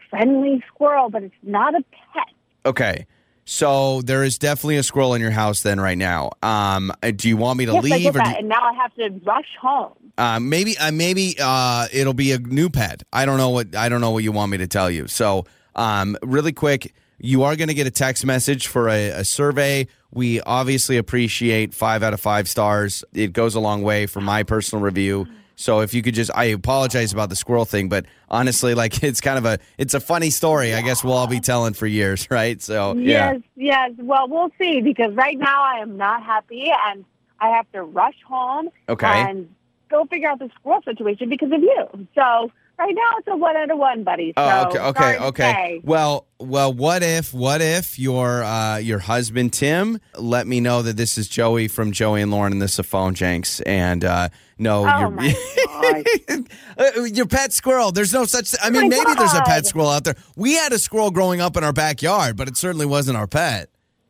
friendly 0.09 0.63
squirrel, 0.67 1.09
but 1.09 1.23
it's 1.23 1.35
not 1.43 1.75
a 1.75 1.83
pet. 2.13 2.33
Okay. 2.65 3.05
So 3.45 4.01
there 4.01 4.23
is 4.25 4.37
definitely 4.37 4.75
a 4.75 4.83
squirrel 4.83 5.13
in 5.13 5.21
your 5.21 5.31
house 5.31 5.61
then 5.61 5.79
right 5.79 5.97
now. 5.97 6.31
Um, 6.43 6.91
uh, 7.01 7.11
do 7.11 7.29
you 7.29 7.37
want 7.37 7.57
me 7.57 7.65
to 7.65 7.71
yes, 7.73 7.85
I 7.85 7.87
leave 7.87 8.13
get 8.13 8.15
or 8.17 8.37
and 8.39 8.49
now 8.49 8.61
I 8.61 8.73
have 8.73 8.93
to 8.95 9.09
rush 9.25 9.47
home. 9.61 9.93
uh, 10.17 10.39
maybe 10.41 10.77
uh, 10.77 10.91
maybe 10.91 11.37
uh, 11.39 11.87
it'll 11.93 12.13
be 12.13 12.33
a 12.33 12.39
new 12.39 12.69
pet. 12.69 13.03
I 13.13 13.25
don't 13.25 13.37
know 13.37 13.49
what 13.49 13.73
I 13.73 13.87
don't 13.87 14.01
know 14.01 14.11
what 14.11 14.23
you 14.25 14.33
want 14.33 14.51
me 14.51 14.57
to 14.57 14.67
tell 14.67 14.91
you. 14.91 15.07
So 15.07 15.45
um, 15.75 16.17
really 16.21 16.51
quick, 16.51 16.93
you 17.19 17.43
are 17.43 17.55
going 17.55 17.67
to 17.67 17.73
get 17.73 17.87
a 17.87 17.91
text 17.91 18.25
message 18.25 18.67
for 18.67 18.89
a, 18.89 19.09
a 19.09 19.23
survey. 19.25 19.87
We 20.11 20.39
obviously 20.41 20.97
appreciate 20.97 21.73
five 21.73 22.03
out 22.03 22.13
of 22.13 22.21
five 22.21 22.47
stars. 22.47 23.03
It 23.13 23.33
goes 23.33 23.55
a 23.55 23.59
long 23.59 23.81
way 23.81 24.05
for 24.05 24.21
my 24.21 24.43
personal 24.43 24.83
review. 24.83 25.27
So 25.55 25.79
if 25.79 25.93
you 25.95 26.03
could 26.03 26.13
just, 26.13 26.29
I 26.35 26.45
apologize 26.45 27.11
about 27.11 27.29
the 27.29 27.35
squirrel 27.35 27.65
thing, 27.65 27.89
but 27.89 28.05
honestly, 28.29 28.75
like 28.75 29.03
it's 29.03 29.21
kind 29.21 29.39
of 29.39 29.45
a, 29.45 29.57
it's 29.79 29.95
a 29.95 29.99
funny 29.99 30.29
story. 30.29 30.75
I 30.75 30.81
guess 30.81 31.03
we'll 31.03 31.13
all 31.13 31.25
be 31.27 31.39
telling 31.39 31.73
for 31.73 31.87
years, 31.87 32.27
right? 32.31 32.61
So 32.61 32.95
yeah. 32.95 33.31
Yes, 33.33 33.41
yes. 33.55 33.91
Well, 33.97 34.27
we'll 34.27 34.51
see 34.59 34.81
because 34.81 35.15
right 35.15 35.37
now 35.37 35.63
I 35.63 35.79
am 35.79 35.97
not 35.97 36.23
happy 36.23 36.71
and 36.87 37.03
I 37.39 37.49
have 37.49 37.71
to 37.71 37.83
rush 37.83 38.15
home 38.27 38.69
Okay. 38.89 39.07
and 39.07 39.49
go 39.89 40.05
figure 40.05 40.29
out 40.29 40.37
the 40.39 40.49
squirrel 40.59 40.81
situation 40.83 41.29
because 41.29 41.51
of 41.51 41.61
you. 41.61 42.07
So 42.13 42.51
Right 42.79 42.93
now, 42.93 43.17
it's 43.17 43.27
a 43.27 43.35
one 43.35 43.55
out 43.57 43.71
of 43.71 43.77
one, 43.79 44.03
buddy. 44.03 44.33
So 44.37 44.43
Oh, 44.43 44.65
okay, 44.67 44.79
okay, 44.79 45.17
okay. 45.17 45.81
Well, 45.83 46.27
well, 46.39 46.71
what 46.71 47.01
if, 47.01 47.33
what 47.33 47.59
if 47.59 47.97
your 47.97 48.43
uh, 48.43 48.77
your 48.77 48.99
husband 48.99 49.53
Tim 49.53 49.99
let 50.15 50.45
me 50.45 50.59
know 50.59 50.83
that 50.83 50.95
this 50.95 51.17
is 51.17 51.27
Joey 51.27 51.67
from 51.67 51.91
Joey 51.91 52.21
and 52.21 52.29
Lauren 52.29 52.53
and 52.53 52.61
this 52.61 52.73
is 52.73 52.79
a 52.79 52.83
phone 52.83 53.15
Jenks 53.15 53.61
and 53.61 54.05
uh, 54.05 54.29
no, 54.59 54.85
Oh 54.87 54.99
your 54.99 55.11
god! 55.11 56.47
Uh, 56.77 57.03
your 57.05 57.25
pet 57.25 57.51
squirrel. 57.53 57.91
There's 57.91 58.13
no 58.13 58.25
such. 58.25 58.53
I 58.61 58.69
mean, 58.69 58.83
my 58.83 58.97
maybe 58.97 59.13
there's 59.17 59.33
a 59.33 59.41
pet 59.41 59.65
squirrel 59.65 59.89
out 59.89 60.03
there. 60.03 60.15
We 60.35 60.53
had 60.53 60.71
a 60.73 60.77
squirrel 60.77 61.09
growing 61.09 61.41
up 61.41 61.57
in 61.57 61.63
our 61.63 61.73
backyard, 61.73 62.37
but 62.37 62.47
it 62.47 62.55
certainly 62.55 62.85
wasn't 62.85 63.17
our 63.17 63.25
pet. 63.25 63.69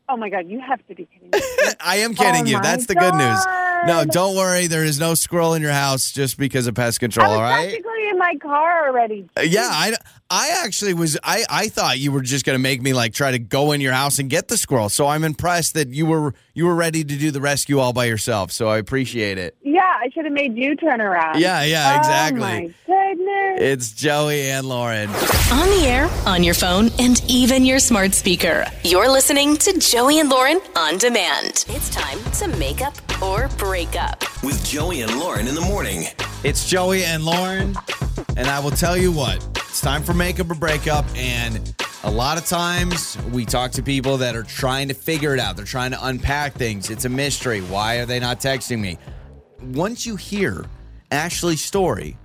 Oh 0.10 0.16
my 0.18 0.30
god! 0.30 0.48
You 0.48 0.60
have 0.62 0.86
to 0.88 0.96
be 0.96 1.06
kidding 1.06 1.30
me. 1.32 1.40
I 1.82 1.98
am 1.98 2.16
kidding 2.16 2.44
Oh 2.44 2.46
you. 2.46 2.62
That's 2.62 2.86
the 2.86 2.96
good 2.96 3.14
news. 3.16 3.46
No, 3.88 4.06
don't 4.06 4.36
worry. 4.36 4.68
There 4.68 4.84
is 4.86 5.00
no 5.00 5.14
squirrel 5.16 5.54
in 5.54 5.62
your 5.62 5.72
house 5.72 6.12
just 6.12 6.38
because 6.38 6.66
of 6.68 6.76
pest 6.76 6.98
I 6.98 7.00
control. 7.02 7.28
was 7.30 7.36
All 7.38 7.42
right. 7.44 7.70
practically 7.70 8.10
in 8.10 8.18
my 8.18 8.36
car 8.42 8.88
already. 8.88 9.30
Uh, 9.38 9.42
Yeah, 9.42 9.68
I, 9.70 9.94
I 10.30 10.62
actually 10.64 10.94
was. 10.94 11.18
I, 11.24 11.46
I 11.50 11.70
thought 11.70 12.00
you 12.00 12.12
were 12.12 12.22
just 12.22 12.46
going 12.46 12.58
to 12.58 12.62
make 12.62 12.82
me 12.82 12.94
like 12.94 13.14
try 13.14 13.32
to 13.32 13.40
go 13.40 13.72
in 13.72 13.80
your 13.80 13.94
house 13.94 14.20
and 14.20 14.30
get 14.30 14.50
the 14.50 14.58
squirrel. 14.58 14.90
So 14.90 15.08
I'm 15.08 15.24
impressed 15.24 15.74
that 15.76 15.90
you 15.90 16.06
were 16.06 16.34
you 16.54 16.66
were 16.66 16.76
ready 16.76 17.04
to 17.04 17.18
do 17.18 17.32
the 17.32 17.40
rescue 17.40 17.80
all 17.80 17.94
by 17.94 18.06
yourself. 18.06 18.52
So 18.52 18.68
I 18.68 18.78
appreciate 18.78 19.38
it. 19.38 19.56
Yeah, 19.64 19.82
I 19.84 20.10
should 20.10 20.26
have 20.26 20.34
made 20.34 20.58
you 20.58 20.76
turn 20.76 21.00
around. 21.00 21.40
Yeah, 21.40 21.64
yeah, 21.64 21.94
oh 21.94 21.98
exactly. 21.98 22.42
Oh 22.42 22.44
my 22.44 22.74
goodness. 22.86 23.62
It's 23.62 23.92
Joey 23.92 24.42
and 24.50 24.68
Lauren. 24.68 25.10
On 25.10 25.70
the 25.70 25.86
air, 25.88 26.10
on 26.26 26.44
your 26.44 26.56
phone, 26.56 26.90
and 27.00 27.24
even 27.30 27.64
your 27.64 27.80
smart 27.80 28.14
speaker. 28.14 28.66
You're 28.84 29.10
listening 29.10 29.56
to 29.58 29.80
Joey 29.80 30.20
and 30.20 30.30
Lauren 30.30 30.60
on 30.76 30.98
demand. 30.98 31.66
It's 31.70 31.90
time 31.90 32.20
to 32.34 32.48
make 32.58 32.82
up 32.82 32.96
or 33.22 33.48
break 33.58 33.96
up. 33.96 34.24
With 34.44 34.64
Joey 34.66 35.02
and 35.02 35.20
Lauren 35.20 35.48
in 35.48 35.56
the 35.56 35.62
morning. 35.62 36.06
It's 36.44 36.68
Joey 36.68 37.04
and 37.06 37.24
Lauren, 37.24 37.76
and 38.36 38.48
I 38.48 38.60
will 38.60 38.72
tell 38.72 38.98
you 38.98 39.12
what. 39.12 39.46
It's 39.70 39.82
time 39.84 40.02
for 40.02 40.14
makeup 40.18 40.50
or 40.50 40.56
breakup, 40.56 41.06
and 41.16 41.74
a 42.04 42.12
lot 42.12 42.38
of 42.38 42.46
times 42.46 43.18
we 43.32 43.46
talk 43.46 43.72
to 43.74 43.84
people 43.84 44.18
that 44.18 44.36
are 44.36 44.44
trying 44.44 44.88
to 44.88 44.94
figure 44.94 45.34
it 45.34 45.40
out. 45.40 45.56
They're 45.56 45.66
trying 45.66 45.92
to 45.92 46.06
unpack 46.06 46.54
things. 46.54 46.90
It's 46.90 47.06
a 47.06 47.10
mystery. 47.10 47.62
Why 47.62 47.98
are 47.98 48.06
they 48.06 48.20
not 48.20 48.40
texting 48.40 48.80
me? 48.80 48.98
Once 49.62 50.06
you 50.06 50.16
hear 50.16 50.66
Ashley's 51.12 51.64
story, 51.64 52.18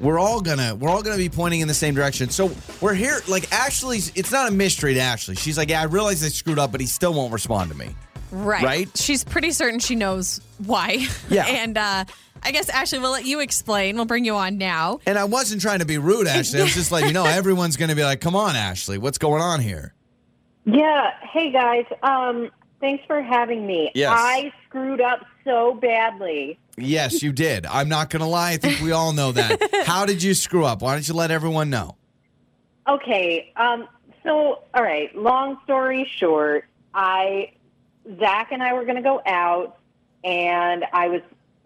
we're 0.00 0.18
all 0.18 0.40
gonna 0.40 0.74
we're 0.74 0.88
all 0.88 1.02
gonna 1.02 1.16
be 1.16 1.28
pointing 1.28 1.60
in 1.60 1.68
the 1.68 1.74
same 1.74 1.94
direction. 1.94 2.30
So 2.30 2.50
we're 2.80 2.94
here. 2.94 3.20
Like 3.28 3.52
Ashley's, 3.52 4.12
it's 4.14 4.32
not 4.32 4.48
a 4.48 4.54
mystery 4.54 4.94
to 4.94 5.00
Ashley. 5.00 5.34
She's 5.34 5.58
like, 5.58 5.70
yeah, 5.70 5.80
I 5.80 5.84
realize 5.84 6.22
I 6.24 6.28
screwed 6.28 6.58
up, 6.58 6.72
but 6.72 6.80
he 6.80 6.86
still 6.86 7.14
won't 7.14 7.32
respond 7.32 7.70
to 7.70 7.76
me. 7.76 7.94
Right. 8.34 8.64
Right? 8.64 8.96
She's 8.96 9.22
pretty 9.22 9.52
certain 9.52 9.78
she 9.78 9.94
knows 9.94 10.40
why. 10.58 11.06
Yeah. 11.28 11.46
and 11.48 11.78
uh, 11.78 12.04
I 12.42 12.50
guess, 12.50 12.68
Ashley, 12.68 12.98
we'll 12.98 13.12
let 13.12 13.24
you 13.24 13.40
explain. 13.40 13.96
We'll 13.96 14.04
bring 14.04 14.24
you 14.24 14.34
on 14.34 14.58
now. 14.58 15.00
And 15.06 15.18
I 15.18 15.24
wasn't 15.24 15.62
trying 15.62 15.78
to 15.78 15.84
be 15.86 15.98
rude, 15.98 16.26
Ashley. 16.26 16.60
I 16.60 16.64
was 16.64 16.74
just 16.74 16.90
letting 16.90 17.08
you 17.08 17.14
know 17.14 17.24
everyone's 17.26 17.76
gonna 17.76 17.94
be 17.94 18.02
like, 18.04 18.20
come 18.20 18.34
on, 18.36 18.56
Ashley, 18.56 18.98
what's 18.98 19.18
going 19.18 19.40
on 19.40 19.60
here? 19.60 19.94
Yeah. 20.64 21.10
Hey 21.32 21.50
guys. 21.50 21.84
Um. 22.02 22.50
Thanks 22.80 23.02
for 23.06 23.22
having 23.22 23.66
me. 23.66 23.90
Yes. 23.94 24.12
I 24.14 24.52
screwed 24.66 25.00
up 25.00 25.24
so 25.42 25.72
badly. 25.72 26.58
Yes, 26.76 27.22
you 27.22 27.32
did. 27.32 27.64
I'm 27.64 27.88
not 27.88 28.10
gonna 28.10 28.28
lie. 28.28 28.50
I 28.50 28.56
think 28.58 28.82
we 28.82 28.92
all 28.92 29.14
know 29.14 29.32
that. 29.32 29.58
How 29.86 30.04
did 30.04 30.22
you 30.22 30.34
screw 30.34 30.66
up? 30.66 30.82
Why 30.82 30.92
don't 30.92 31.08
you 31.08 31.14
let 31.14 31.30
everyone 31.30 31.70
know? 31.70 31.96
Okay. 32.86 33.52
Um. 33.56 33.88
So, 34.22 34.64
all 34.74 34.82
right. 34.82 35.16
Long 35.16 35.58
story 35.64 36.10
short, 36.18 36.66
I 36.92 37.52
Zach 38.18 38.52
and 38.52 38.62
I 38.62 38.72
were 38.74 38.84
going 38.84 38.96
to 38.96 39.02
go 39.02 39.22
out, 39.26 39.78
and 40.22 40.84
I 40.92 41.08
was 41.08 41.22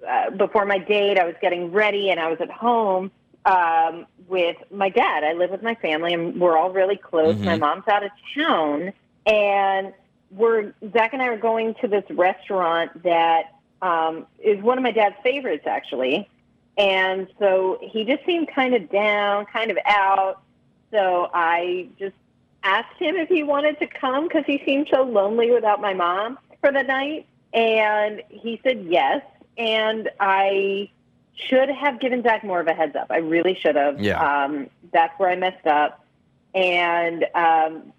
uh, 0.06 0.30
before 0.30 0.64
my 0.64 0.78
date. 0.78 1.18
I 1.18 1.24
was 1.24 1.34
getting 1.40 1.72
ready, 1.72 2.10
and 2.10 2.20
I 2.20 2.28
was 2.28 2.40
at 2.40 2.50
home 2.50 3.10
um, 3.44 4.06
with 4.28 4.56
my 4.70 4.88
dad. 4.88 5.24
I 5.24 5.32
live 5.32 5.50
with 5.50 5.62
my 5.62 5.74
family, 5.76 6.14
and 6.14 6.40
we're 6.40 6.56
all 6.56 6.70
really 6.70 6.96
close. 6.96 7.36
My 7.38 7.56
mom's 7.56 7.88
out 7.88 8.04
of 8.04 8.10
town, 8.34 8.92
and 9.26 9.92
we're 10.30 10.72
Zach 10.92 11.12
and 11.12 11.22
I 11.22 11.28
are 11.28 11.38
going 11.38 11.74
to 11.80 11.88
this 11.88 12.04
restaurant 12.10 13.02
that 13.02 13.54
um, 13.82 14.26
is 14.38 14.62
one 14.62 14.78
of 14.78 14.84
my 14.84 14.92
dad's 14.92 15.16
favorites, 15.22 15.64
actually. 15.66 16.28
And 16.76 17.26
so 17.38 17.78
he 17.82 18.04
just 18.04 18.24
seemed 18.24 18.48
kind 18.54 18.74
of 18.74 18.90
down, 18.90 19.46
kind 19.46 19.70
of 19.70 19.78
out. 19.84 20.40
So 20.92 21.28
I 21.34 21.88
just 21.98 22.14
asked 22.62 22.98
him 22.98 23.16
if 23.16 23.28
he 23.28 23.42
wanted 23.42 23.78
to 23.78 23.86
come 23.86 24.28
because 24.28 24.44
he 24.46 24.62
seemed 24.64 24.88
so 24.92 25.02
lonely 25.02 25.50
without 25.50 25.80
my 25.80 25.94
mom 25.94 26.38
for 26.60 26.72
the 26.72 26.82
night. 26.82 27.26
And 27.52 28.22
he 28.28 28.60
said 28.62 28.86
yes. 28.88 29.22
And 29.56 30.10
I 30.20 30.90
should 31.34 31.68
have 31.68 32.00
given 32.00 32.22
Zach 32.22 32.44
more 32.44 32.60
of 32.60 32.66
a 32.66 32.74
heads 32.74 32.96
up. 32.96 33.08
I 33.10 33.18
really 33.18 33.56
should 33.60 33.76
have. 33.76 34.00
Yeah. 34.00 34.20
Um, 34.20 34.68
that's 34.92 35.18
where 35.18 35.30
I 35.30 35.36
messed 35.36 35.66
up. 35.66 36.04
And, 36.54 37.24
um, 37.34 37.92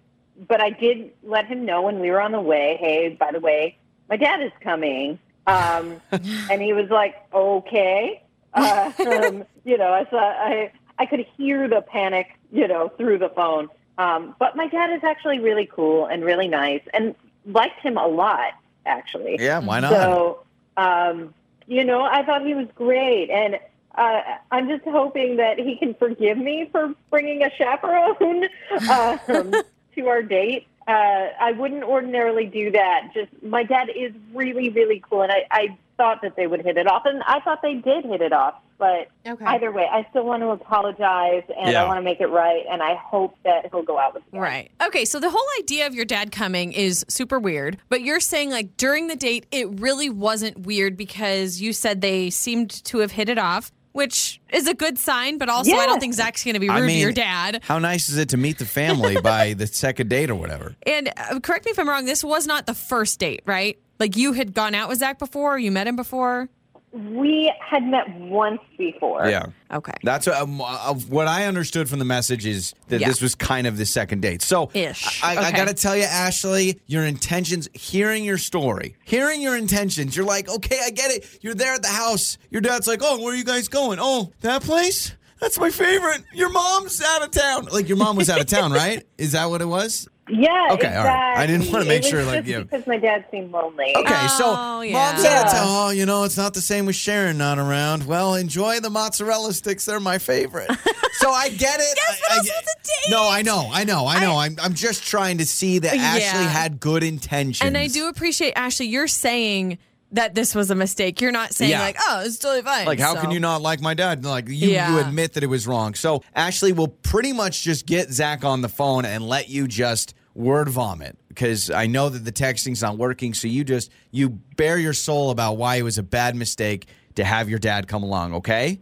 but 0.48 0.60
I 0.60 0.70
did 0.70 1.12
let 1.22 1.46
him 1.46 1.64
know 1.64 1.82
when 1.82 2.00
we 2.00 2.10
were 2.10 2.20
on 2.20 2.32
the 2.32 2.40
way, 2.40 2.76
hey, 2.80 3.16
by 3.18 3.32
the 3.32 3.40
way, 3.40 3.78
my 4.08 4.16
dad 4.16 4.42
is 4.42 4.52
coming. 4.60 5.18
Um, 5.46 6.00
and 6.10 6.62
he 6.62 6.72
was 6.72 6.90
like, 6.90 7.16
okay. 7.32 8.22
Uh, 8.52 8.92
um, 9.06 9.44
you 9.64 9.78
know, 9.78 9.92
I 9.92 10.04
saw, 10.10 10.18
I, 10.18 10.72
I 10.98 11.06
could 11.06 11.26
hear 11.36 11.68
the 11.68 11.82
panic, 11.82 12.28
you 12.52 12.68
know, 12.68 12.88
through 12.88 13.18
the 13.18 13.30
phone. 13.30 13.68
Um, 14.00 14.34
but 14.38 14.56
my 14.56 14.66
dad 14.66 14.90
is 14.94 15.04
actually 15.04 15.40
really 15.40 15.66
cool 15.66 16.06
and 16.06 16.24
really 16.24 16.48
nice 16.48 16.80
and 16.94 17.14
liked 17.44 17.80
him 17.80 17.98
a 17.98 18.06
lot, 18.06 18.54
actually. 18.86 19.36
Yeah, 19.38 19.58
why 19.58 19.80
not? 19.80 19.92
So, 19.92 20.42
um, 20.78 21.34
you 21.66 21.84
know, 21.84 22.00
I 22.00 22.24
thought 22.24 22.46
he 22.46 22.54
was 22.54 22.66
great, 22.74 23.28
and 23.28 23.58
uh, 23.94 24.22
I'm 24.50 24.70
just 24.70 24.84
hoping 24.84 25.36
that 25.36 25.58
he 25.58 25.76
can 25.76 25.92
forgive 25.92 26.38
me 26.38 26.66
for 26.72 26.94
bringing 27.10 27.42
a 27.42 27.50
chaperone 27.50 28.44
um, 28.90 29.54
to 29.94 30.08
our 30.08 30.22
date. 30.22 30.66
Uh, 30.88 31.28
I 31.38 31.52
wouldn't 31.52 31.84
ordinarily 31.84 32.46
do 32.46 32.70
that. 32.70 33.10
Just 33.12 33.30
my 33.42 33.64
dad 33.64 33.90
is 33.94 34.12
really, 34.32 34.70
really 34.70 35.02
cool, 35.10 35.20
and 35.20 35.30
I, 35.30 35.46
I 35.50 35.78
thought 35.98 36.22
that 36.22 36.36
they 36.36 36.46
would 36.46 36.64
hit 36.64 36.78
it 36.78 36.86
off, 36.86 37.02
and 37.04 37.22
I 37.24 37.40
thought 37.40 37.60
they 37.60 37.74
did 37.74 38.06
hit 38.06 38.22
it 38.22 38.32
off. 38.32 38.54
But 38.80 39.08
Okay. 39.30 39.44
either 39.44 39.70
way, 39.70 39.86
I 39.88 40.06
still 40.10 40.24
want 40.24 40.42
to 40.42 40.48
apologize, 40.48 41.42
and 41.56 41.70
Yeah. 41.72 41.84
I 41.84 41.86
want 41.86 41.98
to 41.98 42.02
make 42.02 42.20
it 42.20 42.28
right, 42.28 42.64
and 42.68 42.82
I 42.82 42.94
hope 42.94 43.36
that 43.44 43.66
he'll 43.70 43.82
go 43.82 43.98
out 43.98 44.14
with 44.14 44.22
me. 44.32 44.38
Right. 44.40 44.70
Okay. 44.84 45.04
So 45.04 45.20
the 45.20 45.28
whole 45.30 45.46
idea 45.60 45.86
of 45.86 45.94
your 45.94 46.06
dad 46.06 46.32
coming 46.32 46.72
is 46.72 47.04
super 47.08 47.38
weird, 47.38 47.76
but 47.90 48.00
you're 48.00 48.20
saying 48.20 48.50
like 48.50 48.76
during 48.78 49.06
the 49.08 49.16
date, 49.16 49.44
it 49.52 49.68
really 49.80 50.08
wasn't 50.08 50.60
weird 50.60 50.96
because 50.96 51.60
you 51.60 51.72
said 51.74 52.00
they 52.00 52.30
seemed 52.30 52.70
to 52.86 52.98
have 52.98 53.12
hit 53.12 53.28
it 53.28 53.36
off, 53.38 53.70
which 53.92 54.40
is 54.50 54.66
a 54.66 54.72
good 54.74 54.98
sign, 54.98 55.36
but 55.36 55.48
also 55.50 55.72
I 55.76 55.84
don't 55.84 56.00
think 56.00 56.14
Zach's 56.14 56.42
going 56.42 56.54
to 56.54 56.60
be 56.60 56.68
rude 56.70 56.84
I 56.84 56.86
to 56.86 56.92
your 56.94 57.12
dad. 57.12 57.60
How 57.62 57.78
nice 57.78 58.08
is 58.08 58.16
it 58.16 58.30
to 58.30 58.38
meet 58.38 58.56
the 58.58 58.64
family 58.66 59.20
by 59.20 59.52
the 59.58 59.66
second 59.66 60.08
date 60.08 60.30
or 60.30 60.36
whatever? 60.36 60.74
And 60.86 61.12
uh, 61.16 61.38
correct 61.40 61.66
me 61.66 61.72
if 61.72 61.78
I'm 61.78 61.88
wrong, 61.88 62.06
this 62.06 62.24
was 62.24 62.46
not 62.46 62.64
the 62.66 62.74
first 62.74 63.18
date, 63.18 63.42
right? 63.44 63.78
Like 63.98 64.16
you 64.16 64.32
had 64.32 64.54
gone 64.54 64.74
out 64.74 64.88
with 64.88 65.00
Zach 65.00 65.18
before, 65.18 65.58
you 65.58 65.70
met 65.70 65.86
him 65.86 65.96
before. 65.96 66.48
We 66.92 67.52
had 67.60 67.84
met 67.84 68.12
once 68.18 68.60
before. 68.76 69.28
Yeah. 69.28 69.46
Okay. 69.72 69.92
That's 70.02 70.26
what, 70.26 70.36
um, 70.36 70.60
uh, 70.60 70.94
what 71.08 71.28
I 71.28 71.44
understood 71.46 71.88
from 71.88 72.00
the 72.00 72.04
message 72.04 72.44
is 72.46 72.74
that 72.88 73.00
Yeah. 73.00 73.06
this 73.08 73.20
was 73.22 73.36
kind 73.36 73.68
of 73.68 73.76
the 73.76 73.86
second 73.86 74.22
date. 74.22 74.42
So, 74.42 74.70
Ish. 74.74 75.22
I, 75.22 75.36
I 75.36 75.48
Okay. 75.48 75.56
got 75.56 75.68
to 75.68 75.74
tell 75.74 75.96
you, 75.96 76.02
Ashley, 76.02 76.80
your 76.86 77.04
intentions, 77.04 77.68
hearing 77.74 78.24
your 78.24 78.38
story, 78.38 78.96
hearing 79.04 79.40
your 79.40 79.56
intentions, 79.56 80.16
you're 80.16 80.26
like, 80.26 80.48
okay, 80.48 80.80
I 80.84 80.90
get 80.90 81.12
it. 81.12 81.24
You're 81.42 81.54
there 81.54 81.74
at 81.74 81.82
the 81.82 81.88
house. 81.88 82.38
Your 82.50 82.60
dad's 82.60 82.88
like, 82.88 83.00
oh, 83.04 83.22
where 83.22 83.34
are 83.34 83.36
you 83.36 83.44
guys 83.44 83.68
going? 83.68 83.98
Oh, 84.00 84.32
that 84.40 84.62
place? 84.62 85.14
That's 85.40 85.58
my 85.60 85.70
favorite. 85.70 86.22
Your 86.34 86.50
mom's 86.50 87.00
out 87.02 87.22
of 87.22 87.30
town. 87.30 87.66
Like, 87.72 87.88
your 87.88 87.96
mom 87.98 88.16
was 88.16 88.28
out 88.28 88.40
of 88.40 88.46
town, 88.46 88.72
right? 88.74 89.04
Is 89.16 89.32
that 89.32 89.48
what 89.48 89.62
it 89.62 89.66
was? 89.68 90.08
Yeah. 90.32 90.68
Okay, 90.72 90.94
all 90.94 91.04
right. 91.04 91.36
I 91.36 91.46
didn't 91.46 91.70
wanna 91.72 91.84
make 91.86 91.98
It 91.98 92.04
was 92.04 92.10
sure, 92.10 92.24
like, 92.24 92.44
just 92.44 92.48
you- 92.48 92.64
because 92.64 92.86
my 92.86 92.96
dad 92.98 93.24
seemed 93.30 93.50
lonely. 93.50 93.94
Okay, 93.96 94.26
so 94.28 94.54
Oh, 94.56 94.80
yeah. 94.82 94.92
mom's 94.92 95.24
Yeah. 95.24 95.42
town. 95.44 95.54
Oh, 95.66 95.90
you 95.90 96.06
know, 96.06 96.24
it's 96.24 96.36
not 96.36 96.54
the 96.54 96.60
same 96.60 96.86
with 96.86 96.96
Sharon 96.96 97.38
not 97.38 97.58
around. 97.58 98.06
Well, 98.06 98.34
enjoy 98.34 98.80
the 98.80 98.90
mozzarella 98.90 99.52
sticks. 99.52 99.84
They're 99.84 100.00
my 100.00 100.18
favorite. 100.18 100.70
so 101.14 101.30
I 101.32 101.48
get 101.48 101.80
it. 101.80 101.98
Yes, 102.08 102.20
but 102.22 102.30
I, 102.30 102.34
I 102.34 102.38
also 102.38 102.50
get- 102.50 102.62
a 102.62 102.86
date. 102.86 103.10
No, 103.10 103.28
I 103.28 103.42
know, 103.42 103.70
I 103.72 103.84
know, 103.84 104.06
I 104.06 104.20
know. 104.20 104.36
I, 104.36 104.46
am 104.46 104.56
I'm 104.62 104.74
just 104.74 105.06
trying 105.06 105.38
to 105.38 105.46
see 105.46 105.78
that 105.80 105.96
Yeah. 105.96 106.02
Ashley 106.02 106.44
had 106.46 106.80
good 106.80 107.02
intentions. 107.02 107.66
And 107.66 107.76
I 107.76 107.88
do 107.88 108.08
appreciate 108.08 108.52
Ashley. 108.54 108.86
You're 108.86 109.08
saying 109.08 109.78
that 110.12 110.34
this 110.34 110.56
was 110.56 110.70
a 110.72 110.74
mistake. 110.74 111.20
You're 111.20 111.30
not 111.30 111.54
saying 111.54 111.70
Yeah. 111.70 111.82
like, 111.82 111.96
oh, 112.00 112.22
it's 112.24 112.36
totally 112.38 112.62
fine. 112.62 112.84
Like, 112.84 112.98
how 112.98 113.14
So- 113.14 113.20
can 113.20 113.30
you 113.30 113.38
not 113.40 113.62
like 113.62 113.80
my 113.80 113.94
dad? 113.94 114.24
Like, 114.24 114.48
you, 114.48 114.70
you 114.70 114.98
admit 114.98 115.34
that 115.34 115.44
it 115.44 115.46
was 115.46 115.66
wrong. 115.68 115.94
So, 115.94 116.22
Ashley 116.34 116.72
will 116.72 116.88
pretty 116.88 117.32
much 117.32 117.62
just 117.62 117.86
get 117.86 118.10
Zach 118.12 118.44
on 118.44 118.60
the 118.60 118.68
phone 118.68 119.04
and 119.04 119.24
let 119.26 119.48
you 119.48 119.68
just 119.68 120.14
word 120.34 120.68
vomit 120.68 121.18
because 121.28 121.70
I 121.70 121.86
know 121.86 122.08
that 122.08 122.24
the 122.24 122.32
texting's 122.32 122.82
not 122.82 122.98
working. 122.98 123.34
So, 123.34 123.48
you 123.48 123.64
just, 123.64 123.90
you 124.10 124.30
bare 124.56 124.78
your 124.78 124.92
soul 124.92 125.30
about 125.30 125.54
why 125.54 125.76
it 125.76 125.82
was 125.82 125.98
a 125.98 126.02
bad 126.02 126.36
mistake 126.36 126.86
to 127.16 127.24
have 127.24 127.48
your 127.48 127.58
dad 127.58 127.88
come 127.88 128.02
along, 128.02 128.34
okay? 128.34 128.80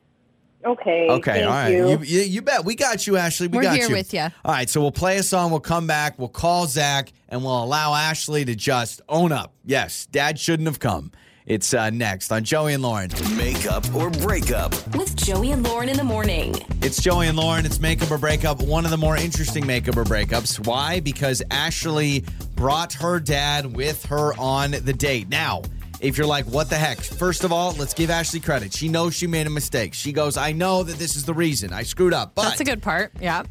Okay. 0.64 1.08
Okay, 1.08 1.32
thank 1.32 1.46
all 1.46 1.52
right. 1.52 1.68
You. 1.68 1.88
You, 1.88 1.98
you, 2.00 2.20
you 2.22 2.42
bet. 2.42 2.64
We 2.64 2.74
got 2.74 3.06
you, 3.06 3.16
Ashley. 3.16 3.46
We 3.48 3.58
We're 3.58 3.62
got 3.62 3.76
here 3.76 3.88
you. 3.88 3.94
with 3.94 4.12
ya. 4.12 4.30
All 4.44 4.52
right, 4.52 4.68
so 4.68 4.80
we'll 4.80 4.90
play 4.92 5.16
a 5.16 5.22
song. 5.22 5.50
We'll 5.50 5.60
come 5.60 5.86
back. 5.86 6.18
We'll 6.18 6.28
call 6.28 6.66
Zach, 6.66 7.12
and 7.28 7.42
we'll 7.42 7.62
allow 7.62 7.94
Ashley 7.94 8.44
to 8.44 8.54
just 8.54 9.00
own 9.08 9.32
up. 9.32 9.54
Yes, 9.64 10.06
Dad 10.06 10.38
shouldn't 10.38 10.68
have 10.68 10.80
come. 10.80 11.12
It's 11.48 11.72
uh, 11.72 11.88
next 11.88 12.30
on 12.30 12.44
Joey 12.44 12.74
and 12.74 12.82
Lauren. 12.82 13.10
Makeup 13.34 13.94
or 13.94 14.10
breakup. 14.10 14.72
With 14.94 15.16
Joey 15.16 15.52
and 15.52 15.62
Lauren 15.62 15.88
in 15.88 15.96
the 15.96 16.04
morning. 16.04 16.54
It's 16.82 17.00
Joey 17.00 17.26
and 17.28 17.38
Lauren. 17.38 17.64
It's 17.64 17.80
makeup 17.80 18.10
or 18.10 18.18
breakup. 18.18 18.60
One 18.60 18.84
of 18.84 18.90
the 18.90 18.98
more 18.98 19.16
interesting 19.16 19.66
makeup 19.66 19.96
or 19.96 20.04
breakups. 20.04 20.66
Why? 20.66 21.00
Because 21.00 21.42
Ashley 21.50 22.22
brought 22.54 22.92
her 22.92 23.18
dad 23.18 23.74
with 23.74 24.04
her 24.06 24.38
on 24.38 24.72
the 24.72 24.92
date. 24.92 25.30
Now, 25.30 25.62
if 26.00 26.18
you're 26.18 26.26
like, 26.26 26.44
what 26.44 26.68
the 26.68 26.76
heck? 26.76 26.98
First 26.98 27.44
of 27.44 27.50
all, 27.52 27.72
let's 27.78 27.94
give 27.94 28.10
Ashley 28.10 28.40
credit. 28.40 28.74
She 28.74 28.90
knows 28.90 29.14
she 29.14 29.26
made 29.26 29.46
a 29.46 29.50
mistake. 29.50 29.94
She 29.94 30.12
goes, 30.12 30.36
I 30.36 30.52
know 30.52 30.82
that 30.82 30.98
this 30.98 31.16
is 31.16 31.24
the 31.24 31.32
reason. 31.34 31.72
I 31.72 31.82
screwed 31.82 32.12
up. 32.12 32.34
But 32.34 32.42
That's 32.42 32.60
a 32.60 32.64
good 32.64 32.82
part. 32.82 33.12
Yeah. 33.22 33.44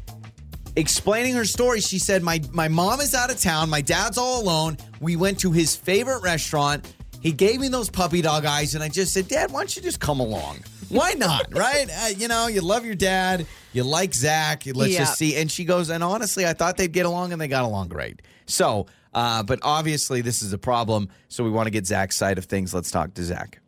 explaining 0.76 1.34
her 1.34 1.44
story, 1.44 1.80
she 1.80 1.98
said, 1.98 2.22
my, 2.22 2.40
my 2.52 2.68
mom 2.68 3.00
is 3.00 3.12
out 3.12 3.28
of 3.32 3.40
town. 3.40 3.68
My 3.68 3.80
dad's 3.80 4.18
all 4.18 4.40
alone. 4.40 4.76
We 5.00 5.16
went 5.16 5.40
to 5.40 5.50
his 5.50 5.74
favorite 5.74 6.22
restaurant. 6.22 6.94
He 7.20 7.32
gave 7.32 7.60
me 7.60 7.68
those 7.68 7.90
puppy 7.90 8.22
dog 8.22 8.44
eyes, 8.44 8.74
and 8.74 8.82
I 8.84 8.88
just 8.88 9.12
said, 9.12 9.28
Dad, 9.28 9.50
why 9.50 9.60
don't 9.60 9.74
you 9.76 9.82
just 9.82 9.98
come 10.00 10.20
along? 10.20 10.58
Why 10.88 11.12
not? 11.14 11.46
right? 11.54 11.86
Uh, 11.90 12.08
you 12.16 12.28
know, 12.28 12.46
you 12.46 12.60
love 12.60 12.84
your 12.84 12.94
dad. 12.94 13.46
You 13.72 13.82
like 13.84 14.14
Zach. 14.14 14.62
Let's 14.66 14.92
Yeah. 14.92 15.00
just 15.00 15.18
see. 15.18 15.36
And 15.36 15.50
she 15.50 15.64
goes, 15.64 15.90
and 15.90 16.02
honestly, 16.04 16.46
I 16.46 16.52
thought 16.52 16.76
they'd 16.76 16.92
get 16.92 17.06
along, 17.06 17.32
and 17.32 17.40
they 17.40 17.48
got 17.48 17.64
along 17.64 17.88
great. 17.88 18.22
So, 18.46 18.86
uh, 19.14 19.42
but 19.42 19.58
obviously, 19.62 20.20
this 20.20 20.42
is 20.42 20.52
a 20.52 20.58
problem. 20.58 21.08
So 21.28 21.42
we 21.44 21.50
want 21.50 21.66
to 21.66 21.70
get 21.70 21.86
Zach's 21.86 22.16
side 22.16 22.38
of 22.38 22.44
things. 22.44 22.72
Let's 22.72 22.90
talk 22.90 23.14
to 23.14 23.24
Zach. 23.24 23.58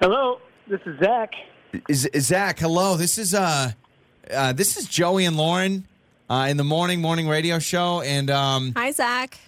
Hello, 0.00 0.38
this 0.68 0.80
is 0.86 0.98
Zach. 0.98 1.30
Z- 1.92 2.10
Zach, 2.18 2.58
hello. 2.58 2.96
This 2.96 3.18
is 3.18 3.34
uh, 3.34 3.72
uh, 4.30 4.52
this 4.52 4.76
is 4.76 4.86
Joey 4.88 5.24
and 5.24 5.36
Lauren 5.36 5.86
uh, 6.32 6.46
in 6.48 6.56
the 6.56 6.64
morning 6.64 7.00
morning 7.00 7.28
radio 7.28 7.58
show, 7.58 8.00
and 8.00 8.30
um, 8.30 8.72
Hi, 8.74 8.90
Zach. 8.90 9.38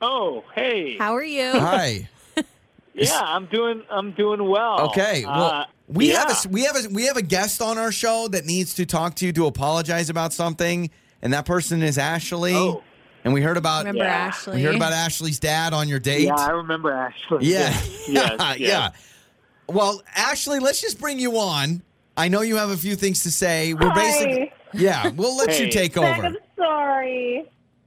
Oh, 0.00 0.44
hey. 0.54 0.96
How 0.96 1.14
are 1.16 1.24
you? 1.24 1.50
hi. 1.52 2.08
yeah, 2.94 3.20
I'm 3.22 3.46
doing. 3.46 3.82
I'm 3.90 4.12
doing 4.12 4.48
well. 4.48 4.82
Okay. 4.90 5.24
Well, 5.24 5.42
Uh, 5.44 5.64
we 5.88 6.12
yeah. 6.12 6.20
have 6.20 6.44
a 6.44 6.48
we 6.48 6.62
have 6.64 6.76
a 6.76 6.88
we 6.90 7.06
have 7.06 7.16
a 7.16 7.22
guest 7.22 7.60
on 7.60 7.76
our 7.76 7.90
show 7.90 8.28
that 8.28 8.44
needs 8.46 8.74
to 8.74 8.86
talk 8.86 9.16
to 9.16 9.26
you 9.26 9.32
to 9.32 9.46
apologize 9.46 10.08
about 10.08 10.32
something, 10.32 10.90
and 11.22 11.32
that 11.32 11.44
person 11.44 11.82
is 11.82 11.98
Ashley. 11.98 12.54
Oh. 12.54 12.82
And 13.24 13.34
we 13.34 13.42
heard 13.42 13.56
about 13.58 13.80
Remember 13.84 14.04
Yeah. 14.04 14.14
Ashley? 14.28 14.56
we 14.56 14.62
heard 14.62 14.76
about 14.76 14.92
Ashley's 14.94 15.38
dad 15.40 15.74
on 15.74 15.88
your 15.88 15.98
date. 15.98 16.22
Yeah, 16.22 16.36
I 16.36 16.50
remember 16.50 16.90
Ashley. 16.92 17.38
Yeah. 17.46 17.68
Yes, 17.68 18.04
yes, 18.08 18.36
yeah. 18.40 18.54
yes. 18.58 18.92
Well, 19.68 20.00
Ashley, 20.16 20.58
let's 20.60 20.80
just 20.80 20.98
bring 20.98 21.18
you 21.18 21.36
on. 21.36 21.82
I 22.16 22.28
know 22.28 22.40
you 22.40 22.56
have 22.56 22.70
a 22.70 22.76
few 22.78 22.94
things 22.96 23.22
to 23.24 23.30
say. 23.30 23.74
We're 23.74 23.90
Hi. 23.90 23.94
basically 23.94 24.52
Yeah, 24.72 25.08
we'll 25.10 25.36
let 25.36 25.58
you 25.58 25.70
take 25.70 25.94
Zach, 25.94 26.18
over. 26.18 26.26
I'm 26.26 26.36
sorry. 26.56 27.44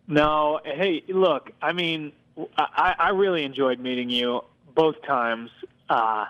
No, 0.07 0.59
hey, 0.65 1.03
look. 1.07 1.51
I 1.61 1.73
mean, 1.73 2.11
I, 2.57 2.95
I 2.99 3.09
really 3.09 3.43
enjoyed 3.43 3.79
meeting 3.79 4.09
you 4.09 4.41
both 4.75 5.01
times. 5.03 5.49
Uh, 5.89 6.25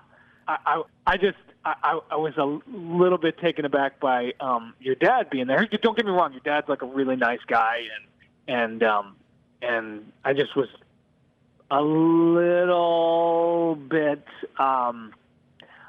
I, 0.47 0.57
I, 0.65 0.81
I 1.07 1.17
just, 1.17 1.37
I, 1.65 1.75
I 1.83 1.99
I 2.11 2.15
was 2.17 2.37
a 2.37 2.59
little 2.77 3.17
bit 3.17 3.37
taken 3.39 3.65
aback 3.65 3.99
by 3.99 4.33
um, 4.39 4.73
your 4.79 4.95
dad 4.95 5.29
being 5.29 5.47
there. 5.47 5.65
Don't 5.81 5.95
get 5.95 6.05
me 6.05 6.11
wrong. 6.11 6.33
Your 6.33 6.41
dad's 6.41 6.69
like 6.69 6.81
a 6.81 6.87
really 6.87 7.15
nice 7.15 7.39
guy, 7.47 7.87
and 8.47 8.55
and 8.55 8.83
um, 8.83 9.15
and 9.61 10.11
I 10.23 10.33
just 10.33 10.55
was 10.55 10.67
a 11.71 11.81
little 11.81 13.75
bit. 13.75 14.25
Um, 14.57 15.13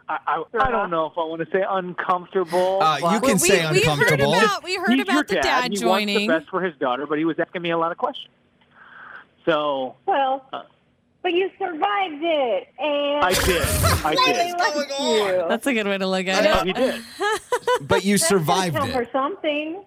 I, 0.08 0.18
I, 0.26 0.42
I 0.60 0.70
don't 0.70 0.90
know 0.90 1.06
if 1.06 1.12
I 1.16 1.24
want 1.24 1.40
to 1.44 1.50
say 1.50 1.64
uncomfortable. 1.66 2.82
Uh, 2.82 2.98
you 3.14 3.20
can 3.20 3.32
we, 3.34 3.38
say 3.38 3.58
we 3.70 3.80
heard 3.82 3.96
uncomfortable. 3.96 4.34
about 4.34 4.62
we 4.64 4.76
heard 4.76 4.90
He's 4.90 5.02
about 5.02 5.28
the 5.28 5.34
dad. 5.36 5.42
dad 5.42 5.70
he 5.72 5.76
joining. 5.78 6.14
wants 6.28 6.34
the 6.34 6.38
best 6.40 6.50
for 6.50 6.60
his 6.62 6.76
daughter, 6.76 7.06
but 7.06 7.18
he 7.18 7.24
was 7.24 7.38
asking 7.38 7.62
me 7.62 7.70
a 7.70 7.78
lot 7.78 7.90
of 7.92 7.98
questions. 7.98 8.32
So 9.46 9.96
Well, 10.06 10.46
Uh. 10.52 10.62
but 11.22 11.32
you 11.32 11.50
survived 11.58 12.22
it, 12.22 12.68
and 12.78 13.24
I 13.24 13.32
did. 13.32 13.62
I 14.04 14.14
did. 14.14 14.58
liked 14.58 15.00
you. 15.00 15.44
That's 15.48 15.66
a 15.66 15.72
good 15.74 15.86
way 15.86 15.98
to 15.98 16.06
look 16.06 16.26
I 16.26 16.30
at 16.30 16.44
know 16.44 16.60
it. 16.60 16.66
he 16.66 16.72
did. 16.72 17.02
But 17.88 18.04
you 18.04 18.18
That 18.18 18.26
survived 18.26 18.76
count 18.76 18.92
for 18.92 19.06
something. 19.12 19.84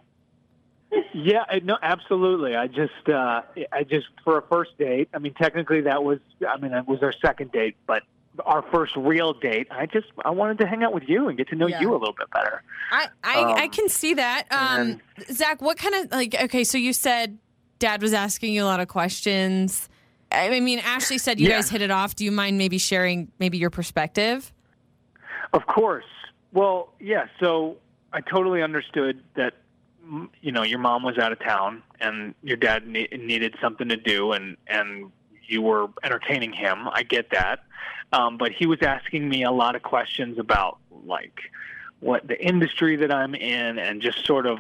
Yeah, 1.13 1.43
no, 1.63 1.77
absolutely. 1.81 2.55
I 2.55 2.67
just, 2.67 3.09
uh, 3.09 3.41
I 3.71 3.83
just 3.83 4.07
for 4.23 4.37
a 4.37 4.41
first 4.43 4.77
date. 4.77 5.09
I 5.13 5.19
mean, 5.19 5.33
technically 5.33 5.81
that 5.81 6.03
was, 6.03 6.19
I 6.47 6.57
mean, 6.57 6.71
that 6.71 6.87
was 6.87 7.03
our 7.03 7.13
second 7.13 7.51
date, 7.51 7.75
but 7.85 8.03
our 8.45 8.61
first 8.71 8.95
real 8.95 9.33
date. 9.33 9.67
I 9.71 9.85
just, 9.85 10.07
I 10.25 10.29
wanted 10.29 10.57
to 10.59 10.67
hang 10.67 10.83
out 10.83 10.93
with 10.93 11.03
you 11.07 11.27
and 11.27 11.37
get 11.37 11.47
to 11.49 11.55
know 11.55 11.67
Yeah. 11.67 11.81
you 11.81 11.91
a 11.91 11.97
little 11.97 12.15
bit 12.17 12.29
better. 12.31 12.61
I 12.91 13.07
I, 13.23 13.33
I 13.41 13.63
Um, 13.63 13.69
can 13.71 13.89
see 13.89 14.13
that. 14.15 14.45
Um, 14.51 15.01
Zach, 15.31 15.61
what 15.61 15.77
kind 15.77 15.95
of 15.95 16.11
like? 16.11 16.35
Okay, 16.43 16.63
so 16.63 16.77
you 16.77 16.93
said 16.93 17.37
dad 17.79 18.01
was 18.01 18.13
asking 18.13 18.53
you 18.53 18.63
a 18.63 18.65
lot 18.65 18.79
of 18.79 18.87
questions. 18.87 19.89
I 20.31 20.59
mean, 20.59 20.79
Ashley 20.79 21.17
said 21.17 21.39
you 21.39 21.47
Yeah. 21.49 21.55
guys 21.57 21.69
hit 21.69 21.81
it 21.81 21.91
off. 21.91 22.15
Do 22.15 22.25
you 22.25 22.31
mind 22.31 22.57
maybe 22.57 22.77
sharing 22.77 23.31
maybe 23.39 23.57
your 23.57 23.69
perspective? 23.69 24.51
Of 25.53 25.65
course. 25.67 26.05
Well, 26.53 26.93
yeah. 26.99 27.27
So 27.39 27.77
I 28.13 28.21
totally 28.21 28.61
understood 28.61 29.23
that. 29.35 29.53
You 30.41 30.53
know, 30.53 30.63
your 30.63 30.79
mom 30.79 31.03
was 31.03 31.17
out 31.17 31.33
of 31.33 31.39
town, 31.39 31.83
and 31.99 32.33
your 32.41 32.55
dad 32.55 32.87
ne- 32.87 33.09
needed 33.11 33.55
something 33.61 33.89
to 33.89 33.97
do, 33.97 34.31
and 34.31 34.55
and 34.67 35.11
you 35.45 35.61
were 35.61 35.87
entertaining 36.01 36.53
him. 36.53 36.87
I 36.89 37.03
get 37.03 37.29
that, 37.31 37.59
um, 38.13 38.37
but 38.37 38.51
he 38.51 38.65
was 38.65 38.81
asking 38.81 39.27
me 39.27 39.43
a 39.43 39.51
lot 39.51 39.75
of 39.75 39.83
questions 39.83 40.39
about 40.39 40.77
like 41.05 41.39
what 41.99 42.27
the 42.27 42.39
industry 42.39 42.95
that 42.97 43.11
I'm 43.11 43.35
in, 43.35 43.79
and 43.79 44.01
just 44.01 44.25
sort 44.25 44.45
of 44.45 44.59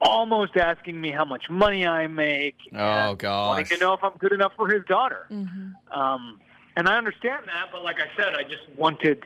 almost 0.00 0.56
asking 0.56 1.00
me 1.00 1.10
how 1.10 1.24
much 1.24 1.50
money 1.50 1.86
I 1.86 2.06
make. 2.06 2.56
Oh 2.72 2.76
and 2.76 3.22
wanting 3.22 3.64
gosh. 3.64 3.68
to 3.70 3.78
know 3.78 3.92
if 3.92 4.02
I'm 4.02 4.16
good 4.18 4.32
enough 4.32 4.52
for 4.56 4.68
his 4.68 4.84
daughter. 4.86 5.26
Mm-hmm. 5.30 5.98
Um, 5.98 6.40
and 6.76 6.88
I 6.88 6.96
understand 6.96 7.44
that, 7.46 7.68
but 7.72 7.82
like 7.84 7.96
I 7.96 8.06
said, 8.16 8.34
I 8.34 8.42
just 8.44 8.68
wanted 8.76 9.22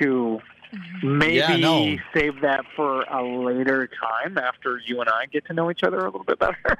to 0.00 0.40
maybe 1.02 1.36
Yeah, 1.36 1.56
no. 1.56 1.96
save 2.12 2.40
that 2.40 2.64
for 2.74 3.02
a 3.02 3.22
later 3.24 3.88
time 3.88 4.36
after 4.36 4.78
you 4.84 5.00
and 5.00 5.08
I 5.08 5.26
get 5.26 5.46
to 5.46 5.54
know 5.54 5.70
each 5.70 5.82
other 5.82 5.98
a 6.00 6.04
little 6.04 6.24
bit 6.24 6.38
better. 6.38 6.58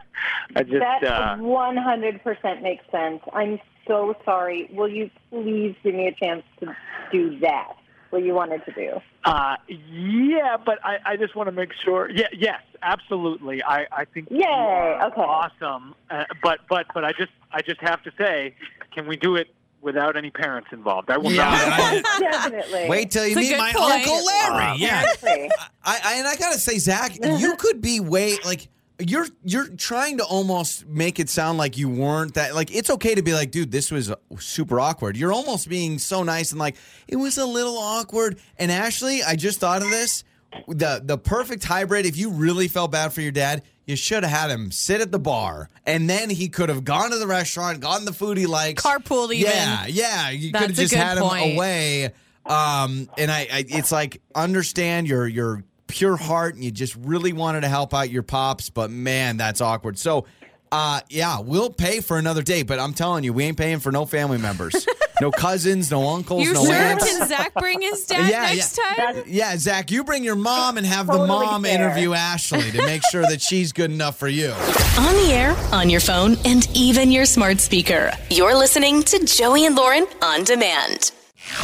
I 0.56 0.62
just, 0.62 0.80
that 0.80 1.04
uh, 1.04 1.36
100% 1.36 2.62
makes 2.62 2.84
sense. 2.90 3.22
I'm 3.32 3.60
so 3.86 4.14
sorry. 4.24 4.68
Will 4.72 4.88
you 4.88 5.10
please 5.30 5.74
give 5.82 5.94
me 5.94 6.08
a 6.08 6.12
chance 6.24 6.42
to 6.60 6.74
do 7.12 7.38
that? 7.40 7.74
What 8.10 8.22
you 8.22 8.34
wanted 8.34 8.64
to 8.66 8.72
do? 8.72 9.00
uh, 9.24 9.56
yeah, 9.68 10.56
but 10.64 10.78
I, 10.84 10.98
I 11.04 11.16
just 11.16 11.34
want 11.34 11.48
to 11.48 11.52
make 11.52 11.70
sure. 11.84 12.08
Yeah, 12.08 12.28
yes, 12.36 12.60
absolutely. 12.82 13.62
I, 13.64 13.86
I 13.90 14.04
think 14.04 14.30
you 14.30 14.38
Yay, 14.38 14.98
okay. 15.04 15.20
awesome. 15.20 15.94
Uh, 16.08 16.24
but, 16.42 16.60
but, 16.68 16.86
but 16.94 17.04
I 17.04 17.10
just, 17.12 17.32
I 17.52 17.62
just 17.62 17.80
have 17.80 18.02
to 18.04 18.12
say, 18.16 18.54
can 18.94 19.08
we 19.08 19.16
do 19.16 19.34
it 19.34 19.48
without 19.82 20.16
any 20.16 20.30
parents 20.30 20.68
involved? 20.72 21.10
I 21.10 21.18
will 21.18 21.32
Yeah, 21.32 21.44
not. 21.50 21.60
I- 21.80 22.18
Definitely. 22.20 22.88
Wait 22.88 23.10
till 23.10 23.26
you 23.26 23.36
It's 23.36 23.50
meet 23.50 23.58
my 23.58 23.72
point. 23.72 23.92
uncle 23.92 24.24
Larry. 24.24 24.64
Uh, 24.64 24.74
yeah. 24.76 25.00
Seriously. 25.16 25.50
I, 25.84 26.00
I 26.04 26.14
and 26.18 26.28
I 26.28 26.36
gotta 26.36 26.58
say, 26.58 26.78
Zach, 26.78 27.18
you 27.22 27.56
could 27.56 27.80
be 27.80 27.98
way 27.98 28.36
like 28.44 28.68
you're 28.98 29.26
you're 29.44 29.68
trying 29.68 30.18
to 30.18 30.24
almost 30.24 30.86
make 30.86 31.20
it 31.20 31.28
sound 31.28 31.58
like 31.58 31.76
you 31.76 31.88
weren't 31.88 32.34
that 32.34 32.54
like 32.54 32.74
it's 32.74 32.90
okay 32.90 33.14
to 33.14 33.22
be 33.22 33.34
like, 33.34 33.50
dude, 33.50 33.70
this 33.70 33.90
was 33.90 34.12
super 34.38 34.80
awkward. 34.80 35.16
You're 35.16 35.32
almost 35.32 35.68
being 35.68 35.98
so 35.98 36.22
nice 36.22 36.52
and 36.52 36.58
like 36.58 36.76
it 37.06 37.16
was 37.16 37.38
a 37.38 37.46
little 37.46 37.76
awkward. 37.76 38.38
And 38.58 38.70
Ashley, 38.72 39.22
I 39.22 39.36
just 39.36 39.60
thought 39.60 39.82
of 39.82 39.90
this. 39.90 40.24
The 40.68 41.02
the 41.04 41.18
perfect 41.18 41.64
hybrid, 41.64 42.06
if 42.06 42.16
you 42.16 42.30
really 42.30 42.68
felt 42.68 42.90
bad 42.90 43.12
for 43.12 43.20
your 43.20 43.32
dad, 43.32 43.62
you 43.84 43.96
should 43.96 44.24
have 44.24 44.32
had 44.32 44.50
him 44.50 44.70
sit 44.70 45.00
at 45.00 45.12
the 45.12 45.18
bar 45.18 45.68
and 45.84 46.08
then 46.08 46.30
he 46.30 46.48
could 46.48 46.70
have 46.70 46.84
gone 46.84 47.10
to 47.10 47.18
the 47.18 47.26
restaurant, 47.26 47.80
gotten 47.80 48.06
the 48.06 48.12
food 48.12 48.38
he 48.38 48.46
likes. 48.46 48.82
Carpool 48.82 49.32
even. 49.34 49.52
Yeah, 49.52 49.86
yeah. 49.86 50.30
You 50.30 50.52
could 50.52 50.62
have 50.62 50.72
just 50.72 50.94
had 50.94 51.18
him 51.18 51.24
away. 51.24 52.12
Um, 52.46 53.10
and 53.18 53.30
I, 53.30 53.40
I, 53.40 53.64
it's 53.68 53.92
like 53.92 54.22
understand 54.34 55.08
your 55.08 55.26
your 55.26 55.64
pure 55.86 56.16
heart, 56.16 56.54
and 56.54 56.64
you 56.64 56.70
just 56.70 56.96
really 56.96 57.32
wanted 57.32 57.60
to 57.62 57.68
help 57.68 57.94
out 57.94 58.10
your 58.10 58.22
pops, 58.22 58.70
but 58.70 58.90
man, 58.90 59.36
that's 59.36 59.60
awkward. 59.60 59.98
So, 59.98 60.26
uh, 60.72 61.00
yeah, 61.08 61.38
we'll 61.40 61.70
pay 61.70 62.00
for 62.00 62.18
another 62.18 62.42
date, 62.42 62.64
but 62.64 62.78
I'm 62.80 62.92
telling 62.92 63.22
you, 63.24 63.32
we 63.32 63.44
ain't 63.44 63.56
paying 63.56 63.78
for 63.78 63.92
no 63.92 64.04
family 64.04 64.36
members, 64.38 64.86
no 65.20 65.30
cousins, 65.30 65.90
no 65.92 66.08
uncles, 66.08 66.44
You 66.44 66.52
no 66.54 66.64
sure? 66.64 66.74
aunts. 66.74 67.04
Can 67.04 67.28
Zach 67.28 67.54
bring 67.54 67.80
his 67.82 68.04
dad 68.04 68.28
Yeah, 68.28 68.52
next 68.54 68.76
yeah. 68.76 69.12
time? 69.12 69.22
Yeah, 69.28 69.56
Zach, 69.56 69.92
you 69.92 70.02
bring 70.02 70.24
your 70.24 70.34
mom 70.34 70.76
and 70.76 70.84
have 70.84 71.06
the 71.06 71.24
mom 71.24 71.62
fair. 71.62 71.74
interview 71.80 72.14
Ashley 72.14 72.72
to 72.72 72.84
make 72.84 73.02
sure 73.12 73.22
that 73.22 73.40
she's 73.40 73.72
good 73.72 73.92
enough 73.92 74.18
for 74.18 74.28
you. 74.28 74.50
On 74.98 75.14
the 75.14 75.30
air, 75.32 75.56
on 75.72 75.88
your 75.88 76.00
phone, 76.00 76.36
and 76.44 76.68
even 76.76 77.12
your 77.12 77.26
smart 77.26 77.60
speaker. 77.60 78.10
You're 78.30 78.56
listening 78.56 79.04
to 79.04 79.24
Joey 79.24 79.66
and 79.66 79.76
Lauren 79.76 80.06
on 80.20 80.42
demand. 80.42 81.12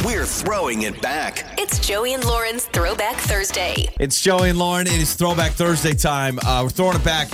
We're 0.05 0.25
throwing 0.25 0.83
it 0.83 1.01
back. 1.01 1.45
It's 1.57 1.79
Joey 1.85 2.13
and 2.13 2.23
Lauren's 2.23 2.65
Throwback 2.65 3.17
Thursday. 3.17 3.89
It's 3.99 4.21
Joey 4.21 4.49
and 4.49 4.57
Lauren. 4.59 4.87
It 4.87 4.93
is 4.93 5.13
Throwback 5.15 5.51
Thursday 5.51 5.93
time. 5.93 6.39
Uh, 6.39 6.61
we're 6.63 6.69
throwing 6.69 6.95
it 6.95 7.03
back. 7.03 7.29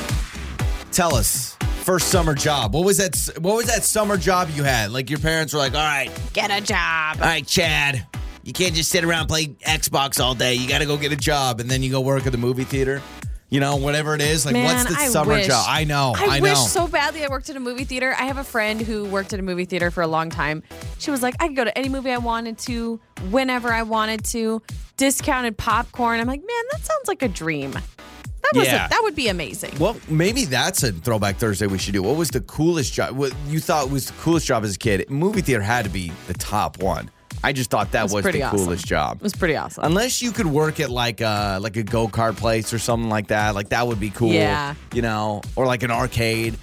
Tell 0.91 1.13
us, 1.15 1.55
first 1.83 2.07
summer 2.09 2.33
job. 2.33 2.73
What 2.73 2.85
was 2.85 2.97
that? 2.97 3.15
What 3.39 3.55
was 3.55 3.67
that 3.67 3.83
summer 3.83 4.17
job 4.17 4.49
you 4.55 4.63
had? 4.63 4.91
Like 4.91 5.09
your 5.09 5.19
parents 5.19 5.53
were 5.53 5.59
like, 5.59 5.73
"All 5.75 5.83
right, 5.83 6.09
Get 6.33 6.49
a 6.51 6.59
job. 6.61 7.17
all 7.17 7.27
right, 7.27 7.45
Chad, 7.45 8.07
you 8.43 8.51
can't 8.53 8.73
just 8.73 8.89
sit 8.89 9.03
around 9.03 9.21
and 9.21 9.29
play 9.29 9.45
Xbox 9.47 10.19
all 10.23 10.33
day. 10.33 10.55
You 10.55 10.67
got 10.67 10.79
to 10.79 10.85
go 10.85 10.97
get 10.97 11.11
a 11.11 11.15
job, 11.17 11.59
and 11.59 11.69
then 11.69 11.83
you 11.83 11.91
go 11.91 12.01
work 12.01 12.25
at 12.25 12.31
the 12.31 12.37
movie 12.39 12.63
theater." 12.63 13.01
You 13.51 13.59
know, 13.59 13.77
whatever 13.77 14.13
it 14.13 14.21
is. 14.21 14.45
Like, 14.45 14.53
Man, 14.53 14.65
what's 14.65 14.87
the 14.95 15.01
I 15.01 15.07
summer 15.07 15.33
wish- 15.33 15.47
job? 15.47 15.65
I 15.67 15.83
know. 15.83 16.13
I, 16.15 16.25
I, 16.25 16.39
know. 16.39 16.43
wish 16.43 16.59
so 16.59 16.87
badly 16.87 17.23
I 17.25 17.27
worked 17.29 17.49
at 17.49 17.55
a 17.55 17.59
movie 17.59 17.83
theater. 17.83 18.13
I 18.17 18.25
have 18.25 18.37
a 18.37 18.43
friend 18.43 18.79
who 18.79 19.05
worked 19.05 19.33
at 19.33 19.39
a 19.39 19.43
movie 19.43 19.65
theater 19.65 19.89
for 19.89 20.01
a 20.03 20.07
long 20.07 20.29
time. 20.29 20.61
She 20.99 21.09
was 21.09 21.23
like, 21.23 21.35
I 21.39 21.47
could 21.47 21.55
go 21.55 21.63
to 21.63 21.75
any 21.75 21.89
movie 21.89 22.11
I 22.11 22.17
wanted 22.19 22.59
to, 22.59 22.99
whenever 23.31 23.73
I 23.73 23.81
wanted 23.81 24.23
to, 24.25 24.61
discounted 24.97 25.57
popcorn. 25.57 26.19
I'm 26.19 26.27
like, 26.27 26.41
man, 26.41 26.63
that 26.73 26.81
sounds 26.81 27.07
like 27.07 27.23
a 27.23 27.27
dream. 27.27 27.71
That 27.71 28.51
was 28.55 28.67
Yeah. 28.67 28.85
a, 28.85 28.89
that 28.89 28.99
would 29.03 29.15
be 29.15 29.29
amazing. 29.29 29.77
Well, 29.79 29.97
maybe 30.07 30.45
that's 30.45 30.83
a 30.83 30.91
throwback 30.91 31.37
Thursday 31.37 31.65
we 31.67 31.77
should 31.79 31.93
do. 31.93 32.03
What 32.03 32.17
was 32.17 32.29
the 32.29 32.41
coolest 32.41 32.93
job? 32.93 33.15
What 33.17 33.33
you 33.47 33.59
thought 33.59 33.89
was 33.89 34.07
the 34.07 34.13
coolest 34.21 34.45
job 34.45 34.63
as 34.63 34.75
a 34.75 34.77
kid? 34.79 35.09
Movie 35.09 35.41
theater 35.41 35.63
had 35.63 35.85
to 35.85 35.91
be 35.91 36.11
the 36.27 36.33
top 36.35 36.81
one. 36.83 37.09
I 37.43 37.53
just 37.53 37.69
thought 37.69 37.91
that 37.93 38.03
was 38.03 38.13
was, 38.13 38.25
the 38.25 38.43
awesome. 38.43 38.57
coolest 38.59 38.85
job. 38.85 39.17
It 39.17 39.23
was 39.23 39.33
pretty 39.33 39.55
awesome. 39.55 39.83
Unless 39.85 40.21
you 40.21 40.31
could 40.31 40.45
work 40.47 40.79
at 40.79 40.89
like 40.89 41.21
a 41.21 41.57
like 41.61 41.77
a 41.77 41.83
go 41.83 42.07
kart 42.07 42.35
place 42.37 42.73
or 42.73 42.79
something 42.79 43.09
like 43.09 43.27
that, 43.27 43.55
like 43.55 43.69
that 43.69 43.87
would 43.87 43.99
be 43.99 44.09
cool. 44.09 44.33
Yeah. 44.33 44.75
you 44.93 45.01
know, 45.01 45.41
or 45.55 45.65
like 45.65 45.83
an 45.83 45.91
arcade. 45.91 46.57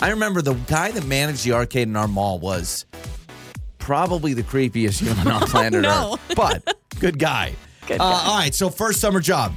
I 0.00 0.10
remember 0.10 0.42
the 0.42 0.54
guy 0.54 0.90
that 0.90 1.06
managed 1.06 1.44
the 1.44 1.52
arcade 1.52 1.86
in 1.88 1.94
our 1.96 2.08
mall 2.08 2.38
was 2.40 2.84
probably 3.78 4.34
the 4.34 4.42
creepiest 4.42 5.00
human 5.00 5.28
on 5.28 5.42
planet 5.48 5.82
no. 5.82 6.14
Earth, 6.14 6.34
but 6.36 6.76
good 7.00 7.18
guy. 7.18 7.54
Good 7.86 8.00
Uh, 8.00 8.10
guy. 8.10 8.24
all 8.30 8.38
right, 8.38 8.54
so 8.54 8.70
first 8.70 8.98
summer 8.98 9.20
job. 9.20 9.52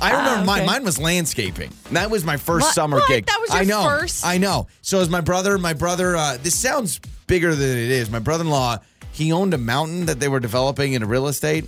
I 0.00 0.12
remember 0.16 0.44
mine. 0.44 0.58
okay. 0.60 0.66
Mine 0.66 0.84
was 0.84 0.98
landscaping. 1.00 1.70
That 1.90 2.10
was 2.12 2.24
my 2.24 2.36
first 2.36 2.66
What? 2.66 2.74
summer 2.74 2.98
What? 2.98 3.08
gig. 3.08 3.26
That 3.26 3.38
was 3.40 3.50
your 3.50 3.58
I 3.60 3.64
know. 3.64 3.82
first? 3.82 4.24
I 4.24 4.38
know. 4.38 4.68
So 4.82 5.00
as 5.00 5.08
my 5.10 5.20
brother, 5.20 5.58
my 5.58 5.74
brother. 5.74 6.14
Uh, 6.16 6.38
this 6.40 6.54
sounds 6.56 7.00
bigger 7.26 7.54
than 7.56 7.68
it 7.76 7.90
is. 7.90 8.08
My 8.08 8.20
brother-in-law. 8.20 8.78
He 9.12 9.30
owned 9.32 9.54
a 9.54 9.58
mountain 9.58 10.06
that 10.06 10.18
they 10.20 10.28
were 10.28 10.40
developing 10.40 10.94
in 10.94 11.04
real 11.06 11.28
estate. 11.28 11.66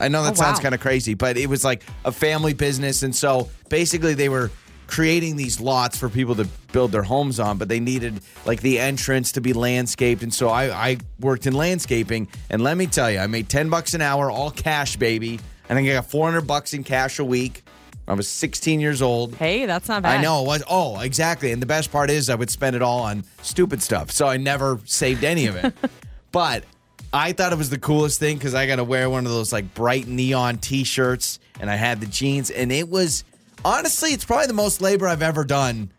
I 0.00 0.08
know 0.08 0.22
that 0.24 0.32
Oh, 0.32 0.36
sounds 0.36 0.58
wow. 0.58 0.62
kind 0.64 0.74
of 0.74 0.80
crazy, 0.80 1.14
but 1.14 1.36
it 1.36 1.48
was 1.48 1.64
like 1.64 1.82
a 2.04 2.12
family 2.12 2.54
business, 2.54 3.02
and 3.02 3.14
so 3.14 3.48
basically 3.68 4.14
they 4.14 4.28
were 4.28 4.50
creating 4.86 5.36
these 5.36 5.58
lots 5.60 5.96
for 5.98 6.08
people 6.10 6.34
to 6.34 6.44
build 6.72 6.92
their 6.92 7.02
homes 7.02 7.40
on, 7.40 7.56
but 7.56 7.68
they 7.68 7.80
needed 7.80 8.20
like 8.44 8.60
the 8.60 8.78
entrance 8.78 9.32
to 9.32 9.40
be 9.40 9.52
landscaped, 9.52 10.22
and 10.22 10.32
so 10.32 10.48
I, 10.48 10.90
I 10.90 10.96
worked 11.20 11.46
in 11.46 11.54
landscaping, 11.54 12.28
and 12.50 12.62
let 12.62 12.76
me 12.76 12.86
tell 12.86 13.10
you, 13.10 13.18
I 13.18 13.26
made 13.26 13.48
ten 13.48 13.68
bucks 13.70 13.94
an 13.94 14.02
hour, 14.02 14.30
all 14.30 14.50
cash, 14.50 14.96
baby. 14.96 15.40
I 15.70 15.74
think 15.74 15.88
I 15.88 15.92
got 15.94 16.06
four 16.06 16.26
hundred 16.26 16.46
bucks 16.46 16.74
in 16.74 16.84
cash 16.84 17.18
a 17.18 17.24
week. 17.24 17.62
I 18.06 18.14
was 18.14 18.28
sixteen 18.28 18.80
years 18.80 19.00
old. 19.00 19.34
hey, 19.36 19.64
that's 19.66 19.88
not 19.88 20.02
bad. 20.02 20.18
I 20.18 20.22
know 20.22 20.42
it 20.42 20.46
was. 20.46 20.62
Oh, 20.68 21.00
exactly. 21.00 21.52
And 21.52 21.62
the 21.62 21.66
best 21.66 21.90
part 21.92 22.10
is 22.10 22.28
I 22.28 22.34
would 22.34 22.50
spend 22.50 22.76
it 22.76 22.82
all 22.82 23.00
on 23.00 23.24
stupid 23.42 23.82
stuff. 23.82 24.10
So 24.10 24.26
I 24.26 24.36
never 24.36 24.80
saved 24.84 25.22
any 25.24 25.46
of 25.46 25.56
it. 25.56 25.72
but 26.32 26.64
I 27.12 27.32
thought 27.32 27.52
it 27.52 27.58
was 27.58 27.70
the 27.70 27.78
coolest 27.78 28.18
thing 28.18 28.38
because 28.38 28.54
I 28.54 28.66
got 28.66 28.76
to 28.76 28.84
wear 28.84 29.10
one 29.10 29.26
of 29.26 29.32
those 29.32 29.52
like 29.52 29.74
bright 29.74 30.06
neon 30.06 30.58
t 30.58 30.84
shirts 30.84 31.38
and 31.60 31.70
I 31.70 31.76
had 31.76 32.00
the 32.00 32.06
jeans. 32.06 32.50
And 32.50 32.72
it 32.72 32.88
was 32.88 33.24
honestly, 33.64 34.10
it's 34.10 34.24
probably 34.24 34.46
the 34.46 34.54
most 34.54 34.80
labor 34.80 35.06
I've 35.06 35.22
ever 35.22 35.44
done 35.44 35.90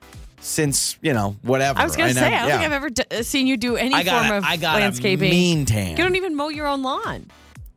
since, 0.41 0.97
you 1.02 1.13
know, 1.13 1.36
whatever. 1.43 1.80
I 1.80 1.84
was 1.84 1.95
gonna 1.95 2.13
say, 2.13 2.26
I 2.26 2.39
don't 2.39 2.47
yeah. 2.49 2.58
think 2.58 2.65
I've 2.65 2.71
ever 2.73 2.89
d- 2.89 3.23
seen 3.23 3.47
you 3.47 3.58
do 3.58 3.76
any 3.78 3.93
I 3.93 4.04
got 4.04 4.21
form 4.26 4.32
a- 4.34 4.38
of 4.39 4.43
I 4.43 4.58
got 4.58 4.78
a 4.78 4.80
landscaping. 4.80 5.30
mean 5.30 5.65
tan. 5.65 5.91
You 5.91 5.97
don't 5.97 6.15
even 6.15 6.36
mow 6.36 6.49
your 6.49 6.67
own 6.67 6.82
lawn. 6.82 7.30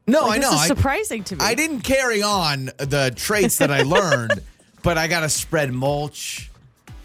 No, 0.08 0.22
Like, 0.22 0.38
I 0.38 0.42
know. 0.42 0.50
This 0.52 0.60
is 0.60 0.64
I- 0.64 0.66
surprising 0.68 1.24
to 1.24 1.36
me. 1.36 1.44
I 1.44 1.54
didn't 1.54 1.80
carry 1.80 2.22
on 2.22 2.66
the 2.78 3.12
traits 3.16 3.58
that 3.58 3.70
I 3.70 3.82
learned, 3.82 4.40
but 4.82 4.96
I 4.98 5.08
got 5.08 5.20
to 5.20 5.28
spread 5.28 5.72
mulch. 5.72 6.50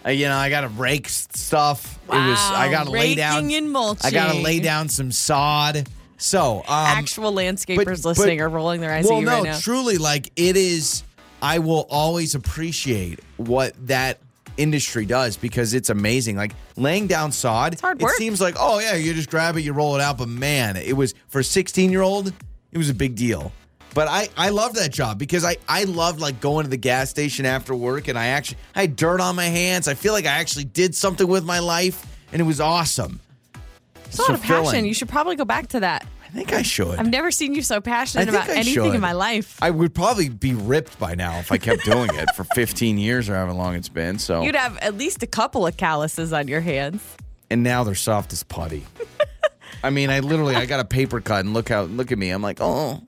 Uh, 0.06 0.10
you 0.12 0.28
know, 0.28 0.36
I 0.38 0.50
got 0.50 0.62
to 0.62 0.68
rake 0.70 1.10
stuff. 1.10 2.00
it 2.08 2.10
was 2.12 2.40
I 2.40 2.68
Wow, 2.68 2.72
got 2.72 2.84
to 2.86 2.92
lay 2.92 3.16
down. 3.16 3.36
raking 3.44 3.56
and 3.56 3.72
mulching. 3.72 4.06
I 4.06 4.12
got 4.12 4.32
to 4.34 4.40
lay 4.40 4.60
down 4.60 4.88
some 4.90 5.12
sod. 5.12 5.88
So, 6.22 6.60
um, 6.60 6.64
Actual 6.68 7.34
landscapers 7.34 8.04
but- 8.04 8.06
listening 8.06 8.38
but- 8.38 8.44
are 8.44 8.50
rolling 8.50 8.80
their 8.80 8.92
eyes 8.94 9.06
well, 9.06 9.22
no, 9.22 9.44
right 9.44 9.60
truly, 9.62 9.98
like 9.98 10.32
it 10.36 10.56
is. 10.56 11.04
I 11.42 11.58
will 11.58 11.88
always 11.90 12.36
appreciate 12.36 13.20
what 13.38 13.74
that 13.88 14.20
industry 14.58 15.08
does 15.08 15.38
because 15.38 15.74
it's 15.74 15.90
amazing. 15.90 16.38
Like 16.38 16.54
laying 16.78 17.08
down 17.08 17.32
sod, 17.32 17.80
hard 17.82 18.00
it 18.00 18.10
seems 18.12 18.40
like 18.40 18.56
oh 18.60 18.80
yeah, 18.80 18.94
you 18.94 19.16
just 19.16 19.32
grab 19.32 19.58
it, 19.58 19.62
you 19.62 19.74
roll 19.74 19.96
it 19.96 20.02
out. 20.02 20.20
But 20.20 20.30
man, 20.30 20.78
it 20.78 20.94
was 20.96 21.16
for 21.30 21.40
a 21.40 21.44
16 21.44 21.90
year 21.92 22.02
old, 22.02 22.32
it 22.72 22.78
was 22.78 22.92
a 22.92 22.94
big 22.94 23.16
deal. 23.16 23.52
But 23.96 24.08
I 24.08 24.30
I 24.38 24.50
loved 24.50 24.76
that 24.76 24.92
job 24.92 25.18
because 25.18 25.44
I 25.44 25.58
I 25.68 25.86
loved 25.86 26.20
like 26.20 26.40
going 26.40 26.66
to 26.66 26.70
the 26.70 26.78
gas 26.78 27.10
station 27.10 27.48
after 27.48 27.74
work 27.74 28.08
and 28.08 28.18
I 28.20 28.28
actually 28.28 28.60
I 28.76 28.82
had 28.82 28.96
dirt 28.96 29.20
on 29.20 29.36
my 29.36 29.46
hands. 29.46 29.88
I 29.88 29.96
feel 29.96 30.14
like 30.14 30.28
I 30.28 30.38
actually 30.40 30.66
did 30.66 30.94
something 30.94 31.28
with 31.28 31.44
my 31.44 31.58
life 31.58 32.06
and 32.32 32.40
it 32.40 32.46
was 32.46 32.62
awesome. 32.62 33.20
It's 34.12 34.20
a 34.20 34.24
lot 34.24 34.32
of 34.34 34.42
passion. 34.42 34.86
You 34.86 34.94
should 34.94 35.10
probably 35.10 35.36
go 35.36 35.46
back 35.46 35.68
to 35.70 35.80
that. 35.80 36.06
I 36.24 36.28
think 36.34 36.54
I 36.54 36.62
should. 36.62 36.98
I've 37.00 37.10
never 37.10 37.30
seen 37.32 37.54
you 37.56 37.62
so 37.62 37.82
passionate 37.82 38.30
about 38.30 38.50
I 38.50 38.54
anything 38.56 38.74
should. 38.74 38.96
in 38.96 39.02
my 39.02 39.12
life. 39.14 39.58
I 39.62 39.70
would 39.70 39.94
probably 39.94 40.30
be 40.30 40.54
ripped 40.54 40.98
by 41.00 41.16
now 41.16 41.40
if 41.40 41.52
I 41.52 41.58
kept 41.58 41.84
doing 41.84 42.10
it 42.14 42.30
for 42.36 42.44
15 42.56 42.98
years 42.98 43.28
or 43.30 43.36
however 43.36 43.52
long 43.54 43.76
it's 43.76 43.90
been. 43.90 44.18
So, 44.20 44.42
You'd 44.44 44.56
have 44.56 44.78
at 44.78 44.96
least 44.98 45.24
a 45.24 45.28
couple 45.28 45.66
of 45.68 45.76
calluses 45.78 46.32
on 46.32 46.48
your 46.48 46.62
hands. 46.62 47.02
and 47.50 47.64
now 47.64 47.84
they're 47.84 47.96
soft 47.96 48.32
as 48.32 48.44
putty. 48.44 48.86
I 49.84 49.90
mean, 49.90 50.10
I 50.10 50.20
literally 50.20 50.56
I 50.56 50.66
got 50.68 50.80
a 50.80 50.86
paper 50.86 51.20
cut 51.22 51.44
and 51.44 51.54
look 51.54 51.68
how 51.70 51.82
look 51.84 52.12
at 52.12 52.18
me. 52.18 52.30
I'm 52.30 52.42
like, 52.42 52.60
oh, 52.62 53.02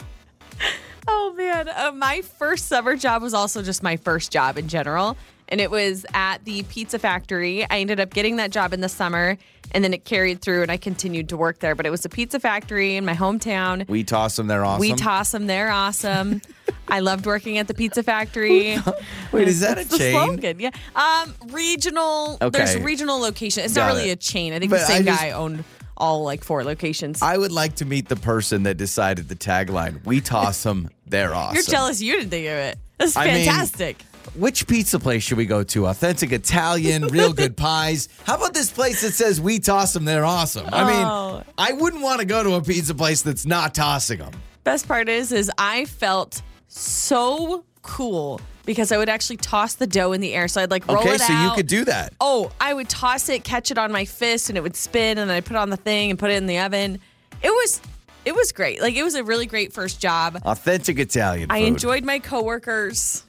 Oh 1.07 1.33
man, 1.35 1.67
uh, 1.67 1.91
my 1.93 2.21
first 2.21 2.67
summer 2.67 2.95
job 2.95 3.21
was 3.21 3.33
also 3.33 3.61
just 3.61 3.83
my 3.83 3.97
first 3.97 4.31
job 4.31 4.57
in 4.57 4.69
general, 4.69 5.17
and 5.49 5.59
it 5.61 5.69
was 5.71 6.05
at 6.13 6.43
the 6.45 6.63
pizza 6.63 6.99
factory. 6.99 7.63
I 7.69 7.79
ended 7.79 7.99
up 7.99 8.13
getting 8.13 8.37
that 8.37 8.51
job 8.51 8.73
in 8.73 8.81
the 8.81 8.89
summer, 8.89 9.37
and 9.71 9.83
then 9.83 9.93
it 9.93 10.05
carried 10.05 10.41
through, 10.41 10.61
and 10.63 10.71
I 10.71 10.77
continued 10.77 11.29
to 11.29 11.37
work 11.37 11.59
there. 11.59 11.75
But 11.75 11.85
it 11.85 11.89
was 11.89 12.05
a 12.05 12.09
pizza 12.09 12.39
factory 12.39 12.95
in 12.95 13.05
my 13.05 13.13
hometown. 13.13 13.87
we 13.87 14.03
toss 14.03 14.35
them. 14.35 14.47
They're 14.47 14.63
awesome. 14.65 14.79
We 14.81 14.93
toss 14.93 15.31
them; 15.31 15.47
they're 15.47 15.71
awesome. 15.71 16.41
I 16.87 16.99
loved 16.99 17.25
working 17.25 17.57
at 17.57 17.67
the 17.67 17.73
pizza 17.73 18.03
factory. 18.03 18.77
Wait, 19.31 19.47
is 19.47 19.61
that 19.61 19.77
It's 19.77 19.89
a 19.93 19.97
the 19.97 19.97
chain? 19.97 20.13
slogan, 20.13 20.59
yeah. 20.59 20.69
Um, 20.95 21.33
regional. 21.51 22.37
There's 22.51 22.75
Okay. 22.75 22.83
regional 22.83 23.19
location. 23.19 23.63
It's 23.63 23.73
Got 23.73 23.87
not 23.87 23.95
really 23.95 24.09
it. 24.09 24.13
a 24.13 24.15
chain. 24.15 24.53
I 24.53 24.59
think 24.59 24.71
But 24.71 24.79
the 24.81 24.85
same 24.85 25.05
just- 25.05 25.21
guy 25.21 25.31
owned 25.31 25.63
all 25.95 26.23
like 26.23 26.43
four 26.43 26.63
locations. 26.63 27.21
I 27.21 27.37
would 27.37 27.51
like 27.51 27.75
to 27.75 27.85
meet 27.85 28.09
the 28.09 28.15
person 28.15 28.63
that 28.63 28.77
decided 28.77 29.29
the 29.29 29.35
tagline. 29.35 30.03
We 30.05 30.21
toss 30.21 30.63
them. 30.63 30.89
They're 31.07 31.33
awesome. 31.33 31.55
You're 31.55 31.63
jealous 31.63 32.01
you 32.01 32.13
didn't 32.13 32.31
think 32.31 32.47
of 32.47 32.53
it. 32.53 32.77
That's 32.97 33.15
I 33.15 33.25
mean- 33.25 33.45
fantastic. 33.45 34.03
Which 34.35 34.67
pizza 34.67 34.99
place 34.99 35.23
should 35.23 35.37
we 35.37 35.45
go 35.45 35.63
to? 35.63 35.87
Authentic 35.87 36.31
Italian, 36.31 37.07
real 37.07 37.33
good 37.43 37.55
pies. 37.55 38.09
How 38.25 38.35
about 38.35 38.53
this 38.53 38.71
place 38.71 39.01
that 39.01 39.11
says 39.13 39.39
we 39.39 39.59
toss 39.59 39.93
them? 39.93 40.05
They're 40.05 40.25
awesome. 40.25 40.67
I 40.73 40.81
Oh. 41.03 41.33
mean, 41.37 41.43
I 41.57 41.73
wouldn't 41.73 42.01
want 42.01 42.19
to 42.19 42.25
go 42.25 42.41
to 42.43 42.53
a 42.53 42.61
pizza 42.61 42.95
place 42.95 43.21
that's 43.21 43.45
not 43.45 43.75
tossing 43.75 44.19
them. 44.19 44.31
Best 44.63 44.87
part 44.87 45.09
is, 45.09 45.31
is 45.31 45.51
I 45.57 45.85
felt 45.85 46.41
so 46.67 47.63
cool 47.81 48.39
because 48.65 48.91
I 48.91 48.97
would 48.97 49.09
actually 49.09 49.37
toss 49.37 49.73
the 49.75 49.85
dough 49.87 50.13
in 50.13 50.21
the 50.21 50.33
air. 50.33 50.47
So 50.47 50.61
I'd 50.61 50.71
like 50.71 50.87
roll 50.87 50.99
Okay, 50.99 51.15
it 51.15 51.21
so 51.21 51.33
you 51.33 51.51
could 51.51 51.67
do 51.67 51.83
that. 51.85 52.13
Oh, 52.21 52.51
I 52.61 52.73
would 52.73 52.87
toss 52.89 53.27
it, 53.29 53.43
catch 53.43 53.71
it 53.71 53.77
on 53.77 53.91
my 53.91 54.05
fist, 54.05 54.49
and 54.49 54.57
it 54.57 54.61
would 54.61 54.75
spin, 54.75 55.17
and 55.17 55.29
then 55.29 55.35
I 55.37 55.41
put 55.41 55.51
it 55.55 55.59
on 55.59 55.69
the 55.69 55.77
thing 55.77 56.09
and 56.11 56.17
put 56.17 56.31
it 56.31 56.35
in 56.35 56.45
the 56.47 56.59
oven. 56.59 56.99
It 57.41 57.49
was, 57.49 57.81
it 58.25 58.33
was 58.33 58.51
great. 58.53 58.81
Like 58.81 58.95
it 58.95 59.03
was 59.03 59.15
a 59.15 59.23
really 59.23 59.45
great 59.45 59.73
first 59.73 59.99
job. 59.99 60.39
Authentic 60.45 60.97
Italian. 60.97 61.51
I 61.51 61.59
food. 61.59 61.67
enjoyed 61.67 62.05
my 62.05 62.19
coworkers. 62.19 63.23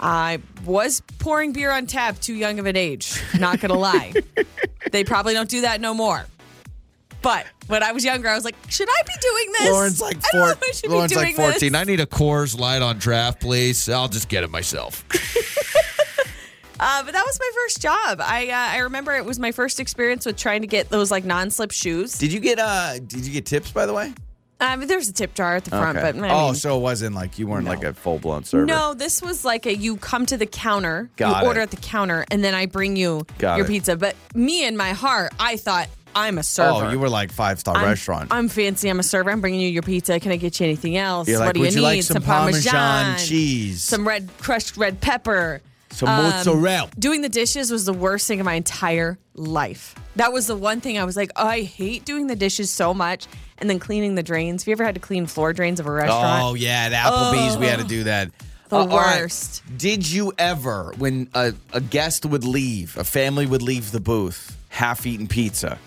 I 0.00 0.40
was 0.64 1.02
pouring 1.18 1.52
beer 1.52 1.70
on 1.70 1.86
tap 1.86 2.18
too 2.20 2.34
young 2.34 2.58
of 2.58 2.66
an 2.66 2.76
age. 2.76 3.20
Not 3.38 3.60
gonna 3.60 3.78
lie, 3.78 4.12
they 4.92 5.04
probably 5.04 5.34
don't 5.34 5.48
do 5.48 5.62
that 5.62 5.80
no 5.80 5.94
more. 5.94 6.24
But 7.20 7.46
when 7.66 7.82
I 7.82 7.92
was 7.92 8.04
younger, 8.04 8.28
I 8.28 8.34
was 8.34 8.44
like, 8.44 8.54
should 8.68 8.88
I 8.88 9.02
be 9.04 9.12
doing 9.20 9.52
this? 9.52 9.70
Lauren's 9.70 10.00
like 10.00 10.16
I 10.18 10.20
don't 10.32 10.40
know 10.40 10.46
four, 10.46 10.52
if 10.52 10.62
I 10.62 10.72
should 10.72 10.90
Lauren's 10.90 11.12
be 11.12 11.14
doing 11.16 11.36
like 11.36 11.52
14. 11.52 11.72
This. 11.72 11.80
I 11.80 11.84
need 11.84 12.00
a 12.00 12.06
Coors 12.06 12.58
Light 12.58 12.80
on 12.80 12.98
draft, 12.98 13.40
please. 13.40 13.88
I'll 13.88 14.08
just 14.08 14.28
get 14.28 14.44
it 14.44 14.50
myself. 14.50 15.04
Uh, 16.80 17.02
but 17.02 17.12
that 17.12 17.24
was 17.26 17.36
my 17.40 17.50
first 17.54 17.82
job. 17.82 18.20
I 18.20 18.50
uh, 18.50 18.76
I 18.76 18.78
remember 18.82 19.12
it 19.16 19.24
was 19.24 19.40
my 19.40 19.50
first 19.50 19.80
experience 19.80 20.24
with 20.24 20.36
trying 20.36 20.60
to 20.60 20.68
get 20.68 20.90
those 20.90 21.10
like 21.10 21.24
non-slip 21.24 21.72
shoes. 21.72 22.12
did 22.12 22.32
you 22.32 22.38
get 22.38 22.60
uh 22.60 23.00
did 23.00 23.26
you 23.26 23.32
get 23.32 23.46
tips 23.46 23.72
by 23.72 23.84
the 23.84 23.92
way? 23.92 24.14
Um, 24.60 24.80
there's 24.86 25.08
a 25.08 25.12
tip 25.12 25.34
jar 25.34 25.54
at 25.56 25.64
the 25.64 25.70
front, 25.70 25.98
Okay. 25.98 26.12
but 26.18 26.24
I 26.24 26.30
oh, 26.30 26.46
mean, 26.46 26.54
so 26.56 26.76
it 26.76 26.80
wasn't 26.80 27.14
like 27.14 27.38
you 27.38 27.46
weren't 27.46 27.66
like 27.66 27.84
a 27.84 27.94
full 27.94 28.18
blown 28.18 28.42
server. 28.42 28.66
no, 28.66 28.92
this 28.92 29.22
was 29.22 29.44
like 29.44 29.66
a 29.66 29.74
you 29.76 29.96
come 29.98 30.26
to 30.26 30.36
the 30.36 30.46
counter, 30.46 31.08
Got 31.16 31.36
you 31.36 31.44
it. 31.44 31.46
order 31.48 31.60
at 31.60 31.70
the 31.70 31.76
counter, 31.76 32.24
and 32.30 32.42
then 32.42 32.54
I 32.54 32.66
bring 32.66 32.96
you 32.96 33.24
Got 33.38 33.56
your 33.56 33.66
it. 33.66 33.68
pizza. 33.68 33.96
But 33.96 34.16
me 34.34 34.66
in 34.66 34.76
my 34.76 34.90
heart, 34.94 35.32
I 35.38 35.56
thought 35.58 35.88
I'm 36.16 36.38
a 36.38 36.42
server. 36.42 36.86
Oh, 36.86 36.90
you 36.90 36.98
were 36.98 37.08
like 37.08 37.30
five 37.30 37.60
star 37.60 37.76
I'm, 37.76 37.84
restaurant. 37.84 38.32
I'm 38.32 38.48
fancy. 38.48 38.88
I'm 38.88 38.98
a 38.98 39.04
server. 39.04 39.30
I'm 39.30 39.40
bringing 39.40 39.60
you 39.60 39.68
your 39.68 39.82
pizza. 39.82 40.18
Can 40.18 40.32
I 40.32 40.36
get 40.36 40.58
you 40.58 40.64
anything 40.66 40.96
else? 40.96 41.28
You're 41.28 41.38
what 41.38 41.46
like, 41.46 41.54
do 41.54 41.60
would 41.60 41.74
you 41.74 41.80
you 41.80 41.86
need? 41.86 41.94
like 41.96 42.02
some 42.02 42.22
Parmesan 42.22 43.18
cheese? 43.18 43.84
some 43.84 44.08
red 44.08 44.28
crushed 44.38 44.76
red 44.76 45.00
pepper, 45.00 45.60
Some 45.90 46.08
Um, 46.08 46.24
mozzarella. 46.30 46.90
Doing 46.98 47.22
the 47.22 47.28
dishes 47.28 47.70
was 47.70 47.84
the 47.84 47.92
worst 47.92 48.26
thing 48.26 48.40
of 48.40 48.44
my 48.46 48.54
entire 48.54 49.18
life. 49.34 49.94
That 50.16 50.32
was 50.32 50.46
the 50.46 50.56
one 50.56 50.80
thing 50.80 50.98
I 50.98 51.04
was 51.04 51.16
like, 51.16 51.30
oh, 51.36 51.46
I 51.46 51.62
hate 51.62 52.04
doing 52.04 52.26
the 52.26 52.36
dishes 52.36 52.70
so 52.70 52.92
much. 52.92 53.26
And 53.60 53.68
then 53.68 53.78
cleaning 53.80 54.14
the 54.14 54.22
drains. 54.22 54.62
Have 54.62 54.68
you 54.68 54.72
ever 54.72 54.84
had 54.84 54.94
to 54.94 55.00
clean 55.00 55.26
floor 55.26 55.52
drains 55.52 55.80
of 55.80 55.86
a 55.86 55.90
restaurant? 55.90 56.42
Oh 56.44 56.54
yeah, 56.54 56.88
at 56.90 56.92
Applebee's 56.92 57.56
we 57.56 57.66
had 57.66 57.80
to 57.80 57.84
do 57.84 58.04
that. 58.04 58.30
The 58.68 58.76
Uh, 58.76 58.78
all 58.80 58.86
right. 58.98 59.22
worst. 59.22 59.62
Did 59.76 60.08
you 60.08 60.32
ever, 60.38 60.92
when 60.98 61.28
a, 61.34 61.54
a 61.72 61.80
guest 61.80 62.24
would 62.26 62.44
leave, 62.44 62.96
a 62.96 63.02
family 63.02 63.46
would 63.46 63.62
leave 63.62 63.90
the 63.90 63.98
booth, 63.98 64.56
half-eaten 64.68 65.26
pizza? 65.26 65.78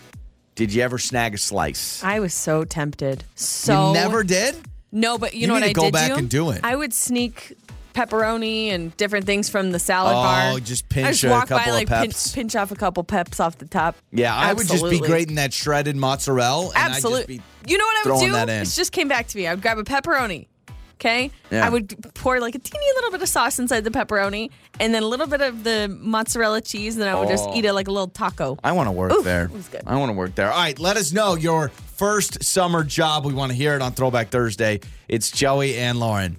Did 0.55 0.73
you 0.73 0.81
ever 0.81 0.97
snag 0.97 1.35
a 1.35 1.37
slice? 1.37 2.03
I 2.03 2.19
was 2.19 2.33
so 2.33 2.65
tempted. 2.65 3.23
So 3.35 3.87
you 3.87 3.93
never 3.93 4.23
did. 4.23 4.55
No, 4.91 5.17
but 5.17 5.33
you, 5.33 5.41
You 5.41 5.47
know 5.47 5.53
what 5.53 5.59
to 5.61 5.67
I 5.69 5.73
go 5.73 5.83
did 5.83 5.93
back 5.93 6.09
do? 6.11 6.17
and 6.17 6.29
do 6.29 6.49
it. 6.49 6.59
I 6.65 6.75
would 6.75 6.93
sneak 6.93 7.53
pepperoni 7.93 8.67
and 8.67 8.95
different 8.97 9.25
things 9.25 9.49
from 9.49 9.71
the 9.71 9.79
salad 9.79 10.13
Oh, 10.13 10.21
bar. 10.21 10.59
just 10.59 10.85
I 10.91 10.93
pinch 10.93 11.07
just 11.21 11.23
a 11.23 11.29
walk 11.29 11.49
by, 11.49 11.69
like 11.71 11.87
pinch, 11.87 12.01
peps. 12.13 12.31
pinch 12.33 12.55
off 12.55 12.71
a 12.71 12.75
couple 12.75 13.03
peps 13.03 13.39
off 13.39 13.57
the 13.57 13.65
top. 13.67 13.95
Yeah, 14.11 14.35
I 14.35 14.53
would 14.53 14.67
just 14.67 14.89
be 14.89 14.99
grating 14.99 15.35
that 15.35 15.53
shredded 15.53 15.95
mozzarella. 15.95 16.67
And 16.69 16.77
I'd 16.77 16.87
just 16.87 16.97
Absolutely. 17.05 17.37
be 17.37 17.43
You 17.71 17.77
know 17.77 17.85
what 17.85 18.07
I 18.07 18.09
would 18.39 18.47
do? 18.47 18.51
It 18.53 18.65
just 18.65 18.91
came 18.91 19.07
back 19.07 19.27
to 19.27 19.37
me. 19.37 19.47
I 19.47 19.53
would 19.53 19.61
grab 19.61 19.77
a 19.77 19.83
pepperoni. 19.83 20.47
Okay. 20.95 21.31
Yeah. 21.49 21.65
I 21.65 21.69
would 21.69 21.95
pour 22.13 22.39
like 22.39 22.53
a 22.53 22.59
teeny 22.59 22.85
little 22.95 23.09
bit 23.09 23.23
of 23.23 23.27
sauce 23.27 23.57
inside 23.57 23.83
the 23.83 23.89
pepperoni, 23.89 24.51
and 24.79 24.93
then 24.93 25.01
a 25.01 25.07
little 25.07 25.25
bit 25.25 25.41
of 25.41 25.63
the 25.63 25.87
mozzarella 25.99 26.61
cheese, 26.61 26.93
and 26.93 27.01
then 27.01 27.09
I 27.09 27.19
would 27.19 27.27
just 27.27 27.43
Oh. 27.47 27.55
eat 27.55 27.65
it 27.65 27.73
like 27.73 27.87
a 27.87 27.91
little 27.91 28.07
taco. 28.07 28.59
I 28.63 28.71
want 28.73 28.85
to 28.85 28.91
work 28.91 29.11
Oof, 29.11 29.23
there. 29.23 29.45
it 29.45 29.51
was 29.51 29.67
good. 29.67 29.81
I 29.87 29.95
want 29.95 30.09
to 30.09 30.13
work 30.13 30.35
there. 30.35 30.51
All 30.51 30.59
right, 30.59 30.77
let 30.77 30.97
us 30.97 31.11
know 31.11 31.33
your 31.33 31.69
first 31.95 32.43
summer 32.43 32.83
job. 32.83 33.25
We 33.25 33.33
want 33.33 33.51
to 33.51 33.57
hear 33.57 33.73
it 33.75 33.81
on 33.81 33.93
Throwback 33.93 34.29
Thursday. 34.29 34.79
It's 35.07 35.31
Joey 35.31 35.75
and 35.75 35.99
Lauren. 35.99 36.37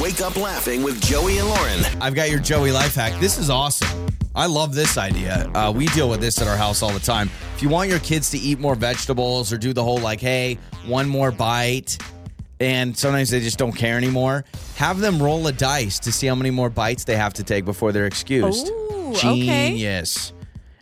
Wake 0.00 0.20
up 0.20 0.36
laughing 0.36 0.82
with 0.84 1.00
Joey 1.02 1.38
and 1.38 1.48
Lauren. 1.48 1.84
I've 2.00 2.14
got 2.14 2.30
your 2.30 2.38
Joey 2.38 2.70
life 2.70 2.94
hack. 2.94 3.18
This 3.20 3.36
is 3.36 3.50
awesome. 3.50 4.06
I 4.34 4.46
love 4.46 4.72
this 4.72 4.96
idea. 4.96 5.50
Uh, 5.54 5.72
we 5.74 5.86
deal 5.86 6.08
with 6.08 6.20
this 6.20 6.40
at 6.40 6.46
our 6.46 6.56
house 6.56 6.82
all 6.82 6.92
the 6.92 7.00
time. 7.00 7.28
If 7.56 7.62
you 7.62 7.68
want 7.68 7.90
your 7.90 7.98
kids 7.98 8.30
to 8.30 8.38
eat 8.38 8.60
more 8.60 8.76
vegetables 8.76 9.52
or 9.52 9.58
do 9.58 9.72
the 9.72 9.82
whole 9.82 9.98
like, 9.98 10.20
hey, 10.20 10.56
one 10.86 11.08
more 11.08 11.32
bite, 11.32 11.98
and 12.60 12.96
sometimes 12.96 13.30
they 13.30 13.40
just 13.40 13.58
don't 13.58 13.72
care 13.72 13.96
anymore, 13.96 14.44
have 14.76 15.00
them 15.00 15.20
roll 15.20 15.44
a 15.48 15.52
dice 15.52 15.98
to 16.00 16.12
see 16.12 16.28
how 16.28 16.36
many 16.36 16.50
more 16.50 16.70
bites 16.70 17.02
they 17.02 17.16
have 17.16 17.34
to 17.34 17.42
take 17.42 17.64
before 17.64 17.90
they're 17.90 18.06
excused. 18.06 18.68
Ooh, 18.68 19.10
okay. 19.10 19.70
Genius. 19.70 20.32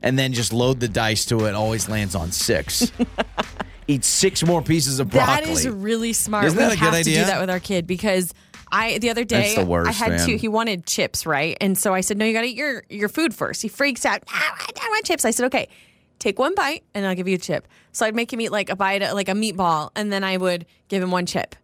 And 0.03 0.19
then 0.19 0.35
just 0.35 0.53
load 0.53 0.79
the 0.79 0.89
dice 0.89 1.25
to 1.27 1.47
it. 1.47 1.55
Always 1.55 1.89
lands 1.89 2.15
on 2.15 2.33
six. 2.33 2.93
Eat 3.89 4.05
six 4.05 4.45
more 4.45 4.63
pieces 4.63 4.99
of 5.01 5.11
broccoli. 5.11 5.47
That 5.47 5.49
is 5.49 5.69
really 5.69 6.13
smart. 6.13 6.45
Isn't 6.45 6.59
we 6.59 6.65
that 6.65 6.73
a 6.75 6.77
have 6.77 6.93
good 6.93 7.05
to 7.05 7.11
do 7.11 7.25
that 7.25 7.41
with 7.41 7.51
our 7.51 7.61
kid 7.61 7.87
because 7.87 8.35
I 8.71 8.99
the 8.99 9.11
other 9.11 9.25
day 9.25 9.55
the 9.55 9.65
worst, 9.65 9.89
I 9.89 9.93
had 9.93 10.11
man. 10.11 10.27
to. 10.27 10.37
He 10.37 10.49
wanted 10.49 10.87
chips, 10.87 11.27
right? 11.27 11.57
And 11.61 11.77
so 11.79 11.95
I 11.95 12.01
said, 12.01 12.19
"No, 12.19 12.25
you 12.25 12.33
got 12.33 12.43
to 12.43 12.49
eat 12.49 12.57
your 12.57 12.85
your 12.89 13.09
food 13.09 13.35
first. 13.35 13.63
He 13.63 13.69
freaks 13.69 14.05
out. 14.05 14.23
"Ah, 14.29 14.57
I 14.59 14.71
don't 14.73 14.91
want 14.91 15.05
chips. 15.05 15.25
I 15.25 15.31
said, 15.31 15.47
"Okay." 15.47 15.69
Take 16.19 16.39
one 16.39 16.55
bite 16.55 16.83
and 16.95 17.07
I'll 17.07 17.15
give 17.15 17.29
you 17.29 17.35
a 17.35 17.39
chip. 17.39 17.69
So 17.93 18.07
I'd 18.07 18.15
make 18.15 18.33
him 18.33 18.41
eat 18.41 18.51
like 18.51 18.71
a 18.71 18.75
bite, 18.77 19.03
like 19.13 19.29
a 19.29 19.33
meatball, 19.33 19.91
and 19.95 20.11
then 20.11 20.25
I 20.25 20.39
would 20.39 20.65
give 20.89 21.03
him 21.03 21.11
one 21.11 21.27
chip. 21.27 21.55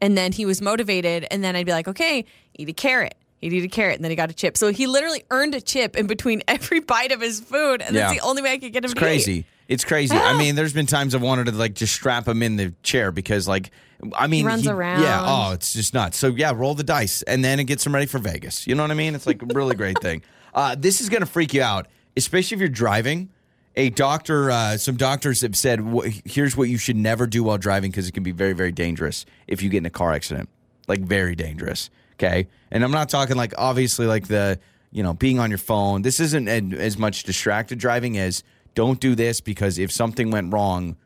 And 0.00 0.16
then 0.16 0.32
he 0.32 0.46
was 0.46 0.62
motivated, 0.62 1.26
and 1.30 1.44
then 1.44 1.54
I'd 1.54 1.66
be 1.66 1.72
like, 1.72 1.86
okay, 1.86 2.24
eat 2.54 2.68
a 2.70 2.72
carrot. 2.72 3.14
He'd 3.36 3.52
eat 3.52 3.64
a 3.64 3.68
carrot, 3.68 3.96
and 3.96 4.04
then 4.04 4.10
he 4.10 4.16
got 4.16 4.30
a 4.30 4.34
chip. 4.34 4.56
So 4.56 4.72
he 4.72 4.86
literally 4.86 5.24
earned 5.30 5.54
a 5.54 5.60
chip 5.60 5.96
in 5.96 6.06
between 6.06 6.42
every 6.48 6.80
bite 6.80 7.12
of 7.12 7.20
his 7.20 7.40
food, 7.40 7.82
and 7.82 7.94
that's 7.94 8.14
the 8.14 8.26
only 8.26 8.40
way 8.42 8.52
I 8.52 8.58
could 8.58 8.72
get 8.72 8.84
him 8.84 8.90
It's 8.90 8.94
to 8.94 9.00
eat. 9.32 9.46
It's 9.70 9.84
crazy. 9.84 10.16
I 10.16 10.36
mean, 10.36 10.56
there's 10.56 10.72
been 10.72 10.86
times 10.86 11.14
I've 11.14 11.22
wanted 11.22 11.46
to 11.46 11.52
like 11.52 11.74
just 11.74 11.94
strap 11.94 12.26
him 12.26 12.42
in 12.42 12.56
the 12.56 12.74
chair 12.82 13.12
because 13.12 13.46
like 13.46 13.70
I 14.14 14.26
mean 14.26 14.44
Runs 14.44 14.66
around. 14.66 15.00
Yeah, 15.02 15.22
oh, 15.24 15.52
it's 15.52 15.72
just 15.72 15.94
nuts. 15.94 16.18
So 16.18 16.26
yeah, 16.28 16.52
roll 16.52 16.74
the 16.74 16.82
dice 16.82 17.22
and 17.22 17.44
then 17.44 17.60
it 17.60 17.64
gets 17.64 17.86
him 17.86 17.94
ready 17.94 18.06
for 18.06 18.18
Vegas. 18.18 18.66
You 18.66 18.74
know 18.74 18.82
what 18.82 18.90
I 18.90 18.94
mean? 18.94 19.14
It's 19.14 19.28
like 19.28 19.40
a 19.42 19.46
really 19.46 19.76
great 19.76 19.98
thing. 20.02 20.22
Uh, 20.52 20.74
this 20.76 21.00
is 21.00 21.08
gonna 21.08 21.24
freak 21.24 21.54
you 21.54 21.62
out, 21.62 21.86
especially 22.16 22.56
if 22.56 22.58
you're 22.60 22.68
driving. 22.68 23.30
A 23.76 23.90
doctor, 23.90 24.50
uh, 24.50 24.76
some 24.76 24.96
doctors 24.96 25.42
have 25.42 25.56
said, 25.56 25.78
wh- 25.80 26.08
here's 26.24 26.56
what 26.56 26.68
you 26.68 26.76
should 26.76 26.96
never 26.96 27.28
do 27.28 27.44
while 27.44 27.56
driving 27.56 27.92
because 27.92 28.08
it 28.08 28.12
can 28.12 28.24
be 28.24 28.32
very, 28.32 28.52
very 28.52 28.72
dangerous 28.72 29.24
if 29.46 29.62
you 29.62 29.70
get 29.70 29.78
in 29.78 29.86
a 29.86 29.90
car 29.90 30.12
accident. 30.12 30.48
Like 30.88 31.00
very 31.02 31.36
dangerous. 31.36 31.88
Okay, 32.14 32.48
and 32.72 32.82
I'm 32.82 32.90
not 32.90 33.08
talking 33.08 33.36
like 33.36 33.54
obviously 33.56 34.06
like 34.06 34.26
the 34.26 34.58
you 34.90 35.04
know 35.04 35.14
being 35.14 35.38
on 35.38 35.50
your 35.50 35.58
phone. 35.58 36.02
This 36.02 36.18
isn't 36.18 36.48
an- 36.48 36.74
as 36.74 36.98
much 36.98 37.22
distracted 37.22 37.78
driving 37.78 38.18
as 38.18 38.42
don't 38.74 39.00
do 39.00 39.14
this 39.14 39.40
because 39.40 39.78
if 39.78 39.90
something 39.92 40.30
went 40.30 40.52
wrong, 40.52 40.96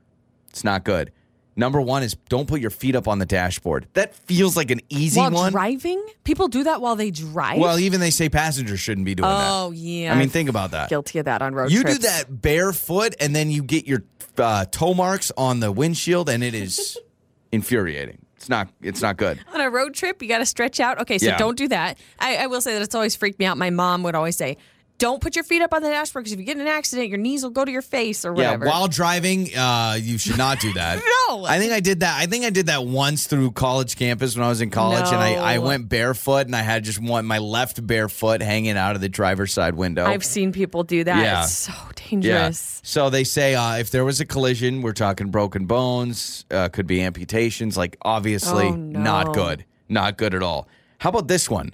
it's 0.50 0.64
not 0.64 0.84
good. 0.84 1.12
Number 1.56 1.80
one 1.80 2.02
is 2.02 2.16
don't 2.28 2.48
put 2.48 2.60
your 2.60 2.70
feet 2.70 2.96
up 2.96 3.06
on 3.06 3.20
the 3.20 3.26
dashboard. 3.26 3.86
That 3.92 4.14
feels 4.14 4.56
like 4.56 4.72
an 4.72 4.80
easy 4.88 5.20
While 5.20 5.30
one. 5.30 5.52
driving, 5.52 6.04
people 6.24 6.48
do 6.48 6.64
that 6.64 6.80
while 6.80 6.96
they 6.96 7.12
drive. 7.12 7.58
Well, 7.58 7.78
even 7.78 8.00
they 8.00 8.10
say 8.10 8.28
passengers 8.28 8.80
shouldn't 8.80 9.04
be 9.04 9.14
doing 9.14 9.28
that. 9.28 9.48
oh 9.50 9.70
yeah. 9.70 10.12
I 10.12 10.18
mean, 10.18 10.28
think 10.30 10.48
about 10.48 10.72
that. 10.72 10.88
guilty 10.88 11.20
of 11.20 11.26
that 11.26 11.42
on 11.42 11.54
road 11.54 11.70
You 11.70 11.82
trips. 11.82 11.98
do 11.98 12.02
that 12.08 12.42
barefoot, 12.42 13.14
and 13.20 13.36
then 13.36 13.50
you 13.52 13.62
get 13.62 13.86
your 13.86 14.02
uh, 14.36 14.64
toe 14.64 14.94
marks 14.94 15.30
on 15.36 15.60
the 15.60 15.70
windshield, 15.70 16.28
and 16.28 16.42
it 16.42 16.54
is 16.54 16.98
infuriating. 17.52 18.18
It's 18.36 18.48
not. 18.48 18.68
It's 18.82 19.00
not 19.00 19.16
good. 19.16 19.38
on 19.54 19.60
a 19.60 19.70
road 19.70 19.94
trip. 19.94 20.20
You 20.22 20.28
got 20.28 20.38
to 20.38 20.46
stretch 20.46 20.80
out. 20.80 21.00
Okay, 21.02 21.18
so 21.18 21.26
Yeah. 21.26 21.38
don't 21.38 21.56
do 21.56 21.68
that. 21.68 21.98
I, 22.18 22.36
I 22.38 22.46
will 22.48 22.60
say 22.60 22.74
that 22.74 22.82
it's 22.82 22.94
always 22.96 23.14
freaked 23.16 23.38
me 23.38 23.46
out. 23.46 23.56
My 23.56 23.70
mom 23.70 24.02
would 24.02 24.14
always 24.14 24.36
say, 24.36 24.56
"Don't 24.98 25.20
put 25.20 25.34
your 25.36 25.44
feet 25.44 25.60
up 25.62 25.72
on 25.74 25.82
the 25.82 25.88
dashboard 25.88 26.24
because 26.24 26.32
if 26.32 26.38
you 26.38 26.44
get 26.44 26.56
in 26.56 26.62
an 26.62 26.68
accident, 26.68 27.08
your 27.08 27.18
knees 27.18 27.42
will 27.42 27.50
go 27.50 27.64
to 27.64 27.70
your 27.72 27.82
face 27.82 28.24
or 28.24 28.32
whatever." 28.32 28.64
Yeah, 28.66 28.70
while 28.70 28.86
driving, 28.88 29.54
uh, 29.56 29.98
you 30.00 30.18
should 30.18 30.38
not 30.38 30.60
do 30.60 30.72
that. 30.74 31.00
No. 31.30 31.46
I 31.46 31.58
think 31.58 31.72
I 31.72 31.80
did 31.80 32.00
that. 32.00 32.20
I 32.20 32.26
think 32.26 32.44
I 32.44 32.50
did 32.50 32.66
that 32.66 32.84
once 32.84 33.26
through 33.26 33.52
college 33.52 33.96
campus 33.96 34.36
when 34.36 34.44
I 34.44 34.48
was 34.50 34.60
in 34.60 34.68
college, 34.70 35.06
and 35.06 35.16
I, 35.16 35.54
I 35.54 35.58
went 35.58 35.88
barefoot, 35.88 36.46
and 36.46 36.54
I 36.54 36.60
had 36.60 36.84
just 36.84 37.00
one 37.00 37.24
my 37.24 37.38
left 37.38 37.84
bare 37.86 38.10
foot 38.10 38.42
hanging 38.42 38.76
out 38.76 38.94
of 38.94 39.00
the 39.00 39.08
driver's 39.08 39.50
side 39.52 39.74
window. 39.74 40.04
I've 40.04 40.22
seen 40.24 40.52
people 40.52 40.84
do 40.84 41.02
that. 41.02 41.22
Yeah. 41.22 41.44
It's 41.44 41.52
so 41.52 41.72
Yeah. 41.72 42.10
dangerous. 42.10 42.80
So 42.84 43.08
they 43.08 43.24
say 43.24 43.54
uh, 43.54 43.76
if 43.78 43.90
there 43.90 44.04
was 44.04 44.20
a 44.20 44.26
collision, 44.26 44.82
we're 44.82 44.92
talking 44.92 45.30
broken 45.30 45.64
bones, 45.64 46.44
uh, 46.50 46.68
could 46.68 46.86
be 46.86 47.00
amputations. 47.00 47.76
Like 47.76 47.96
obviously, 48.02 48.66
Oh, 48.66 48.74
no. 48.76 49.00
not 49.00 49.32
good, 49.34 49.64
not 49.88 50.18
good 50.18 50.34
at 50.34 50.42
all. 50.42 50.68
How 50.98 51.08
about 51.08 51.26
this 51.26 51.48
one? 51.50 51.72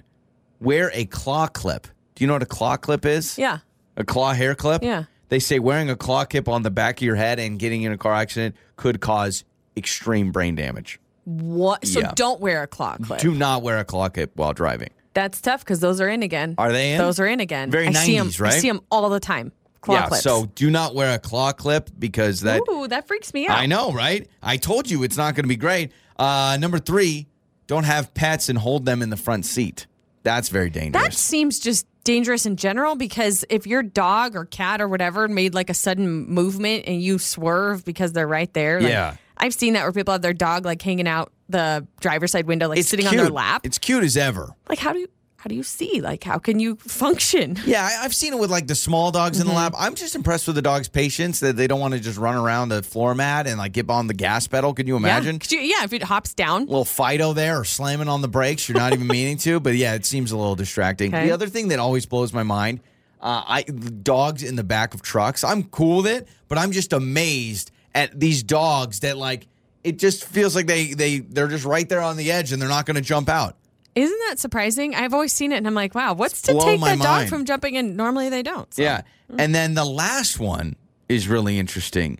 Wear 0.61 0.91
a 0.93 1.05
claw 1.05 1.47
clip. 1.47 1.87
Do 2.21 2.25
you 2.25 2.27
know 2.27 2.33
what 2.35 2.43
a 2.43 2.45
claw 2.45 2.77
clip 2.77 3.03
is? 3.03 3.35
Yeah. 3.35 3.57
A 3.97 4.03
claw 4.03 4.33
hair 4.33 4.53
clip? 4.53 4.83
Yeah. 4.83 5.05
They 5.29 5.39
say 5.39 5.57
wearing 5.57 5.89
a 5.89 5.95
claw 5.95 6.23
clip 6.23 6.47
on 6.47 6.61
the 6.61 6.69
back 6.69 6.99
of 6.99 7.01
your 7.01 7.15
head 7.15 7.39
and 7.39 7.57
getting 7.57 7.81
in 7.81 7.91
a 7.91 7.97
car 7.97 8.13
accident 8.13 8.55
could 8.75 9.01
cause 9.01 9.43
extreme 9.75 10.31
brain 10.31 10.53
damage. 10.53 10.99
What? 11.23 11.83
So 11.87 11.99
Yeah. 12.01 12.11
don't 12.13 12.39
wear 12.39 12.61
a 12.61 12.67
claw 12.67 12.97
clip. 12.97 13.21
Do 13.21 13.33
not 13.33 13.63
wear 13.63 13.79
a 13.79 13.83
claw 13.83 14.07
clip 14.09 14.33
while 14.35 14.53
driving. 14.53 14.91
That's 15.15 15.41
tough 15.41 15.61
because 15.61 15.79
those 15.79 15.99
are 15.99 16.07
in 16.09 16.21
again. 16.21 16.53
Are 16.59 16.71
they 16.71 16.91
in? 16.91 16.99
Those 16.99 17.19
are 17.19 17.25
in 17.25 17.39
again. 17.39 17.71
Very 17.71 17.87
I 17.87 17.91
see 17.93 18.15
'em- 18.17 18.27
90s, 18.27 18.39
right? 18.39 18.53
I 18.53 18.59
see 18.59 18.67
them 18.69 18.81
all 18.91 19.09
the 19.09 19.19
time. 19.19 19.51
Claw 19.81 19.95
yeah, 19.95 20.07
clips. 20.09 20.23
so 20.23 20.45
do 20.53 20.69
not 20.69 20.93
wear 20.93 21.15
a 21.15 21.17
claw 21.19 21.51
clip 21.53 21.89
because 21.97 22.41
that 22.41 22.61
Ooh, 22.69 22.87
that 22.87 23.07
freaks 23.07 23.33
me 23.33 23.47
out. 23.47 23.57
I 23.57 23.65
know, 23.65 23.91
right? 23.91 24.27
I 24.43 24.57
told 24.57 24.91
you 24.91 25.01
it's 25.01 25.17
not 25.17 25.33
going 25.33 25.45
to 25.45 25.49
be 25.49 25.55
great. 25.55 25.91
Uh, 26.19 26.55
number 26.61 26.77
three, 26.77 27.25
don't 27.65 27.85
have 27.85 28.13
pets 28.13 28.47
and 28.47 28.59
hold 28.59 28.85
them 28.85 29.01
in 29.01 29.09
the 29.09 29.17
front 29.17 29.43
seat. 29.47 29.87
That's 30.21 30.49
very 30.49 30.69
dangerous. 30.69 31.03
That 31.03 31.13
seems 31.15 31.57
just 31.57 31.87
dangerous 32.03 32.45
in 32.45 32.55
general 32.55 32.95
because 32.95 33.45
if 33.49 33.67
your 33.67 33.83
dog 33.83 34.35
or 34.35 34.45
cat 34.45 34.81
or 34.81 34.87
whatever 34.87 35.27
made 35.27 35.53
like 35.53 35.69
a 35.69 35.73
sudden 35.73 36.27
movement 36.29 36.85
and 36.87 37.01
you 37.01 37.19
swerve 37.19 37.85
because 37.85 38.13
they're 38.13 38.27
right 38.27 38.51
there. 38.53 38.81
like, 38.81 38.89
Yeah. 38.89 39.15
I've 39.37 39.53
seen 39.53 39.73
that 39.73 39.83
where 39.83 39.91
people 39.91 40.11
have 40.11 40.21
their 40.21 40.33
dog 40.33 40.65
like 40.65 40.81
hanging 40.81 41.07
out 41.07 41.31
the 41.49 41.85
driver's 41.99 42.31
side 42.31 42.45
window, 42.45 42.69
like 42.69 42.77
it's 42.79 42.89
sitting 42.89 43.07
cute. 43.07 43.19
on 43.19 43.25
their 43.25 43.33
lap. 43.33 43.65
It's 43.65 43.77
cute 43.77 44.03
as 44.03 44.15
ever. 44.17 44.53
like 44.69 44.77
how 44.79 44.93
do 44.93 44.99
you 44.99 45.07
how 45.41 45.47
do 45.47 45.55
you 45.55 45.63
see? 45.63 46.01
Like 46.01 46.23
how 46.23 46.37
can 46.37 46.59
you 46.59 46.75
function? 46.77 47.57
Yeah, 47.65 47.83
I, 47.83 48.03
I've 48.05 48.13
seen 48.13 48.33
it 48.33 48.39
with 48.39 48.51
like 48.51 48.67
the 48.67 48.75
small 48.75 49.11
dogs 49.11 49.39
Mm-hmm. 49.39 49.47
in 49.49 49.53
the 49.53 49.59
lab. 49.59 49.73
I'm 49.77 49.95
just 49.95 50.13
impressed 50.15 50.45
with 50.47 50.55
the 50.55 50.61
dog's 50.61 50.87
patience 50.87 51.39
that 51.39 51.55
they 51.57 51.65
don't 51.67 51.79
want 51.79 51.93
to 51.95 51.99
just 51.99 52.17
run 52.19 52.35
around 52.35 52.69
the 52.69 52.83
floor 52.83 53.15
mat 53.15 53.47
and 53.47 53.57
like 53.57 53.71
get 53.71 53.89
on 53.89 54.07
the 54.07 54.13
gas 54.13 54.45
pedal. 54.47 54.73
Can 54.73 54.85
you 54.87 54.95
imagine? 54.95 55.39
Yeah, 55.49 55.59
you- 55.59 55.65
yeah, 55.67 55.83
if 55.83 55.93
it 55.93 56.03
hops 56.03 56.33
down. 56.33 56.61
little 56.65 56.85
Fido 56.85 57.33
there 57.33 57.59
or 57.59 57.65
slamming 57.65 58.07
on 58.07 58.21
the 58.21 58.27
brakes. 58.27 58.69
You're 58.69 58.77
not 58.77 58.93
even 58.93 59.07
meaning 59.19 59.37
to, 59.39 59.59
but 59.59 59.75
yeah, 59.75 59.95
it 59.95 60.05
seems 60.05 60.31
a 60.31 60.37
little 60.37 60.55
distracting. 60.55 61.13
Okay. 61.13 61.25
The 61.27 61.31
other 61.33 61.47
thing 61.47 61.69
that 61.69 61.79
always 61.79 62.05
blows 62.05 62.31
my 62.33 62.43
mind, 62.43 62.79
uh, 63.21 63.43
I 63.47 63.63
dogs 63.63 64.43
in 64.43 64.55
the 64.55 64.63
back 64.63 64.93
of 64.93 65.01
trucks. 65.01 65.43
I'm 65.43 65.63
cool 65.65 65.97
with 65.97 66.07
it, 66.07 66.27
but 66.47 66.57
I'm 66.57 66.71
just 66.71 66.93
amazed 66.93 67.71
at 67.95 68.19
these 68.19 68.43
dogs 68.43 68.99
that 69.01 69.17
like 69.17 69.47
it 69.83 69.97
just 69.97 70.23
feels 70.25 70.55
like 70.55 70.67
they 70.67 70.93
they 70.93 71.19
they're 71.19 71.47
just 71.47 71.65
right 71.65 71.87
there 71.89 72.01
on 72.01 72.15
the 72.17 72.31
edge 72.31 72.51
and 72.51 72.61
they're 72.61 72.69
not 72.69 72.85
going 72.85 72.95
to 72.95 73.01
jump 73.01 73.29
out. 73.29 73.55
Isn't 73.95 74.19
that 74.29 74.39
surprising? 74.39 74.95
I've 74.95 75.13
always 75.13 75.33
seen 75.33 75.51
it 75.51 75.57
and 75.57 75.67
I'm 75.67 75.73
like, 75.73 75.93
wow, 75.93 76.13
what's 76.13 76.33
It's 76.33 76.41
to 76.43 76.53
take 76.59 76.79
that 76.81 76.99
dog 76.99 77.27
from 77.27 77.45
jumping 77.45 77.75
in? 77.75 77.95
Normally 77.95 78.29
they 78.29 78.43
don't. 78.43 78.73
So. 78.73 78.81
Yeah, 78.81 79.01
and 79.37 79.53
then 79.53 79.73
the 79.73 79.85
last 79.85 80.39
one 80.39 80.75
is 81.09 81.27
really 81.27 81.59
interesting. 81.59 82.19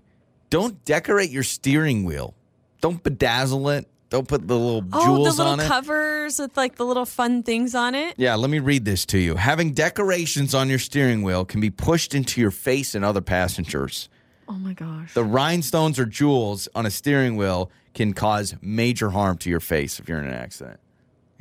Don't 0.50 0.84
decorate 0.84 1.30
your 1.30 1.44
steering 1.44 2.04
wheel. 2.04 2.34
Don't 2.82 3.02
bedazzle 3.02 3.78
it. 3.78 3.88
Don't 4.10 4.28
put 4.28 4.46
the 4.46 4.58
little 4.60 4.84
Oh, 4.92 5.06
jewels 5.06 5.38
the 5.38 5.44
little 5.44 5.54
on 5.54 5.60
it. 5.62 5.68
covers 5.68 6.38
with 6.40 6.58
like 6.58 6.76
the 6.76 6.86
little 6.86 7.06
fun 7.06 7.44
things 7.44 7.74
on 7.74 7.96
it. 7.96 8.16
Yeah, 8.18 8.36
let 8.36 8.50
me 8.50 8.60
read 8.60 8.84
this 8.84 9.06
to 9.06 9.18
you. 9.18 9.36
Having 9.36 9.72
decorations 9.74 10.54
on 10.54 10.68
your 10.68 10.80
steering 10.80 11.22
wheel 11.22 11.46
can 11.46 11.62
be 11.62 11.70
pushed 11.70 12.14
into 12.14 12.42
your 12.42 12.52
face 12.52 12.94
and 12.94 13.06
other 13.06 13.22
passengers. 13.22 14.10
Oh 14.50 14.54
my 14.56 14.74
gosh. 14.74 15.14
The 15.14 15.24
rhinestones 15.24 15.98
or 15.98 16.06
jewels 16.06 16.68
on 16.76 16.86
a 16.86 16.92
steering 16.92 17.38
wheel 17.38 17.72
can 17.94 18.12
cause 18.12 18.56
major 18.62 19.12
harm 19.12 19.38
to 19.38 19.50
your 19.50 19.62
face 19.62 19.98
if 19.98 20.10
you're 20.10 20.20
in 20.20 20.28
an 20.28 20.34
accident. 20.34 20.82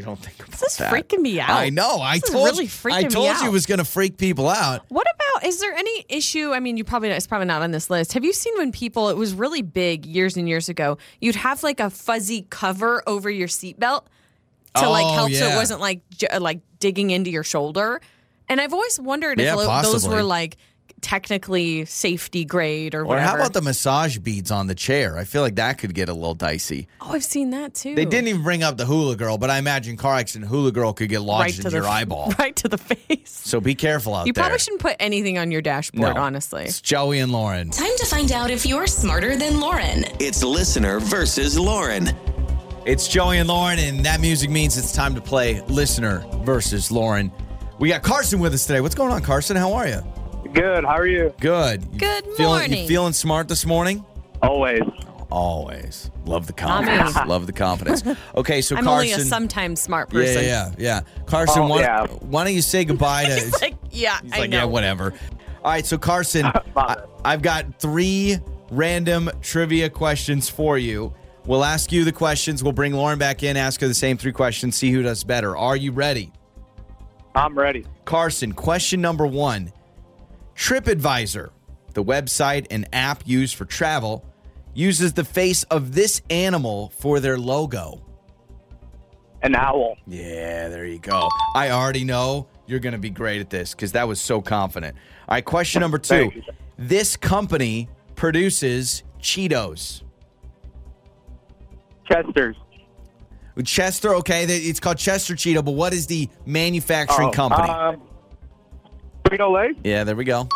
You 0.01 0.07
don't 0.07 0.17
think 0.19 0.39
about 0.39 0.51
This 0.59 0.63
is 0.73 0.77
that. 0.79 0.91
freaking 0.93 1.21
me 1.21 1.39
out. 1.41 1.51
I 1.51 1.69
know. 1.69 2.01
I 2.01 2.15
This 2.15 2.25
is 2.25 2.31
told 2.31 2.47
really 2.47 2.65
you. 2.65 2.91
I 2.91 3.03
told 3.03 3.37
you 3.41 3.49
it 3.49 3.53
was 3.53 3.67
going 3.67 3.81
to 3.81 3.85
freak 3.85 4.17
people 4.17 4.49
out. 4.49 4.83
What 4.89 5.07
about 5.15 5.45
is 5.47 5.61
there 5.61 5.75
any 5.75 6.07
issue? 6.09 6.53
I 6.53 6.61
mean, 6.61 6.79
you 6.79 6.85
probably 6.85 7.11
it's 7.11 7.27
probably 7.27 7.47
not 7.47 7.61
on 7.61 7.71
this 7.71 7.91
list. 7.91 8.15
Have 8.15 8.25
you 8.25 8.33
seen 8.33 8.55
when 8.57 8.73
people? 8.73 9.11
It 9.11 9.17
was 9.19 9.35
really 9.35 9.61
big 9.61 10.07
years 10.07 10.39
and 10.39 10.49
years 10.49 10.71
ago. 10.71 10.97
You'd 11.21 11.37
have 11.37 11.63
like 11.63 11.81
a 11.81 11.91
fuzzy 11.91 12.47
cover 12.49 13.03
over 13.07 13.29
your 13.31 13.49
seatbelt 13.49 14.05
to 14.77 14.89
like 14.89 15.05
Oh, 15.05 15.13
help 15.13 15.33
so 15.33 15.47
it 15.47 15.57
wasn't 15.57 15.81
like 15.81 16.01
like 16.39 16.61
digging 16.79 17.11
into 17.11 17.31
your 17.31 17.45
shoulder. 17.45 18.01
And 18.49 18.61
I've 18.61 18.73
always 18.73 18.99
wondered 18.99 19.39
Yeah, 19.39 19.51
if 19.53 19.57
lo- 19.57 19.83
those 19.83 20.09
were 20.09 20.23
like 20.23 20.57
technically 21.03 21.85
safety 21.85 22.45
grade 22.45 22.95
or 22.95 23.01
Or 23.01 23.05
whatever. 23.07 23.27
how 23.29 23.35
about 23.37 23.53
the 23.53 23.63
massage 23.63 24.19
beads 24.19 24.51
on 24.51 24.67
the 24.67 24.75
chair? 24.75 25.17
I 25.19 25.25
feel 25.25 25.43
like 25.43 25.57
that 25.57 25.79
could 25.79 25.95
get 25.95 26.09
a 26.09 26.15
little 26.15 26.35
dicey. 26.35 26.89
Oh, 27.01 27.13
I've 27.13 27.25
seen 27.25 27.51
that 27.51 27.75
too. 27.75 27.95
They 27.95 28.05
didn't 28.05 28.29
even 28.29 28.43
bring 28.43 28.63
up 28.63 28.77
the 28.77 28.87
hula 28.87 29.17
girl, 29.17 29.39
but 29.39 29.51
I 29.51 29.59
imagine 29.59 29.97
car 29.97 30.17
accident 30.17 30.51
hula 30.51 30.73
girl 30.73 30.93
could 30.93 31.09
get 31.09 31.21
lodged 31.21 31.41
right 31.43 31.57
into 31.59 31.71
the 31.71 31.77
your 31.77 31.89
eyeball. 31.89 32.33
right 32.39 32.55
to 32.57 32.69
the 32.69 32.79
face. 32.79 33.31
So 33.31 33.61
be 33.61 33.75
careful 33.75 34.15
out 34.15 34.27
You 34.27 34.33
there. 34.33 34.43
You 34.43 34.45
probably 34.47 34.59
shouldn't 34.59 34.83
put 34.83 34.97
anything 35.01 35.39
on 35.39 35.51
your 35.51 35.63
dashboard, 35.63 36.15
No. 36.17 36.21
honestly. 36.21 36.65
It's 36.65 36.81
Joey 36.81 37.19
and 37.21 37.33
Lauren. 37.33 37.71
Time 37.71 37.97
to 37.99 38.07
find 38.07 38.31
out 38.33 38.51
if 38.51 38.67
you're 38.67 38.87
smarter 38.87 39.37
than 39.37 39.61
Lauren. 39.61 40.05
It's 40.21 40.43
listener 40.43 41.01
versus 41.01 41.59
Lauren. 41.59 42.11
It's 42.87 43.09
Joey 43.09 43.39
and 43.39 43.49
Lauren, 43.49 43.79
and 43.79 44.05
that 44.07 44.21
music 44.21 44.49
means 44.51 44.79
it's 44.79 44.93
time 44.93 45.15
to 45.15 45.21
play 45.21 45.61
listener 45.69 46.25
versus 46.45 46.91
Lauren. 46.91 47.31
We 47.79 47.89
got 47.91 48.03
Carson 48.03 48.41
with 48.41 48.53
us 48.55 48.67
today. 48.67 48.81
What's 48.81 48.95
going 48.95 49.13
on, 49.13 49.23
Carson? 49.23 49.57
How 49.57 49.73
are 49.75 49.87
you? 49.87 50.03
Good. 50.53 50.85
How 50.85 50.91
are 50.97 51.07
you? 51.07 51.35
Good. 51.41 51.85
You 51.93 51.99
Good 51.99 52.27
feeling, 52.37 52.73
You 52.73 52.87
feeling 52.89 53.13
smart 53.13 53.49
this 53.49 53.65
morning? 53.67 54.05
Always. 54.43 54.83
Always. 55.31 56.11
Love 56.25 56.47
the 56.47 56.55
Not 56.61 56.83
me. 56.83 56.89
confidence. 56.89 57.27
Love 57.29 57.47
the 57.47 57.53
confidence. 57.53 58.03
Okay, 58.35 58.61
so 58.61 58.77
I'm 58.77 58.85
Carson. 58.85 59.11
only 59.11 59.23
a 59.23 59.25
sometimes 59.25 59.81
smart 59.81 60.11
person. 60.11 60.43
yeah, 60.45 60.71
yeah, 60.77 61.01
yeah. 61.07 61.25
Carson, 61.27 61.63
Oh, 61.63 61.67
why, 61.69 61.81
yeah. 61.83 62.07
why 62.07 62.45
don't 62.45 62.55
you 62.55 62.63
say 62.63 62.85
goodbye 62.85 63.25
to. 63.27 63.31
It's 63.37 63.63
like, 63.63 63.77
yeah, 63.91 64.19
He's 64.23 64.33
I 64.33 64.39
like, 64.41 64.51
know. 64.51 64.59
yeah, 64.59 64.65
whatever. 64.65 65.15
All 65.63 65.71
right, 65.71 65.87
so 65.87 65.99
Carson, 65.99 66.47
I, 66.77 66.97
I've 67.25 67.43
got 67.43 67.79
three 67.79 68.39
random 68.71 69.31
trivia 69.41 69.89
questions 69.89 70.49
for 70.49 70.79
you. 70.79 71.15
We'll 71.47 71.65
ask 71.65 71.93
you 71.93 72.05
the 72.05 72.13
questions. 72.13 72.63
We'll 72.63 72.73
bring 72.73 72.93
Lauren 72.93 73.19
back 73.19 73.43
in, 73.43 73.57
ask 73.57 73.81
her 73.83 73.89
the 73.89 73.95
same 73.95 74.17
three 74.19 74.33
questions, 74.33 74.77
see 74.77 74.91
who 74.91 75.03
does 75.03 75.23
better. 75.25 75.57
Are 75.57 75.77
you 75.77 75.93
ready? 75.93 76.33
I'm 77.35 77.57
ready. 77.57 77.87
Carson, 78.05 78.53
question 78.53 79.01
number 79.01 79.27
one 79.27 79.73
TripAdvisor, 80.61 81.49
the 81.95 82.05
website 82.05 82.67
and 82.71 82.87
app 82.93 83.23
used 83.27 83.57
for 83.57 83.65
travel, 83.65 84.27
uses 84.75 85.15
the 85.15 85.25
face 85.25 85.63
of 85.65 85.95
this 85.95 86.21
animal 86.29 86.93
for 86.99 87.19
their 87.19 87.39
logo. 87.39 88.03
An 89.43 89.57
owl. 89.57 89.97
Yeah, 90.07 90.69
there 90.69 90.85
you 90.85 90.99
go. 90.99 91.31
I 91.57 91.71
already 91.71 92.05
know 92.05 92.47
you're 92.67 92.79
going 92.79 92.93
to 92.93 92.99
be 92.99 93.09
great 93.09 93.41
at 93.41 93.49
this 93.49 93.75
because 93.75 93.93
that 93.93 94.07
was 94.07 94.21
so 94.21 94.43
confident. 94.43 94.97
All 95.29 95.35
right, 95.37 95.45
question 95.45 95.81
number 95.81 95.97
two. 95.99 96.31
This 96.77 97.17
company 97.17 97.89
produces 98.15 99.03
Cheetos. 99.19 100.03
Chester's. 102.07 102.57
Chester, 103.65 104.15
okay, 104.17 104.45
it's 104.45 104.79
called 104.79 104.99
Chester 104.99 105.35
Cheeto, 105.35 105.65
but 105.65 105.73
what 105.73 105.95
is 105.95 106.07
the 106.07 106.29
manufacturing 106.45 107.29
Oh, 107.29 107.33
company? 107.33 107.69
Um, 107.71 108.03
Frito 109.25 109.53
Lay. 109.53 109.75
yeah, 109.85 110.05
there 110.05 110.17
we 110.17 110.25
go. 110.25 110.49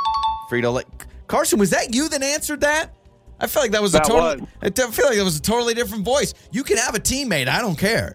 Frito 0.51 0.73
Lay. 0.73 0.85
Carson, 1.27 1.59
was 1.59 1.71
that 1.71 1.95
you 1.95 2.09
that 2.09 2.23
answered 2.23 2.61
that? 2.63 2.95
I 3.41 3.47
feel 3.47 3.63
like 3.63 3.73
that 3.73 3.83
was 3.83 3.95
a 3.95 4.01
totally. 4.01 4.41
was. 4.41 4.49
I 4.63 4.91
feel 4.91 5.07
like 5.07 5.17
it 5.19 5.23
was 5.23 5.39
a 5.39 5.43
totally 5.43 5.75
different 5.75 6.05
voice. 6.05 6.35
You 6.53 6.63
can 6.65 6.77
have 6.77 6.95
a 6.95 7.01
teammate. 7.01 7.49
I 7.49 7.61
don't 7.61 7.77
care. 7.79 8.15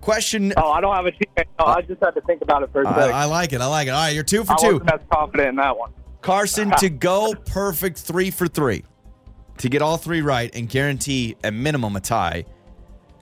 Question. 0.00 0.52
Oh, 0.56 0.70
I 0.70 0.80
don't 0.80 0.94
have 0.94 1.06
a 1.06 1.12
teammate. 1.12 1.46
No, 1.58 1.66
I 1.66 1.82
just 1.82 2.02
had 2.02 2.12
to 2.12 2.20
think 2.22 2.42
about 2.42 2.62
it 2.62 2.70
for 2.72 2.82
a 2.82 2.88
I, 2.88 2.94
second. 2.94 3.14
I 3.14 3.24
like 3.26 3.52
it. 3.52 3.60
I 3.60 3.66
like 3.66 3.88
it. 3.88 3.90
All 3.90 4.00
right, 4.00 4.14
you're 4.14 4.24
two 4.24 4.44
for 4.44 4.52
I 4.52 4.56
two. 4.56 4.72
wasn't 4.74 4.92
as 4.92 5.00
confident 5.12 5.48
in 5.50 5.56
that 5.56 5.76
one. 5.76 5.92
Carson 6.22 6.70
to 6.78 6.88
go 6.88 7.34
perfect 7.46 7.98
three 7.98 8.30
for 8.30 8.46
three 8.48 8.84
to 9.58 9.68
get 9.68 9.82
all 9.82 9.96
three 9.98 10.22
right 10.22 10.50
and 10.54 10.68
guarantee 10.68 11.36
a 11.44 11.50
minimum 11.50 11.96
a 11.96 12.00
tie. 12.00 12.44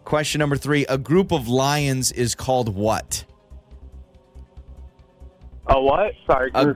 Question 0.05 0.39
number 0.39 0.57
three 0.57 0.87
A 0.89 0.99
group 0.99 1.33
of 1.33 1.49
lions 1.49 2.13
is 2.13 2.35
called 2.35 2.75
what? 2.75 3.25
Oh, 5.69 5.83
what? 5.83 6.13
Sorry. 6.27 6.51
A, 6.55 6.75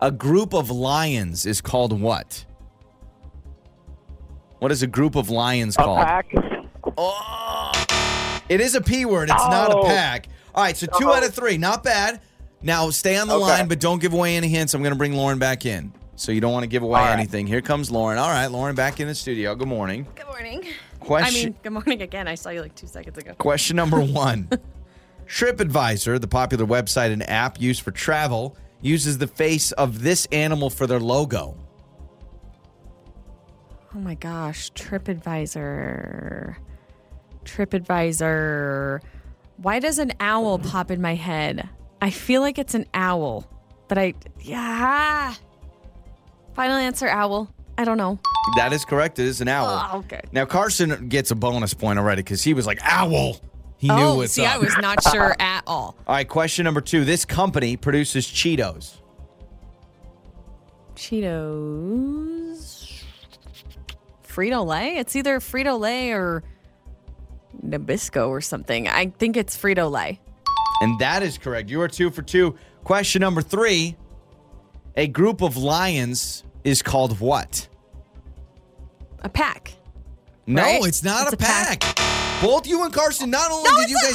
a 0.00 0.10
group 0.10 0.54
of 0.54 0.70
lions 0.70 1.46
is 1.46 1.60
called 1.60 1.98
what? 2.00 2.44
What 4.58 4.72
is 4.72 4.82
a 4.82 4.86
group 4.86 5.16
of 5.16 5.28
lions 5.30 5.74
A 5.76 5.82
called? 5.82 5.98
pack. 5.98 6.32
Oh! 6.96 7.72
It 8.48 8.60
is 8.60 8.74
a 8.74 8.80
P 8.80 9.04
word. 9.04 9.30
It's 9.30 9.48
not 9.48 9.72
a 9.72 9.76
Oh. 9.78 9.84
pack. 9.86 10.28
All 10.54 10.62
right, 10.62 10.76
so 10.76 10.86
two 10.98 11.08
Oh. 11.08 11.14
out 11.14 11.22
of 11.24 11.30
oh. 11.30 11.32
three. 11.32 11.58
Not 11.58 11.82
bad. 11.82 12.20
Now 12.62 12.90
stay 12.90 13.16
on 13.16 13.26
the 13.28 13.34
Okay. 13.34 13.44
line, 13.44 13.68
but 13.68 13.80
don't 13.80 14.00
give 14.00 14.12
away 14.12 14.36
any 14.36 14.48
hints. 14.48 14.72
I'm 14.74 14.82
going 14.82 14.92
to 14.92 14.98
bring 14.98 15.14
Lauren 15.14 15.38
back 15.38 15.66
in. 15.66 15.92
So 16.14 16.30
you 16.30 16.40
don't 16.40 16.52
want 16.52 16.62
to 16.62 16.68
give 16.68 16.82
away 16.82 17.00
All 17.00 17.06
right. 17.06 17.14
anything. 17.14 17.46
Here 17.46 17.60
comes 17.62 17.90
Lauren. 17.90 18.18
All 18.18 18.28
right, 18.28 18.46
Lauren 18.46 18.74
back 18.76 19.00
in 19.00 19.08
the 19.08 19.14
studio. 19.14 19.54
Good 19.54 19.66
morning. 19.68 20.06
Good 20.14 20.26
morning. 20.26 20.64
Question. 21.00 21.40
I 21.40 21.44
mean, 21.46 21.54
good 21.62 21.72
morning 21.72 22.02
again. 22.02 22.28
I 22.28 22.36
saw 22.36 22.50
you 22.50 22.60
like 22.60 22.74
two 22.76 22.86
seconds 22.86 23.18
ago. 23.18 23.34
Question 23.38 23.76
number 23.76 23.98
one 24.00 24.48
TripAdvisor, 25.26 26.20
the 26.20 26.28
popular 26.28 26.66
website 26.66 27.12
and 27.12 27.28
app 27.28 27.60
used 27.60 27.82
for 27.82 27.90
travel, 27.90 28.56
uses 28.80 29.18
the 29.18 29.26
face 29.26 29.72
of 29.72 30.02
this 30.02 30.26
animal 30.32 30.70
for 30.70 30.86
their 30.86 31.00
logo. 31.00 31.56
Oh 33.94 33.98
my 33.98 34.14
gosh, 34.14 34.72
TripAdvisor. 34.72 36.56
TripAdvisor. 37.44 39.00
Why 39.58 39.78
does 39.78 39.98
an 39.98 40.12
owl 40.18 40.58
pop 40.58 40.90
in 40.90 41.00
my 41.00 41.14
head? 41.14 41.68
I 42.00 42.10
feel 42.10 42.40
like 42.40 42.58
it's 42.58 42.74
an 42.74 42.86
owl, 42.94 43.48
but 43.88 43.98
I, 43.98 44.14
yeah. 44.40 45.34
Final 46.54 46.76
answer, 46.76 47.08
owl. 47.08 47.52
I 47.78 47.84
don't 47.84 47.96
know. 47.96 48.18
That 48.56 48.72
is 48.72 48.84
correct. 48.84 49.18
It 49.18 49.26
is 49.26 49.40
an 49.40 49.48
owl. 49.48 49.88
Oh, 49.92 49.98
okay. 49.98 50.20
Now, 50.32 50.44
Carson 50.44 51.08
gets 51.08 51.30
a 51.30 51.34
bonus 51.34 51.74
point 51.74 51.98
already 51.98 52.22
because 52.22 52.42
he 52.42 52.54
was 52.54 52.66
like, 52.66 52.80
owl. 52.82 53.36
He 53.82 53.88
knew 53.88 53.94
oh, 53.94 54.14
what's 54.18 54.34
see, 54.34 54.44
up. 54.46 54.54
I 54.54 54.58
was 54.58 54.78
not 54.78 55.02
sure 55.10 55.34
at 55.40 55.64
all. 55.66 55.96
All 56.06 56.14
right, 56.14 56.28
question 56.28 56.64
number 56.66 56.80
two. 56.80 57.04
This 57.04 57.24
company 57.24 57.76
produces 57.76 58.28
Cheetos. 58.28 58.98
Cheetos. 60.94 63.02
Frito 64.24 64.64
Lay? 64.64 64.98
It's 64.98 65.16
either 65.16 65.40
Frito 65.40 65.80
Lay 65.80 66.12
or 66.12 66.44
Nabisco 67.66 68.28
or 68.28 68.40
something. 68.40 68.86
I 68.86 69.06
think 69.18 69.36
it's 69.36 69.56
Frito 69.56 69.90
Lay. 69.90 70.20
And 70.80 70.96
that 71.00 71.24
is 71.24 71.36
correct. 71.36 71.68
You 71.68 71.80
are 71.82 71.88
two 71.88 72.12
for 72.12 72.22
two. 72.22 72.54
Question 72.84 73.18
number 73.20 73.42
three. 73.42 73.96
A 74.96 75.08
group 75.08 75.42
of 75.42 75.56
lions 75.56 76.44
is 76.62 76.82
called 76.82 77.18
what? 77.18 77.66
A 79.20 79.28
pack. 79.28 79.72
No, 80.46 80.62
Right? 80.62 80.86
it's 80.86 81.02
not 81.02 81.22
It's 81.24 81.32
a 81.32 81.34
a 81.34 81.38
pack. 81.38 81.80
pack. 81.80 81.98
Both 82.42 82.66
you 82.66 82.84
and 82.84 82.92
Carson, 82.92 83.30
not 83.30 83.50
only 83.50 83.70
did 83.80 83.90
you 83.90 83.96
guys 84.02 84.14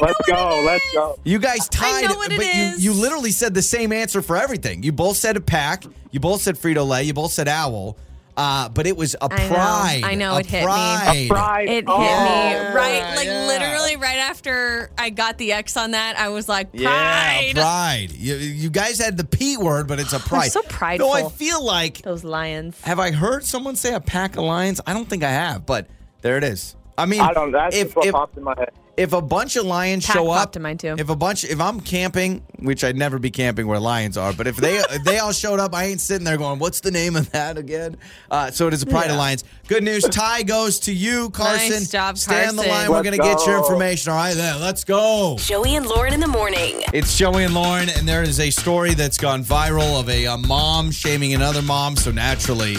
Let's 0.00 0.26
go. 0.26 0.62
Let's 0.64 0.92
go. 0.94 1.18
you 1.24 1.38
guys 1.38 1.68
tied, 1.68 2.04
know 2.04 2.16
what 2.16 2.32
it 2.32 2.38
but 2.38 2.54
you, 2.54 2.74
you 2.78 2.92
literally 2.92 3.30
said 3.30 3.54
the 3.54 3.62
same 3.62 3.92
answer 3.92 4.22
for 4.22 4.36
everything. 4.36 4.82
You 4.82 4.92
both 4.92 5.16
said 5.16 5.36
a 5.36 5.40
pack. 5.40 5.84
You 6.10 6.20
both 6.20 6.40
said 6.40 6.56
Frito 6.56 6.86
Lay. 6.86 7.04
You 7.04 7.14
both 7.14 7.32
said 7.32 7.48
owl. 7.48 7.96
Uh, 8.36 8.68
but 8.68 8.86
it 8.86 8.94
was 8.96 9.16
a 9.18 9.30
pride. 9.30 10.02
I 10.04 10.14
know, 10.14 10.34
A 10.34 10.40
it 10.40 10.46
hit 10.46 10.60
me. 10.60 10.64
A 10.64 10.66
pride. 10.66 11.26
Fried. 11.28 11.68
It 11.68 11.72
hit 11.72 11.84
oh. 11.88 11.98
me 11.98 12.74
right, 12.74 13.14
like 13.16 13.26
yeah. 13.26 13.46
literally 13.46 13.96
right 13.96 14.18
after 14.18 14.90
I 14.98 15.08
got 15.08 15.38
the 15.38 15.52
X 15.52 15.76
on 15.78 15.92
that. 15.92 16.18
I 16.18 16.28
was 16.28 16.46
like, 16.46 16.68
Yeah, 16.74 16.88
pride. 16.90 17.54
pride. 17.54 18.12
You, 18.12 18.34
you 18.34 18.68
guys 18.68 18.98
had 18.98 19.16
the 19.16 19.24
P 19.24 19.56
word, 19.56 19.88
but 19.88 19.98
it's 20.00 20.12
a 20.12 20.18
pride. 20.18 20.52
so 20.52 20.60
prideful. 20.62 21.08
No, 21.08 21.14
I 21.14 21.30
feel 21.30 21.64
like 21.64 22.02
Those 22.02 22.24
lions. 22.24 22.78
Have 22.82 22.98
I 22.98 23.10
heard 23.10 23.42
someone 23.42 23.74
say 23.74 23.94
a 23.94 24.00
pack 24.00 24.36
of 24.36 24.44
lions? 24.44 24.82
I 24.86 24.92
don't 24.92 25.08
think 25.08 25.22
I 25.22 25.30
have, 25.30 25.64
but 25.64 25.86
there 26.20 26.36
it 26.36 26.44
is. 26.44 26.75
I 26.98 27.06
mean, 27.06 27.20
I 27.20 27.32
don't. 27.32 27.52
That's 27.52 27.76
if 27.76 27.88
just 27.88 27.96
what 27.96 28.06
if, 28.06 28.12
popped 28.12 28.36
in 28.38 28.44
my 28.44 28.54
head. 28.56 28.70
if 28.96 29.12
a 29.12 29.20
bunch 29.20 29.56
of 29.56 29.66
lions 29.66 30.06
Pack 30.06 30.14
show 30.16 30.30
up, 30.30 30.38
popped 30.38 30.56
in 30.56 30.62
mine, 30.62 30.78
too. 30.78 30.94
if 30.98 31.10
a 31.10 31.16
bunch, 31.16 31.44
if 31.44 31.60
I'm 31.60 31.80
camping, 31.80 32.42
which 32.58 32.82
I'd 32.84 32.96
never 32.96 33.18
be 33.18 33.30
camping 33.30 33.66
where 33.66 33.78
lions 33.78 34.16
are, 34.16 34.32
but 34.32 34.46
if 34.46 34.56
they 34.56 34.76
if 34.78 35.04
they 35.04 35.18
all 35.18 35.32
showed 35.32 35.60
up, 35.60 35.74
I 35.74 35.84
ain't 35.84 36.00
sitting 36.00 36.24
there 36.24 36.38
going, 36.38 36.58
"What's 36.58 36.80
the 36.80 36.90
name 36.90 37.14
of 37.16 37.30
that 37.32 37.58
again?" 37.58 37.96
Uh, 38.30 38.50
so 38.50 38.66
it 38.66 38.72
is 38.74 38.82
a 38.82 38.86
pride 38.86 39.10
of 39.10 39.16
lions. 39.18 39.44
Good 39.68 39.84
news, 39.84 40.04
tie 40.10 40.42
goes 40.42 40.78
to 40.80 40.92
you, 40.94 41.28
Carson. 41.30 41.68
Nice 41.70 41.90
job, 41.90 42.16
Stay 42.16 42.46
on 42.46 42.56
the 42.56 42.62
Carson. 42.62 42.70
line. 42.70 42.88
We're 42.90 42.96
Let's 43.02 43.18
gonna 43.18 43.34
get 43.34 43.46
your 43.46 43.58
go. 43.58 43.62
information. 43.64 44.12
All 44.12 44.18
right, 44.18 44.34
then 44.34 44.60
let's 44.60 44.84
go. 44.84 45.36
Joey 45.38 45.76
and 45.76 45.84
Lauren 45.86 46.14
in 46.14 46.20
the 46.20 46.28
morning. 46.28 46.82
It's 46.94 47.16
Joey 47.18 47.44
and 47.44 47.52
Lauren, 47.52 47.90
and 47.90 48.08
there 48.08 48.22
is 48.22 48.40
a 48.40 48.48
story 48.50 48.94
that's 48.94 49.18
gone 49.18 49.44
viral 49.44 50.00
of 50.00 50.08
a, 50.08 50.26
uh 50.26 50.38
mom 50.38 50.90
shaming 50.90 51.34
another 51.34 51.60
mom. 51.60 51.96
So 51.96 52.10
naturally, 52.10 52.76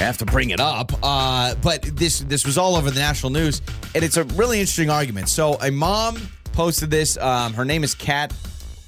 I 0.00 0.04
have 0.04 0.18
to 0.18 0.26
bring 0.26 0.50
it 0.50 0.60
up. 0.60 0.92
Uh, 1.02 1.54
but 1.56 1.82
this 1.82 2.20
this 2.20 2.44
was 2.44 2.56
all 2.56 2.76
over 2.76 2.90
the 2.90 3.00
national 3.00 3.30
news, 3.30 3.62
and 3.94 4.02
it's 4.02 4.16
a 4.16 4.24
really 4.24 4.60
interesting 4.60 4.90
argument. 4.90 5.28
So 5.28 5.54
a 5.60 5.70
mom 5.70 6.16
posted 6.52 6.90
this. 6.90 7.16
Um, 7.18 7.52
her 7.54 7.64
name 7.64 7.84
is 7.84 7.94
Kat. 7.94 8.32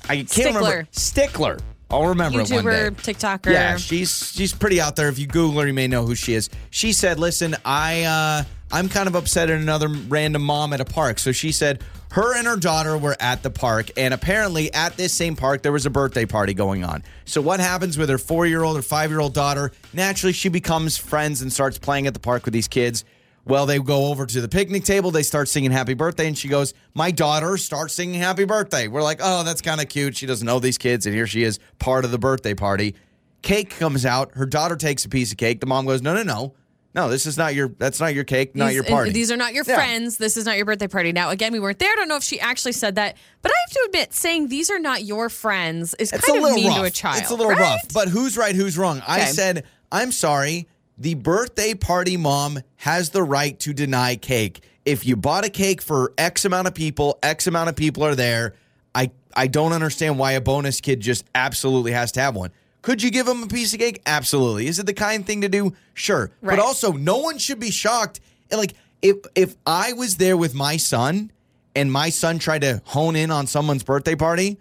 I 0.09 0.23
can't 0.23 0.55
remember 0.55 0.89
Stickler. 0.91 1.59
I'll 1.91 2.07
remember 2.07 2.41
it 2.41 2.51
one 2.51 2.65
day. 2.65 2.91
TikToker. 2.91 3.53
Yeah, 3.53 3.77
she's 3.77 4.33
she's 4.33 4.55
pretty 4.55 4.81
out 4.81 4.97
there. 4.97 5.09
If 5.09 5.19
you 5.19 5.27
Google 5.27 5.61
her, 5.61 5.67
you 5.67 5.75
may 5.75 5.87
know 5.87 6.07
who 6.07 6.15
she 6.15 6.33
is. 6.35 6.49
She 6.71 6.93
said, 6.93 7.19
"Listen, 7.19 7.55
I 7.65 8.05
uh, 8.05 8.45
I'm 8.73 8.89
kind 8.89 9.07
of 9.07 9.15
upset 9.15 9.51
at 9.51 9.61
another 9.61 9.89
random 9.89 10.43
mom 10.43 10.73
at 10.73 10.81
a 10.81 10.87
park." 10.87 11.19
So 11.19 11.33
she 11.33 11.53
said 11.53 11.83
her 12.13 12.37
and 12.37 12.47
her 12.47 12.57
daughter 12.57 12.99
were 12.99 13.17
at 13.21 13.43
the 13.43 13.49
park, 13.49 13.91
and 13.97 14.13
apparently 14.13 14.73
at 14.75 14.99
this 14.99 15.15
same 15.15 15.35
park 15.35 15.63
there 15.63 15.73
was 15.73 15.87
a 15.87 15.91
birthday 15.91 16.27
party 16.27 16.53
going 16.53 16.85
on. 16.85 17.03
So 17.25 17.41
what 17.41 17.59
happens 17.59 17.97
with 17.97 18.11
her 18.11 18.19
four 18.19 18.45
year 18.45 18.63
old 18.63 18.77
or 18.77 18.83
five 18.83 19.11
year 19.11 19.21
old 19.21 19.33
daughter? 19.33 19.73
Naturally, 19.95 20.35
she 20.35 20.51
becomes 20.51 20.99
friends 20.99 21.41
and 21.41 21.51
starts 21.51 21.79
playing 21.79 22.07
at 22.07 22.13
the 22.13 22.21
park 22.21 22.45
with 22.45 22.53
these 22.53 22.69
kids. 22.69 23.07
Well, 23.47 23.65
they 23.65 23.79
go 23.79 24.07
over 24.07 24.27
to 24.27 24.41
the 24.43 24.49
picnic 24.49 24.85
table. 24.85 25.11
They 25.11 25.23
start 25.23 25.49
singing 25.49 25.71
happy 25.71 25.95
birthday. 25.95 26.29
And 26.29 26.37
she 26.37 26.49
goes, 26.49 26.75
My 26.95 27.11
daughter 27.11 27.57
starts 27.57 27.95
singing 27.95 28.21
happy 28.21 28.45
birthday. 28.45 28.89
We're 28.89 29.03
like, 29.03 29.19
Oh, 29.23 29.43
that's 29.43 29.63
kind 29.63 29.81
of 29.81 29.89
cute. 29.89 30.15
She 30.15 30.27
doesn't 30.27 30.47
know 30.47 30.59
these 30.59 30.79
kids. 30.79 31.07
And 31.07 31.15
here 31.15 31.27
she 31.27 31.43
is, 31.43 31.59
part 31.79 32.05
of 32.05 32.11
the 32.11 32.19
birthday 32.19 32.55
party. 32.55 32.95
Cake 33.41 33.71
comes 33.71 34.07
out. 34.07 34.35
Her 34.35 34.47
daughter 34.47 34.77
takes 34.77 35.05
a 35.05 35.09
piece 35.09 35.33
of 35.33 35.39
cake. 35.39 35.61
The 35.61 35.67
mom 35.67 35.87
goes, 35.87 36.03
"No, 36.03 36.15
no, 36.15 36.23
no, 36.23 36.55
no. 36.95 37.09
This 37.09 37.27
is 37.27 37.37
not 37.39 37.55
your. 37.55 37.69
That's 37.79 38.01
not 38.01 38.15
your 38.15 38.25
cake. 38.25 38.55
Not 38.55 38.67
These- 38.69 38.75
your 38.75 38.85
party. 38.85 39.11
These 39.13 39.31
are 39.33 39.37
not 39.37 39.55
your 39.55 39.65
Yeah. 39.67 39.75
friends. 39.77 40.17
This 40.19 40.37
is 40.37 40.45
not 40.45 40.57
your 40.57 40.67
birthday 40.67 40.89
party. 40.89 41.13
Now, 41.13 41.31
again, 41.31 41.53
we 41.53 41.61
weren't 41.61 41.79
there. 41.79 41.91
I 41.93 41.97
don't 41.97 42.09
know 42.09 42.17
if 42.17 42.23
she 42.25 42.39
actually 42.41 42.73
said 42.73 42.95
that, 42.97 43.17
but 43.43 43.51
I 43.51 43.55
have 43.67 43.71
to 43.75 43.83
admit, 43.87 44.15
saying 44.15 44.49
these 44.49 44.71
are 44.71 44.79
not 44.79 45.05
your 45.05 45.29
friends 45.29 45.95
is 45.99 46.13
It's 46.13 46.25
kind 46.27 46.43
a 46.43 46.47
of 46.49 46.55
mean 46.55 46.69
rough. 46.69 46.77
to 46.79 46.83
a 46.85 46.91
child. 46.91 47.21
It's 47.23 47.31
a 47.31 47.35
little 47.35 47.53
right? 47.53 47.61
rough. 47.61 47.81
But 47.95 48.09
who's 48.09 48.37
right? 48.37 48.55
Who's 48.55 48.77
wrong? 48.79 49.03
I 49.07 49.25
said, 49.27 49.65
I'm 49.91 50.13
sorry. 50.13 50.69
The 50.99 51.15
birthday 51.15 51.75
party 51.75 52.17
mom 52.17 52.61
has 52.77 53.11
the 53.11 53.23
right 53.23 53.59
to 53.61 53.73
deny 53.73 54.17
cake. 54.17 54.63
If 54.85 55.07
you 55.07 55.17
bought 55.17 55.45
a 55.45 55.49
cake 55.49 55.81
for 55.81 56.13
X 56.19 56.45
amount 56.45 56.67
of 56.69 56.75
people, 56.75 57.19
X 57.23 57.47
amount 57.47 57.69
of 57.71 57.77
people 57.77 58.05
are 58.05 58.15
there. 58.15 58.55
I 58.95 59.11
I 59.35 59.47
don't 59.47 59.73
understand 59.73 60.19
why 60.19 60.33
a 60.33 60.41
bonus 60.41 60.81
kid 60.83 61.01
just 61.01 61.25
absolutely 61.35 61.93
has 61.93 62.13
to 62.13 62.21
have 62.21 62.37
one. 62.37 62.51
Could 62.83 63.03
you 63.03 63.11
give 63.11 63.27
him 63.29 63.45
a 63.45 63.47
piece 63.47 63.73
of 63.73 63.79
cake? 63.79 64.03
Absolutely. 64.07 64.67
Is 64.67 64.79
it 64.79 64.87
the 64.87 64.93
kind 64.95 65.25
thing 65.25 65.41
to 65.43 65.49
do? 65.49 65.75
Sure. 65.95 66.31
Right. 66.41 66.57
But 66.57 66.63
also, 66.63 66.93
no 66.93 67.19
one 67.19 67.39
should 67.39 67.61
be 67.61 67.71
shocked. 67.71 68.21
Like, 68.51 68.75
if 69.01 69.17
if 69.35 69.55
I 69.67 69.93
was 69.93 70.17
there 70.17 70.37
with 70.37 70.55
my 70.55 70.77
son 70.77 71.31
and 71.75 71.91
my 71.93 72.11
son 72.11 72.39
tried 72.39 72.63
to 72.63 72.83
hone 72.85 73.17
in 73.17 73.31
on 73.31 73.47
someone's 73.47 73.85
birthday 73.85 74.17
party, 74.17 74.59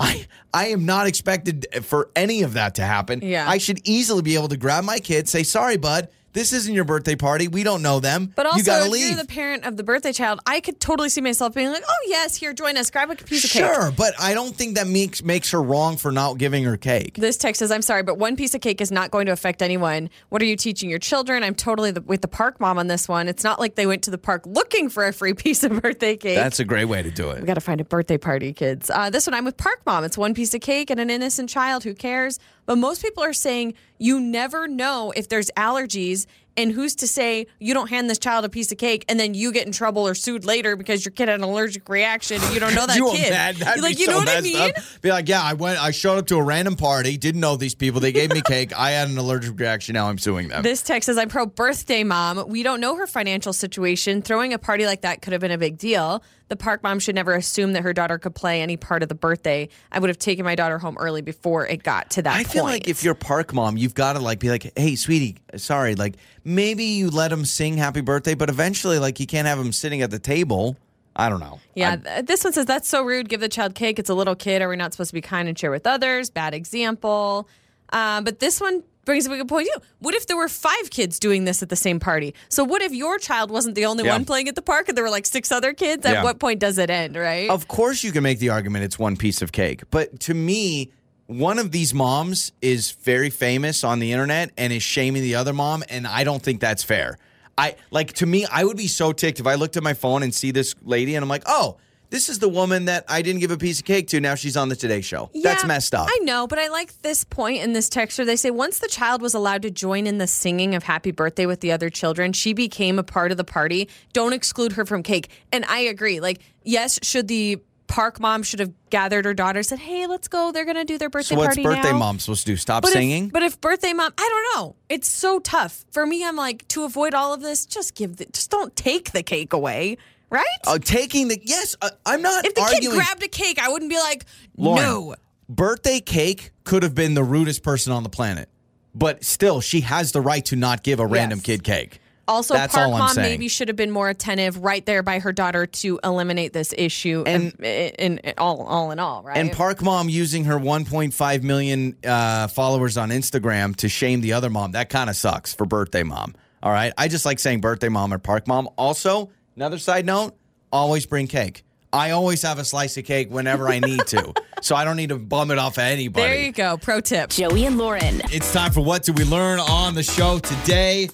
I 0.00 0.26
I 0.54 0.68
am 0.68 0.86
not 0.86 1.06
expected 1.06 1.66
for 1.82 2.10
any 2.14 2.42
of 2.42 2.54
that 2.54 2.76
to 2.76 2.82
happen. 2.82 3.20
Yeah. 3.22 3.48
I 3.48 3.58
should 3.58 3.80
easily 3.86 4.22
be 4.22 4.36
able 4.36 4.48
to 4.48 4.56
grab 4.56 4.84
my 4.84 4.98
kid, 4.98 5.28
say, 5.28 5.42
"Sorry, 5.42 5.76
bud, 5.76 6.08
this 6.32 6.52
isn't 6.52 6.74
your 6.74 6.84
birthday 6.84 7.16
party. 7.16 7.48
We 7.48 7.62
don't 7.62 7.82
know 7.82 8.00
them. 8.00 8.32
But 8.34 8.46
also, 8.46 8.58
you 8.58 8.64
gotta 8.64 8.86
if 8.86 8.90
leave." 8.90 9.08
you're 9.08 9.16
the 9.16 9.26
parent 9.26 9.64
of 9.64 9.76
the 9.76 9.82
birthday 9.82 10.12
child, 10.12 10.40
I 10.46 10.60
could 10.60 10.80
totally 10.80 11.08
see 11.08 11.20
myself 11.20 11.54
being 11.54 11.70
like, 11.70 11.84
"Oh 11.88 12.06
yes, 12.06 12.36
here, 12.36 12.52
join 12.52 12.76
us. 12.76 12.90
Grab 12.90 13.10
a 13.10 13.16
piece 13.16 13.44
of 13.44 13.50
cake." 13.50 13.62
Sure, 13.64 13.90
but 13.92 14.14
I 14.20 14.34
don't 14.34 14.54
think 14.54 14.76
that 14.76 14.86
makes 14.86 15.22
makes 15.22 15.50
her 15.50 15.62
wrong 15.62 15.96
for 15.96 16.12
not 16.12 16.38
giving 16.38 16.64
her 16.64 16.76
cake. 16.76 17.14
This 17.14 17.36
text 17.36 17.60
says, 17.60 17.70
"I'm 17.70 17.82
sorry, 17.82 18.02
but 18.02 18.18
one 18.18 18.36
piece 18.36 18.54
of 18.54 18.60
cake 18.60 18.80
is 18.80 18.90
not 18.90 19.10
going 19.10 19.26
to 19.26 19.32
affect 19.32 19.62
anyone. 19.62 20.10
What 20.28 20.42
are 20.42 20.46
you 20.46 20.56
teaching 20.56 20.90
your 20.90 20.98
children?" 20.98 21.42
I'm 21.42 21.54
totally 21.54 21.90
the, 21.90 22.02
with 22.02 22.22
the 22.22 22.28
park 22.28 22.60
mom 22.60 22.78
on 22.78 22.86
this 22.88 23.08
one. 23.08 23.28
It's 23.28 23.44
not 23.44 23.58
like 23.58 23.74
they 23.74 23.86
went 23.86 24.02
to 24.04 24.10
the 24.10 24.18
park 24.18 24.42
looking 24.46 24.88
for 24.88 25.06
a 25.06 25.12
free 25.12 25.34
piece 25.34 25.64
of 25.64 25.80
birthday 25.82 26.16
cake. 26.16 26.36
That's 26.36 26.60
a 26.60 26.64
great 26.64 26.86
way 26.86 27.02
to 27.02 27.10
do 27.10 27.30
it. 27.30 27.40
We 27.40 27.46
got 27.46 27.54
to 27.54 27.60
find 27.60 27.80
a 27.80 27.84
birthday 27.84 28.18
party, 28.18 28.52
kids. 28.52 28.90
Uh, 28.90 29.10
this 29.10 29.26
one, 29.26 29.34
I'm 29.34 29.44
with 29.44 29.56
Park 29.56 29.82
Mom. 29.86 30.04
It's 30.04 30.18
one 30.18 30.34
piece 30.34 30.54
of 30.54 30.60
cake 30.60 30.90
and 30.90 31.00
an 31.00 31.10
innocent 31.10 31.48
child. 31.48 31.84
Who 31.84 31.94
cares? 31.94 32.38
But 32.68 32.76
most 32.76 33.00
people 33.00 33.24
are 33.24 33.32
saying 33.32 33.72
you 33.96 34.20
never 34.20 34.68
know 34.68 35.10
if 35.16 35.26
there's 35.26 35.50
allergies. 35.56 36.26
And 36.54 36.72
who's 36.72 36.96
to 36.96 37.06
say 37.06 37.46
you 37.60 37.72
don't 37.72 37.88
hand 37.88 38.10
this 38.10 38.18
child 38.18 38.44
a 38.44 38.48
piece 38.48 38.72
of 38.72 38.78
cake 38.78 39.04
and 39.08 39.18
then 39.18 39.32
you 39.32 39.52
get 39.52 39.64
in 39.64 39.72
trouble 39.72 40.06
or 40.06 40.14
sued 40.14 40.44
later 40.44 40.74
because 40.74 41.04
your 41.04 41.12
kid 41.12 41.28
had 41.28 41.38
an 41.38 41.44
allergic 41.44 41.88
reaction 41.88 42.42
and 42.42 42.52
you 42.52 42.58
don't 42.58 42.74
know 42.74 42.84
that 42.84 42.96
you 42.98 43.10
kid? 43.12 43.30
Mad? 43.30 43.56
That'd 43.56 43.82
like, 43.82 43.98
you 43.98 44.06
so 44.06 44.10
know 44.10 44.18
what 44.18 44.28
I 44.28 44.40
mean? 44.40 44.60
up. 44.60 44.74
Be 45.00 45.08
like, 45.08 45.28
yeah, 45.28 45.40
I 45.40 45.54
went. 45.54 45.82
I 45.82 45.92
showed 45.92 46.18
up 46.18 46.26
to 46.26 46.36
a 46.36 46.42
random 46.42 46.74
party. 46.74 47.16
Didn't 47.16 47.40
know 47.40 47.56
these 47.56 47.76
people. 47.76 48.00
They 48.00 48.12
gave 48.12 48.32
me 48.32 48.42
cake. 48.42 48.76
I 48.76 48.90
had 48.90 49.08
an 49.08 49.16
allergic 49.16 49.58
reaction. 49.58 49.94
Now 49.94 50.08
I'm 50.08 50.18
suing 50.18 50.48
them. 50.48 50.62
This 50.62 50.82
text 50.82 51.06
says, 51.06 51.16
I'm 51.16 51.28
pro 51.28 51.46
birthday 51.46 52.02
mom. 52.02 52.48
We 52.48 52.64
don't 52.64 52.80
know 52.80 52.96
her 52.96 53.06
financial 53.06 53.52
situation. 53.54 54.20
Throwing 54.20 54.52
a 54.52 54.58
party 54.58 54.84
like 54.84 55.02
that 55.02 55.22
could 55.22 55.32
have 55.32 55.40
been 55.40 55.52
a 55.52 55.58
big 55.58 55.78
deal. 55.78 56.22
The 56.48 56.56
park 56.56 56.82
mom 56.82 56.98
should 56.98 57.14
never 57.14 57.34
assume 57.34 57.72
that 57.74 57.82
her 57.82 57.92
daughter 57.92 58.18
could 58.18 58.34
play 58.34 58.62
any 58.62 58.76
part 58.76 59.02
of 59.02 59.08
the 59.08 59.14
birthday. 59.14 59.68
I 59.92 59.98
would 59.98 60.08
have 60.08 60.18
taken 60.18 60.44
my 60.44 60.54
daughter 60.54 60.78
home 60.78 60.96
early 60.98 61.20
before 61.22 61.66
it 61.66 61.82
got 61.82 62.10
to 62.12 62.22
that 62.22 62.30
point. 62.30 62.40
I 62.40 62.42
point. 62.44 62.52
feel 62.52 62.64
like 62.64 62.88
if 62.88 63.04
you're 63.04 63.14
park 63.14 63.52
mom, 63.52 63.76
you've 63.76 63.94
got 63.94 64.14
to 64.14 64.18
like 64.20 64.38
be 64.38 64.48
like, 64.48 64.72
hey, 64.76 64.94
sweetie, 64.96 65.36
sorry, 65.56 65.94
like 65.94 66.16
maybe 66.44 66.84
you 66.84 67.10
let 67.10 67.30
him 67.30 67.44
sing 67.44 67.76
happy 67.76 68.00
birthday, 68.00 68.34
but 68.34 68.48
eventually, 68.48 68.98
like 68.98 69.20
you 69.20 69.26
can't 69.26 69.46
have 69.46 69.58
him 69.58 69.72
sitting 69.72 70.00
at 70.02 70.10
the 70.10 70.18
table. 70.18 70.76
I 71.14 71.28
don't 71.28 71.40
know. 71.40 71.60
Yeah, 71.74 71.92
I- 71.92 71.96
th- 71.96 72.26
this 72.26 72.44
one 72.44 72.52
says 72.52 72.64
that's 72.66 72.88
so 72.88 73.02
rude. 73.02 73.28
Give 73.28 73.40
the 73.40 73.48
child 73.48 73.74
cake. 73.74 73.98
It's 73.98 74.08
a 74.10 74.14
little 74.14 74.36
kid. 74.36 74.62
Are 74.62 74.68
we 74.68 74.76
not 74.76 74.92
supposed 74.92 75.10
to 75.10 75.14
be 75.14 75.20
kind 75.20 75.48
and 75.48 75.58
share 75.58 75.70
with 75.70 75.86
others? 75.86 76.30
Bad 76.30 76.54
example. 76.54 77.48
Uh, 77.92 78.20
but 78.22 78.38
this 78.38 78.60
one 78.60 78.84
brings 79.08 79.26
up 79.26 79.32
a 79.32 79.36
good 79.38 79.48
point 79.48 79.66
too. 79.72 79.80
What 80.00 80.14
if 80.14 80.26
there 80.26 80.36
were 80.36 80.48
five 80.48 80.90
kids 80.90 81.18
doing 81.18 81.46
this 81.46 81.62
at 81.62 81.70
the 81.70 81.76
same 81.76 81.98
party? 81.98 82.34
So 82.50 82.62
what 82.62 82.82
if 82.82 82.92
your 82.92 83.18
child 83.18 83.50
wasn't 83.50 83.74
the 83.74 83.86
only 83.86 84.04
Yeah. 84.04 84.12
one 84.12 84.26
playing 84.26 84.48
at 84.48 84.54
the 84.54 84.60
park 84.60 84.88
and 84.88 84.96
there 84.96 85.02
were 85.02 85.10
like 85.10 85.24
six 85.24 85.50
other 85.50 85.72
kids? 85.72 86.04
At 86.04 86.12
Yeah. 86.12 86.22
what 86.24 86.38
point 86.38 86.60
does 86.60 86.76
it 86.76 86.90
end? 86.90 87.16
Right? 87.16 87.48
Of 87.48 87.68
course, 87.68 88.04
you 88.04 88.12
can 88.12 88.22
make 88.22 88.38
the 88.38 88.50
argument 88.50 88.84
it's 88.84 88.98
one 88.98 89.16
piece 89.16 89.40
of 89.40 89.50
cake, 89.50 89.80
but 89.90 90.20
to 90.20 90.34
me, 90.34 90.90
one 91.26 91.58
of 91.58 91.72
these 91.72 91.94
moms 91.94 92.52
is 92.60 92.90
very 93.02 93.30
famous 93.30 93.82
on 93.82 93.98
the 93.98 94.12
internet 94.12 94.50
and 94.58 94.74
is 94.74 94.82
shaming 94.82 95.22
the 95.22 95.34
other 95.36 95.54
mom, 95.54 95.82
and 95.88 96.06
I 96.06 96.22
don't 96.22 96.42
think 96.42 96.60
that's 96.60 96.82
fair. 96.82 97.16
I 97.56 97.76
like 97.90 98.12
to 98.14 98.26
me, 98.26 98.46
I 98.52 98.62
would 98.64 98.76
be 98.76 98.88
so 98.88 99.12
ticked 99.12 99.40
if 99.40 99.46
I 99.46 99.54
looked 99.54 99.76
at 99.78 99.82
my 99.82 99.94
phone 99.94 100.22
and 100.22 100.34
see 100.34 100.50
this 100.52 100.74
lady 100.84 101.14
and 101.16 101.22
I'm 101.22 101.28
like, 101.30 101.44
oh, 101.46 101.78
this 102.10 102.28
is 102.28 102.38
the 102.38 102.48
woman 102.48 102.86
that 102.86 103.04
I 103.08 103.22
didn't 103.22 103.40
give 103.40 103.50
a 103.50 103.58
piece 103.58 103.78
of 103.80 103.84
cake 103.84 104.08
to. 104.08 104.20
Now 104.20 104.34
she's 104.34 104.56
on 104.56 104.68
the 104.68 104.76
Today 104.76 105.00
Show. 105.00 105.30
that's 105.42 105.64
messed 105.64 105.94
up. 105.94 106.08
I 106.10 106.18
know, 106.22 106.46
but 106.46 106.58
I 106.58 106.68
like 106.68 107.02
this 107.02 107.24
point 107.24 107.62
in 107.62 107.72
this 107.72 107.88
texture. 107.88 108.24
They 108.24 108.36
say 108.36 108.50
once 108.50 108.78
the 108.78 108.88
child 108.88 109.22
was 109.22 109.34
allowed 109.34 109.62
to 109.62 109.70
join 109.70 110.06
in 110.06 110.18
the 110.18 110.26
singing 110.26 110.74
of 110.74 110.82
happy 110.82 111.10
birthday 111.10 111.46
with 111.46 111.60
the 111.60 111.72
other 111.72 111.90
children, 111.90 112.32
she 112.32 112.52
became 112.52 112.98
a 112.98 113.02
part 113.02 113.30
of 113.30 113.36
the 113.36 113.44
party. 113.44 113.88
Don't 114.12 114.32
exclude 114.32 114.72
her 114.72 114.84
from 114.84 115.02
cake. 115.02 115.28
And 115.52 115.64
I 115.66 115.80
agree. 115.80 116.20
Like, 116.20 116.40
yes, 116.62 116.98
should 117.02 117.28
the 117.28 117.60
park 117.88 118.20
mom 118.20 118.42
should 118.42 118.60
have 118.60 118.72
gathered 118.90 119.24
her 119.24 119.34
daughter, 119.34 119.62
said, 119.62 119.78
"Hey, 119.78 120.06
let's 120.06 120.28
go. 120.28 120.52
They're 120.52 120.66
gonna 120.66 120.84
do 120.84 120.98
their 120.98 121.08
birthday 121.08 121.34
so 121.34 121.38
what's 121.38 121.56
party 121.56 121.62
birthday 121.62 121.90
now." 121.92 121.98
mom 121.98 122.18
supposed 122.18 122.46
to 122.46 122.52
do? 122.52 122.56
Stop 122.56 122.82
But 122.82 122.92
singing? 122.92 123.26
If, 123.26 123.32
but 123.32 123.42
if 123.42 123.60
birthday 123.60 123.94
mom, 123.94 124.12
I 124.16 124.28
don't 124.28 124.60
know. 124.62 124.76
It's 124.88 125.08
so 125.08 125.40
tough 125.40 125.84
for 125.90 126.06
me. 126.06 126.24
I'm 126.24 126.36
like 126.36 126.68
to 126.68 126.84
avoid 126.84 127.14
all 127.14 127.32
of 127.32 127.40
this. 127.40 127.64
Just 127.66 127.94
give 127.94 128.16
the, 128.16 128.26
just 128.26 128.50
don't 128.50 128.76
take 128.76 129.12
the 129.12 129.22
cake 129.22 129.52
away, 129.54 129.96
right? 130.30 130.44
Uh, 130.66 130.78
taking 130.78 131.28
the 131.28 131.40
yes, 131.42 131.76
uh, 131.82 131.90
I'm 132.06 132.22
not 132.22 132.44
if 132.46 132.54
the 132.54 132.62
arguing. 132.62 132.82
kid 132.82 132.94
grabbed 132.94 133.22
a 133.22 133.28
cake, 133.28 133.58
I 133.58 133.68
wouldn't 133.68 133.90
be 133.90 133.98
like, 133.98 134.24
Lauren, 134.56 134.82
no. 134.82 135.14
birthday 135.48 136.00
cake 136.00 136.50
could 136.64 136.82
have 136.82 136.94
been 136.94 137.14
the 137.14 137.24
rudest 137.24 137.62
person 137.62 137.92
on 137.92 138.02
the 138.02 138.08
planet, 138.10 138.48
but 138.94 139.24
still, 139.24 139.60
she 139.60 139.80
has 139.82 140.12
the 140.12 140.20
right 140.20 140.44
to 140.46 140.56
not 140.56 140.82
give 140.82 141.00
a 141.00 141.06
random 141.06 141.40
kid 141.40 141.62
cake. 141.64 142.00
Also, 142.26 142.52
That's 142.52 142.74
Park 142.74 142.90
Mom 142.90 143.08
saying. 143.08 143.26
maybe 143.26 143.48
should 143.48 143.68
have 143.68 143.76
been 143.78 143.90
more 143.90 144.10
attentive 144.10 144.58
right 144.58 144.84
there 144.84 145.02
by 145.02 145.18
her 145.18 145.32
daughter 145.32 145.64
to 145.64 145.98
eliminate 146.04 146.52
this 146.52 146.74
issue. 146.76 147.24
And- 147.26 147.54
in 147.58 148.20
all, 148.36 148.64
all 148.64 148.90
in 148.90 148.98
all, 148.98 149.22
right? 149.22 149.38
And 149.38 149.50
Park 149.50 149.80
Mom 149.80 150.10
using 150.10 150.44
her 150.44 150.58
1.5 150.58 151.42
million 151.42 151.96
uh, 152.04 152.48
followers 152.48 152.98
on 152.98 153.08
Instagram 153.08 153.74
to 153.76 153.88
shame 153.88 154.20
the 154.20 154.34
other 154.34 154.50
mom. 154.50 154.72
That 154.72 154.90
kind 154.90 155.08
of 155.08 155.16
sucks 155.16 155.54
for 155.54 155.64
birthday 155.64 156.02
mom. 156.02 156.34
All 156.62 156.70
right. 156.70 156.92
I 156.98 157.08
just 157.08 157.24
like 157.24 157.38
saying 157.38 157.62
birthday 157.62 157.88
mom 157.88 158.12
or 158.12 158.18
Park 158.18 158.46
Mom. 158.46 158.68
Also, 158.76 159.30
another 159.58 159.78
side 159.78 160.06
note 160.06 160.36
always 160.72 161.04
bring 161.04 161.26
cake. 161.26 161.64
I 161.92 162.10
always 162.12 162.42
have 162.42 162.60
a 162.60 162.64
slice 162.64 162.96
of 162.96 163.04
cake 163.04 163.28
whenever 163.28 163.68
I 163.68 163.80
need 163.80 164.06
to. 164.06 164.32
so 164.62 164.76
I 164.76 164.84
don't 164.84 164.94
need 164.96 165.08
to 165.08 165.18
bum 165.18 165.50
it 165.50 165.58
off 165.58 165.78
at 165.78 165.90
anybody. 165.90 166.26
there 166.28 166.42
you 166.44 166.52
go. 166.52 166.76
Pro 166.76 167.00
tip. 167.00 167.30
Joey 167.30 167.64
and 167.66 167.76
Lauren. 167.76 168.22
It's 168.30 168.52
time 168.52 168.70
for 168.70 168.82
What 168.82 169.02
Did 169.02 169.18
We 169.18 169.24
Learn 169.24 169.58
on 169.58 169.96
the 169.96 170.04
show 170.04 170.38
today? 170.38 171.08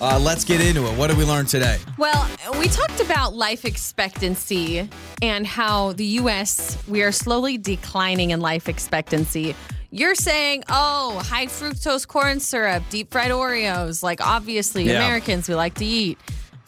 Uh, 0.00 0.16
let's 0.22 0.44
get 0.44 0.60
into 0.60 0.86
it. 0.86 0.96
What 0.96 1.08
did 1.08 1.16
we 1.18 1.24
learn 1.24 1.46
today? 1.46 1.78
Well, 1.96 2.30
we 2.60 2.68
talked 2.68 3.00
about 3.00 3.34
life 3.34 3.64
expectancy 3.64 4.88
and 5.20 5.44
how 5.44 5.94
the 5.94 6.04
U.S. 6.22 6.78
we 6.86 7.02
are 7.02 7.10
slowly 7.10 7.58
declining 7.58 8.30
in 8.30 8.40
life 8.40 8.68
expectancy. 8.68 9.56
You're 9.90 10.14
saying, 10.14 10.62
oh, 10.68 11.20
high 11.26 11.46
fructose 11.46 12.06
corn 12.06 12.38
syrup, 12.38 12.84
deep 12.90 13.10
fried 13.10 13.32
Oreos. 13.32 14.04
Like, 14.04 14.24
obviously, 14.24 14.84
Yeah. 14.84 15.04
Americans, 15.04 15.48
we 15.48 15.56
like 15.56 15.74
to 15.74 15.84
eat. 15.84 16.16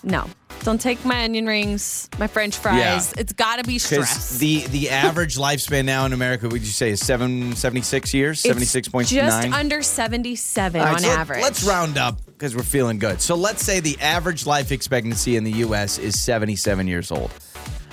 No, 0.02 0.26
don't 0.62 0.80
take 0.80 1.04
my 1.04 1.24
onion 1.24 1.46
rings, 1.46 2.08
my 2.18 2.26
French 2.26 2.56
fries. 2.56 3.12
It's 3.14 3.32
got 3.32 3.56
to 3.56 3.64
be 3.64 3.78
stress. 3.78 4.38
the, 4.38 4.66
the 4.68 4.90
average 4.90 5.36
lifespan 5.36 5.84
now 5.84 6.06
in 6.06 6.12
America, 6.12 6.48
would 6.48 6.60
you 6.60 6.66
say, 6.66 6.90
is 6.90 7.00
seven, 7.00 7.56
76 7.56 8.14
years? 8.14 8.44
It's 8.44 8.58
76.9? 8.74 9.06
Just 9.06 9.52
under 9.52 9.82
77 9.82 10.80
All 10.80 10.86
right, 10.86 10.94
on 10.94 11.00
so 11.00 11.10
average. 11.10 11.42
Let's 11.42 11.64
round 11.64 11.98
up 11.98 12.24
because 12.26 12.54
we're 12.54 12.62
feeling 12.62 12.98
good. 12.98 13.20
So 13.20 13.34
let's 13.34 13.62
say 13.64 13.80
the 13.80 13.98
average 14.00 14.46
life 14.46 14.72
expectancy 14.72 15.36
in 15.36 15.44
the 15.44 15.52
U.S. 15.52 15.98
is 15.98 16.20
77 16.20 16.86
years 16.86 17.10
old. 17.10 17.30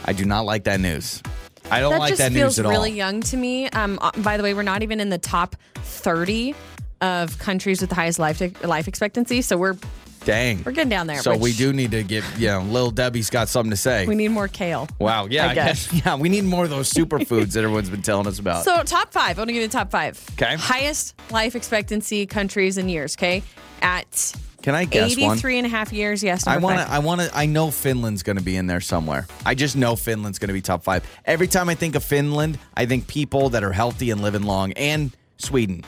I 0.06 0.14
do 0.14 0.26
not 0.26 0.46
like 0.46 0.66
that 0.66 0.80
news. 0.80 1.22
I 1.70 1.80
don't 1.80 1.92
that 1.92 2.00
like 2.00 2.16
that 2.18 2.32
news 2.32 2.60
at 2.60 2.66
all. 2.66 2.72
really 2.72 2.92
young 2.92 3.22
to 3.22 3.38
me. 3.38 3.68
Um, 3.70 4.00
uh, 4.02 4.12
by 4.18 4.38
the 4.38 4.44
way, 4.44 4.54
we're 4.54 4.64
not 4.64 4.84
even 4.84 5.00
in 5.00 5.10
the 5.10 5.18
top 5.18 5.56
30 5.76 6.56
of 7.02 7.38
countries 7.40 7.82
with 7.82 7.90
the 7.90 7.96
highest 7.96 8.20
life 8.20 8.42
life 8.64 8.88
expectancy, 8.88 9.42
so 9.42 9.58
we're 9.58 9.78
Dang. 10.26 10.64
we're 10.66 10.72
getting 10.74 10.90
down 10.90 11.08
there. 11.08 11.22
So 11.22 11.38
we 11.38 11.54
do 11.54 11.72
need 11.74 11.92
to 11.92 12.04
get, 12.04 12.24
you 12.38 12.48
know, 12.48 12.62
Little 12.62 12.92
Debbie's 12.92 13.30
got 13.30 13.48
something 13.50 13.72
to 13.72 13.78
say. 13.78 14.06
We 14.06 14.16
need 14.16 14.30
more 14.30 14.48
kale. 14.48 14.88
wow. 15.00 15.28
Yeah. 15.30 15.48
I 15.48 15.52
I 15.52 15.56
guess. 15.56 15.92
Yeah. 16.06 16.16
We 16.16 16.30
need 16.30 16.44
more 16.44 16.64
of 16.66 16.70
those 16.70 16.92
superfoods 16.92 17.54
that 17.54 17.64
everyone's 17.64 17.90
been 17.90 18.02
telling 18.02 18.28
us 18.28 18.40
about. 18.40 18.64
So 18.66 18.84
top 18.84 19.14
five. 19.14 19.38
I 19.38 19.42
want 19.42 19.50
to 19.50 19.54
give 19.54 19.62
you 19.62 19.68
the 19.68 19.74
top 19.74 19.90
five. 19.92 20.22
'Kay. 20.38 20.56
Highest 20.58 21.16
life 21.32 21.56
expectancy 21.56 22.26
countries 22.26 22.78
and 22.78 22.90
years. 22.92 23.16
Okay, 23.16 23.42
at 23.82 24.34
Can 24.64 24.76
I 24.76 24.86
guess 24.86 25.18
one? 25.18 25.32
83 25.38 25.58
and 25.60 25.66
a 25.68 25.70
half 25.70 25.94
years. 25.94 26.22
Yes. 26.24 26.46
I 26.46 26.58
want 26.58 26.80
to. 26.80 26.92
I 26.92 27.00
want 27.00 27.22
to. 27.22 27.30
I 27.36 27.46
know 27.46 27.72
Finland's 27.72 28.24
going 28.24 28.38
to 28.38 28.44
be 28.44 28.56
in 28.58 28.68
there 28.68 28.82
somewhere. 28.82 29.28
I 29.46 29.56
just 29.56 29.76
know 29.78 29.96
Finland's 29.96 30.40
going 30.40 30.50
to 30.50 30.54
be 30.54 30.62
top 30.62 30.84
five. 30.84 31.04
Every 31.26 31.48
time 31.48 31.70
I 31.70 31.76
think 31.76 31.96
of 31.96 32.04
Finland, 32.04 32.60
I 32.76 32.86
think 32.86 33.08
people 33.08 33.50
that 33.52 33.64
are 33.64 33.72
healthy 33.72 34.12
and 34.12 34.22
living 34.22 34.44
long, 34.44 34.74
and 34.74 35.12
Sweden. 35.38 35.84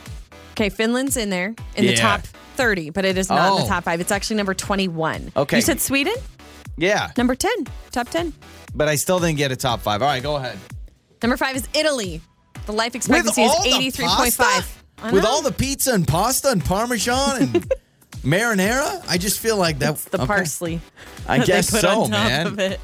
Okay, 0.52 0.70
Finland's 0.70 1.18
in 1.18 1.30
there 1.30 1.56
in 1.76 1.86
the 1.86 1.96
top 1.96 2.22
30, 2.60 2.90
but 2.90 3.06
it 3.06 3.18
is 3.18 3.30
not 3.30 3.48
in 3.48 3.54
Oh. 3.54 3.62
the 3.64 3.68
top 3.70 3.86
five. 3.86 4.02
It's 4.02 4.12
actually 4.12 4.36
number 4.36 4.54
21. 4.54 5.32
Okay. 5.36 5.56
You 5.56 5.62
said 5.62 5.80
Sweden? 5.80 6.14
Yeah, 6.78 7.12
Number 7.18 7.36
10. 7.36 7.52
Top 7.92 8.10
10. 8.10 8.34
but 8.76 8.88
I 8.90 8.96
still 8.96 9.20
didn't 9.20 9.38
get 9.38 9.52
a 9.52 9.56
top 9.56 9.80
five. 9.82 10.02
All 10.02 10.08
right, 10.10 10.22
go 10.22 10.36
ahead. 10.36 10.58
Number 11.24 11.38
five 11.38 11.56
is 11.56 11.68
Italy. 11.74 12.22
The 12.66 12.74
life 12.74 12.96
expectancy 12.96 13.44
is 13.44 13.52
the 13.64 13.70
83.5. 13.70 14.38
pasta? 14.38 14.66
With 15.14 15.24
know. 15.24 15.30
all 15.30 15.42
the 15.42 15.52
pizza 15.54 15.94
and 15.94 16.06
pasta 16.08 16.50
and 16.50 16.64
parmesan 16.64 17.42
and 17.44 17.74
marinara, 18.24 19.04
I 19.10 19.18
just 19.18 19.40
feel 19.40 19.58
like 19.58 19.80
that. 19.80 19.92
It's 19.94 20.04
the 20.06 20.18
okay. 20.18 20.28
parsley. 20.28 20.82
I 21.28 21.38
that 21.38 21.48
they 21.48 21.54
guess 21.54 21.72
put 21.72 21.82
so, 21.82 22.02
on 22.04 22.10
top 22.10 22.12
man. 22.12 22.48
Of 22.48 22.60
it. 22.60 22.80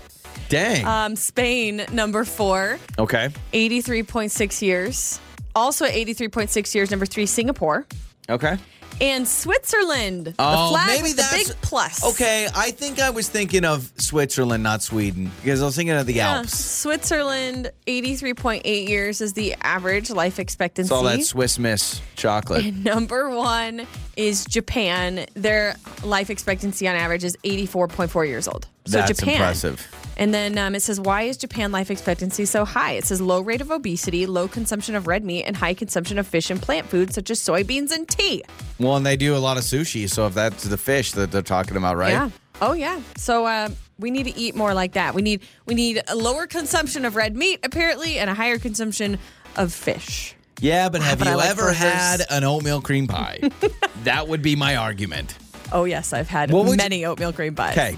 Dang. 0.49 0.85
Um, 0.85 1.15
Spain, 1.15 1.85
number 1.91 2.23
four, 2.23 2.79
okay. 2.99 3.29
83.6 3.53 4.61
years. 4.61 5.19
Also 5.55 5.85
at 5.85 5.93
83.6 5.93 6.75
years, 6.75 6.91
number 6.91 7.05
three, 7.05 7.25
Singapore. 7.25 7.85
Okay. 8.29 8.57
And 9.01 9.27
Switzerland. 9.27 10.33
Oh, 10.39 10.67
the 10.67 10.69
flag 10.69 11.01
maybe 11.01 11.13
that's 11.13 11.49
big 11.49 11.57
plus. 11.61 12.03
Okay, 12.13 12.47
I 12.55 12.71
think 12.71 12.99
I 12.99 13.09
was 13.09 13.27
thinking 13.27 13.65
of 13.65 13.91
Switzerland, 13.97 14.63
not 14.63 14.81
Sweden, 14.81 15.29
because 15.43 15.61
I 15.61 15.65
was 15.65 15.75
thinking 15.75 15.95
of 15.95 16.05
the 16.05 16.13
Yeah, 16.13 16.37
Alps. 16.37 16.57
Switzerland, 16.57 17.71
83.8 17.87 18.87
years 18.87 19.19
is 19.19 19.33
the 19.33 19.53
average 19.61 20.09
life 20.09 20.39
expectancy. 20.39 20.87
It's 20.87 20.91
all 20.91 21.03
that 21.03 21.21
Swiss 21.23 21.59
Miss 21.59 22.01
chocolate. 22.15 22.63
And 22.65 22.83
number 22.85 23.29
one 23.29 23.85
is 24.15 24.45
Japan. 24.45 25.25
Their 25.33 25.75
life 26.03 26.29
expectancy 26.29 26.87
on 26.87 26.95
average 26.95 27.25
is 27.25 27.35
84.4 27.43 28.27
years 28.27 28.47
old. 28.47 28.67
So 28.85 28.97
That's 28.99 29.17
Japan. 29.19 29.33
impressive. 29.35 29.85
And 30.17 30.33
then 30.33 30.57
um, 30.57 30.75
it 30.75 30.81
says, 30.81 30.99
why 30.99 31.23
is 31.23 31.37
Japan 31.37 31.71
life 31.71 31.91
expectancy 31.91 32.45
so 32.45 32.63
high? 32.65 32.93
It 32.93 33.05
says 33.05 33.19
low 33.21 33.41
rate 33.41 33.61
of 33.61 33.69
obesity, 33.71 34.25
low 34.25 34.47
consumption 34.47 34.95
of 34.95 35.07
red 35.07 35.23
meat, 35.25 35.43
and 35.43 35.55
high 35.57 35.73
consumption 35.73 36.17
of 36.17 36.25
fish 36.27 36.49
and 36.49 36.61
plant 36.61 36.87
foods 36.87 37.15
such 37.15 37.29
as 37.29 37.39
soybeans 37.41 37.91
and 37.91 38.07
tea. 38.07 38.43
Well, 38.79 38.95
and 38.95 39.05
they 39.05 39.17
do 39.17 39.35
a 39.35 39.39
lot 39.39 39.57
of 39.57 39.63
sushi, 39.63 40.09
so 40.09 40.27
if 40.27 40.33
that's 40.33 40.63
the 40.63 40.77
fish 40.77 41.11
that 41.13 41.31
they're 41.31 41.41
talking 41.41 41.75
about, 41.77 41.97
right? 41.97 42.11
Yeah. 42.11 42.29
Oh 42.61 42.71
yeah. 42.71 43.01
So 43.17 43.45
uh, 43.45 43.67
we 43.99 44.11
need 44.11 44.23
to 44.23 44.37
eat 44.37 44.55
more 44.55 44.73
like 44.73 44.93
that. 44.93 45.13
We 45.13 45.21
need 45.21 45.41
we 45.65 45.75
need 45.75 46.01
a 46.07 46.15
lower 46.15 46.47
consumption 46.47 47.03
of 47.03 47.17
red 47.17 47.35
meat 47.35 47.59
apparently, 47.63 48.17
and 48.17 48.29
a 48.29 48.33
higher 48.33 48.57
consumption 48.57 49.19
of 49.57 49.73
fish. 49.73 50.33
Yeah, 50.61 50.87
but 50.87 51.01
have 51.01 51.19
but 51.19 51.27
you 51.27 51.35
like 51.35 51.49
ever 51.49 51.63
burgers. 51.63 51.77
had 51.77 52.21
an 52.29 52.45
oatmeal 52.45 52.79
cream 52.81 53.07
pie? 53.07 53.39
that 54.05 54.29
would 54.29 54.41
be 54.41 54.55
my 54.55 54.77
argument. 54.77 55.37
Oh 55.73 55.83
yes, 55.83 56.13
I've 56.13 56.29
had 56.29 56.49
What 56.51 56.63
would 56.63 56.71
you- 56.71 56.77
many 56.77 57.03
oatmeal 57.05 57.33
cream 57.33 57.55
pies. 57.55 57.73
Okay, 57.77 57.97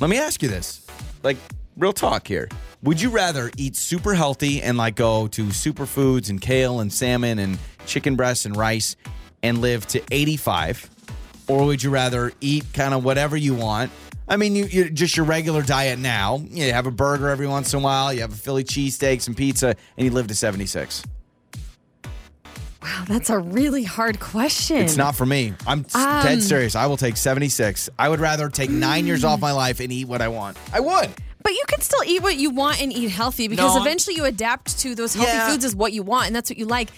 let 0.00 0.08
me 0.08 0.16
ask 0.16 0.42
you 0.42 0.48
this. 0.48 0.83
Like, 1.24 1.38
real 1.76 1.94
talk 1.94 2.28
here. 2.28 2.48
Would 2.82 3.00
you 3.00 3.08
rather 3.08 3.50
eat 3.56 3.76
super 3.76 4.12
healthy 4.12 4.60
and 4.60 4.76
like 4.76 4.94
go 4.94 5.26
to 5.28 5.44
superfoods 5.46 6.28
and 6.28 6.38
kale 6.38 6.80
and 6.80 6.92
salmon 6.92 7.38
and 7.38 7.58
chicken 7.86 8.14
breasts 8.14 8.44
and 8.44 8.54
rice 8.54 8.94
and 9.42 9.62
live 9.62 9.86
to 9.88 10.02
85? 10.10 10.90
Or 11.48 11.64
would 11.64 11.82
you 11.82 11.88
rather 11.88 12.30
eat 12.42 12.66
kind 12.74 12.92
of 12.92 13.04
whatever 13.04 13.38
you 13.38 13.54
want? 13.54 13.90
I 14.28 14.36
mean, 14.36 14.54
you, 14.54 14.66
you 14.66 14.90
just 14.90 15.16
your 15.16 15.24
regular 15.24 15.62
diet 15.62 15.98
now. 15.98 16.42
You 16.50 16.72
have 16.72 16.86
a 16.86 16.90
burger 16.90 17.30
every 17.30 17.46
once 17.46 17.72
in 17.72 17.80
a 17.80 17.82
while, 17.82 18.12
you 18.12 18.20
have 18.20 18.32
a 18.32 18.36
Philly 18.36 18.64
cheesesteak, 18.64 19.22
some 19.22 19.34
pizza, 19.34 19.76
and 19.96 20.04
you 20.04 20.10
live 20.10 20.26
to 20.26 20.34
76. 20.34 21.04
Wow, 22.84 23.04
that's 23.08 23.30
a 23.30 23.38
really 23.38 23.82
hard 23.82 24.20
question. 24.20 24.76
It's 24.76 24.96
not 24.96 25.16
for 25.16 25.24
me. 25.26 25.54
I'm 25.66 25.86
Um, 25.94 26.22
dead 26.22 26.42
serious. 26.42 26.76
I 26.76 26.86
will 26.86 26.98
take 26.98 27.16
76. 27.16 27.88
I 27.98 28.08
would 28.10 28.20
rather 28.20 28.48
take 28.50 28.68
nine 28.70 29.06
years 29.06 29.24
off 29.24 29.40
my 29.40 29.52
life 29.52 29.80
and 29.80 29.90
eat 29.90 30.06
what 30.06 30.20
I 30.20 30.28
want. 30.28 30.56
I 30.72 30.80
would. 30.80 31.10
But 31.42 31.52
you 31.52 31.62
can 31.68 31.80
still 31.80 32.02
eat 32.06 32.22
what 32.22 32.36
you 32.36 32.50
want 32.50 32.80
and 32.82 32.92
eat 32.92 33.08
healthy 33.10 33.48
because 33.48 33.74
No, 33.74 33.80
eventually 33.80 34.16
you 34.16 34.24
adapt 34.26 34.78
to 34.80 34.94
those 34.94 35.14
healthy 35.14 35.32
Yeah. 35.32 35.48
foods 35.50 35.64
is 35.64 35.74
what 35.74 35.92
you 35.94 36.02
want 36.02 36.26
and 36.26 36.36
that's 36.36 36.50
what 36.50 36.58
you 36.58 36.66
like. 36.66 36.90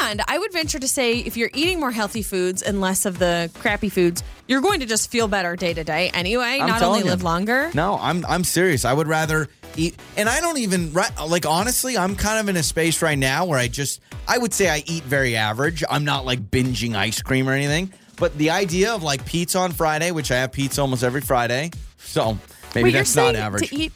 And 0.00 0.22
I 0.28 0.38
would 0.38 0.52
venture 0.52 0.78
to 0.78 0.88
say 0.88 1.18
if 1.18 1.36
you're 1.36 1.50
eating 1.52 1.80
more 1.80 1.90
healthy 1.90 2.22
foods 2.22 2.62
and 2.62 2.80
less 2.80 3.04
of 3.04 3.18
the 3.18 3.50
crappy 3.60 3.90
foods, 3.90 4.22
you're 4.48 4.62
going 4.62 4.80
to 4.80 4.86
just 4.86 5.10
feel 5.10 5.28
better 5.28 5.56
day 5.56 5.74
to 5.74 5.84
day 5.84 6.10
anyway, 6.14 6.58
I'm 6.60 6.68
not 6.68 6.78
telling 6.78 6.96
only 7.00 7.04
you. 7.04 7.10
live 7.10 7.22
longer. 7.22 7.70
No, 7.74 7.98
I'm 8.00 8.24
I'm 8.26 8.44
serious. 8.44 8.84
I 8.86 8.92
would 8.94 9.08
rather 9.08 9.48
eat, 9.76 9.96
and 10.16 10.28
I 10.28 10.40
don't 10.40 10.58
even. 10.58 10.92
Like 10.92 11.46
honestly, 11.46 11.96
I'm 11.96 12.16
kind 12.16 12.38
of 12.40 12.48
in 12.48 12.56
a 12.56 12.62
space 12.62 13.02
right 13.02 13.18
now 13.18 13.44
where 13.44 13.58
I 13.58 13.68
just 13.68 14.00
I 14.26 14.38
would 14.38 14.52
say 14.52 14.68
I 14.68 14.82
eat 14.86 15.04
very 15.04 15.36
average. 15.36 15.82
I'm 15.88 16.04
not 16.04 16.24
like 16.24 16.40
binging 16.50 16.94
ice 16.94 17.20
cream 17.22 17.48
or 17.48 17.52
anything. 17.52 17.92
But 18.16 18.36
the 18.38 18.50
idea 18.50 18.94
of 18.94 19.02
like 19.02 19.24
pizza 19.26 19.58
on 19.58 19.72
Friday, 19.72 20.10
which 20.12 20.30
I 20.30 20.36
have 20.36 20.52
pizza 20.52 20.80
almost 20.80 21.02
every 21.02 21.20
Friday, 21.20 21.70
so 21.98 22.38
maybe 22.74 22.84
Wait, 22.84 22.92
that's 22.92 23.16
not 23.16 23.34
average. 23.34 23.70
to 23.70 23.76
eat 23.76 23.92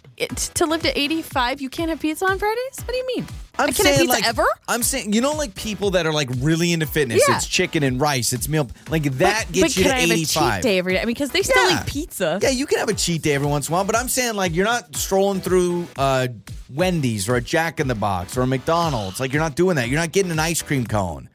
to 0.55 0.67
live 0.67 0.83
to 0.83 0.99
85, 0.99 1.61
you 1.61 1.69
can't 1.71 1.91
have 1.91 2.01
pizza 2.01 2.25
on 2.27 2.39
Fridays? 2.39 2.79
What 2.79 2.89
do 2.89 2.97
you 2.97 3.07
mean? 3.17 3.27
I'm 3.59 3.71
I 3.71 3.73
can't 3.73 3.89
have 3.89 3.97
pizza 3.99 4.13
like, 4.13 4.27
ever? 4.29 4.45
I'm 4.69 4.83
saying, 4.83 5.13
you 5.13 5.21
know, 5.21 5.33
like 5.33 5.55
people 5.55 5.91
that 5.93 6.07
are 6.07 6.13
like 6.13 6.29
really 6.39 6.73
into 6.73 6.87
fitness. 6.87 7.23
Yeah. 7.29 7.37
It's 7.37 7.47
chicken 7.47 7.83
and 7.83 8.01
rice. 8.01 8.33
It's 8.33 8.49
meal. 8.49 8.69
Like 8.89 9.05
that 9.05 9.47
but, 9.47 9.53
gets 9.53 9.75
but 9.75 9.77
you 9.77 9.83
can 9.85 9.93
to 9.93 9.97
I 9.97 10.01
have 10.01 10.11
a 10.11 10.25
cheat 10.25 10.63
day 10.63 10.79
every 10.79 10.95
day? 10.95 11.01
I 11.01 11.05
mean, 11.05 11.15
because 11.15 11.31
they 11.31 11.43
still 11.43 11.69
Yeah. 11.71 11.81
eat 11.83 11.87
pizza. 11.87 12.39
Yeah, 12.43 12.51
you 12.51 12.67
can 12.67 12.79
have 12.79 12.89
a 12.89 12.95
cheat 12.95 13.23
day 13.23 13.35
every 13.35 13.49
once 13.49 13.69
in 13.69 13.73
a 13.73 13.77
while, 13.77 13.85
but 13.85 13.97
I'm 13.97 14.09
saying 14.09 14.35
like 14.35 14.55
you're 14.55 14.65
not 14.65 14.95
strolling 14.97 15.41
through 15.41 15.87
uh, 15.97 16.29
Wendy's 16.73 17.29
or 17.29 17.37
a 17.37 17.41
Jack 17.41 17.81
in 17.81 17.89
the 17.89 17.95
Box 17.95 18.37
or 18.37 18.43
a 18.43 18.47
McDonald's. 18.47 19.19
Like 19.21 19.33
you're 19.33 19.43
not 19.43 19.57
doing 19.57 19.77
that. 19.77 19.89
You're 19.89 20.01
not 20.01 20.13
getting 20.13 20.31
an 20.33 20.39
ice 20.39 20.63
cream 20.63 20.87
cone. 20.87 21.29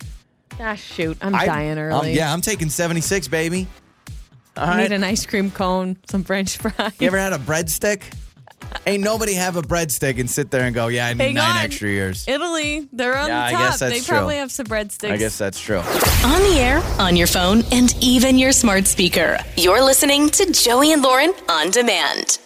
Ah, 0.60 0.76
shoot, 0.76 1.18
I'm 1.22 1.34
I- 1.36 1.46
dying 1.46 1.72
um, 1.74 1.78
early. 1.80 2.14
yeah, 2.14 2.32
I'm 2.32 2.42
taking 2.42 2.70
76, 2.70 3.28
baby. 3.28 3.68
All 4.56 4.66
I 4.66 4.68
right. 4.68 4.82
need 4.84 4.92
an 4.96 5.04
ice 5.04 5.26
cream 5.26 5.50
cone, 5.50 5.98
some 6.08 6.24
French 6.24 6.58
fries. 6.58 6.94
You 7.00 7.08
ever 7.08 7.18
had 7.18 7.34
a 7.34 7.40
breadstick? 7.40 8.04
Ain't 8.86 9.04
nobody 9.04 9.34
have 9.34 9.56
a 9.56 9.62
breadstick 9.62 10.20
and 10.20 10.30
sit 10.30 10.52
there 10.52 10.64
and 10.64 10.76
go, 10.76 10.88
yeah, 10.88 11.08
I 11.08 11.14
need 11.14 11.24
Hang 11.24 11.34
nine 11.36 11.58
on. 11.58 11.64
extra 11.66 11.90
years. 11.90 12.28
Italy, 12.28 12.88
they're 12.92 13.18
on 13.18 13.28
Yeah, 13.30 13.44
I 13.44 13.52
the 13.52 13.58
top. 13.58 13.62
guess 13.70 13.80
that's 13.80 13.94
they 13.94 14.00
true. 14.02 14.18
probably 14.18 14.36
have 14.38 14.52
some 14.52 14.66
breadsticks. 14.66 15.12
I 15.12 15.18
guess 15.18 15.38
that's 15.38 15.60
true. 15.60 15.78
On 15.80 16.42
the 16.52 16.58
air, 16.60 16.82
on 17.00 17.16
your 17.16 17.28
phone, 17.28 17.64
and 17.72 17.96
even 18.04 18.38
your 18.38 18.52
smart 18.52 18.86
speaker. 18.88 19.38
You're 19.56 19.82
listening 19.84 20.30
to 20.32 20.52
Joey 20.52 20.92
and 20.92 21.02
Lauren 21.02 21.34
on 21.50 21.72
demand. 21.72 22.40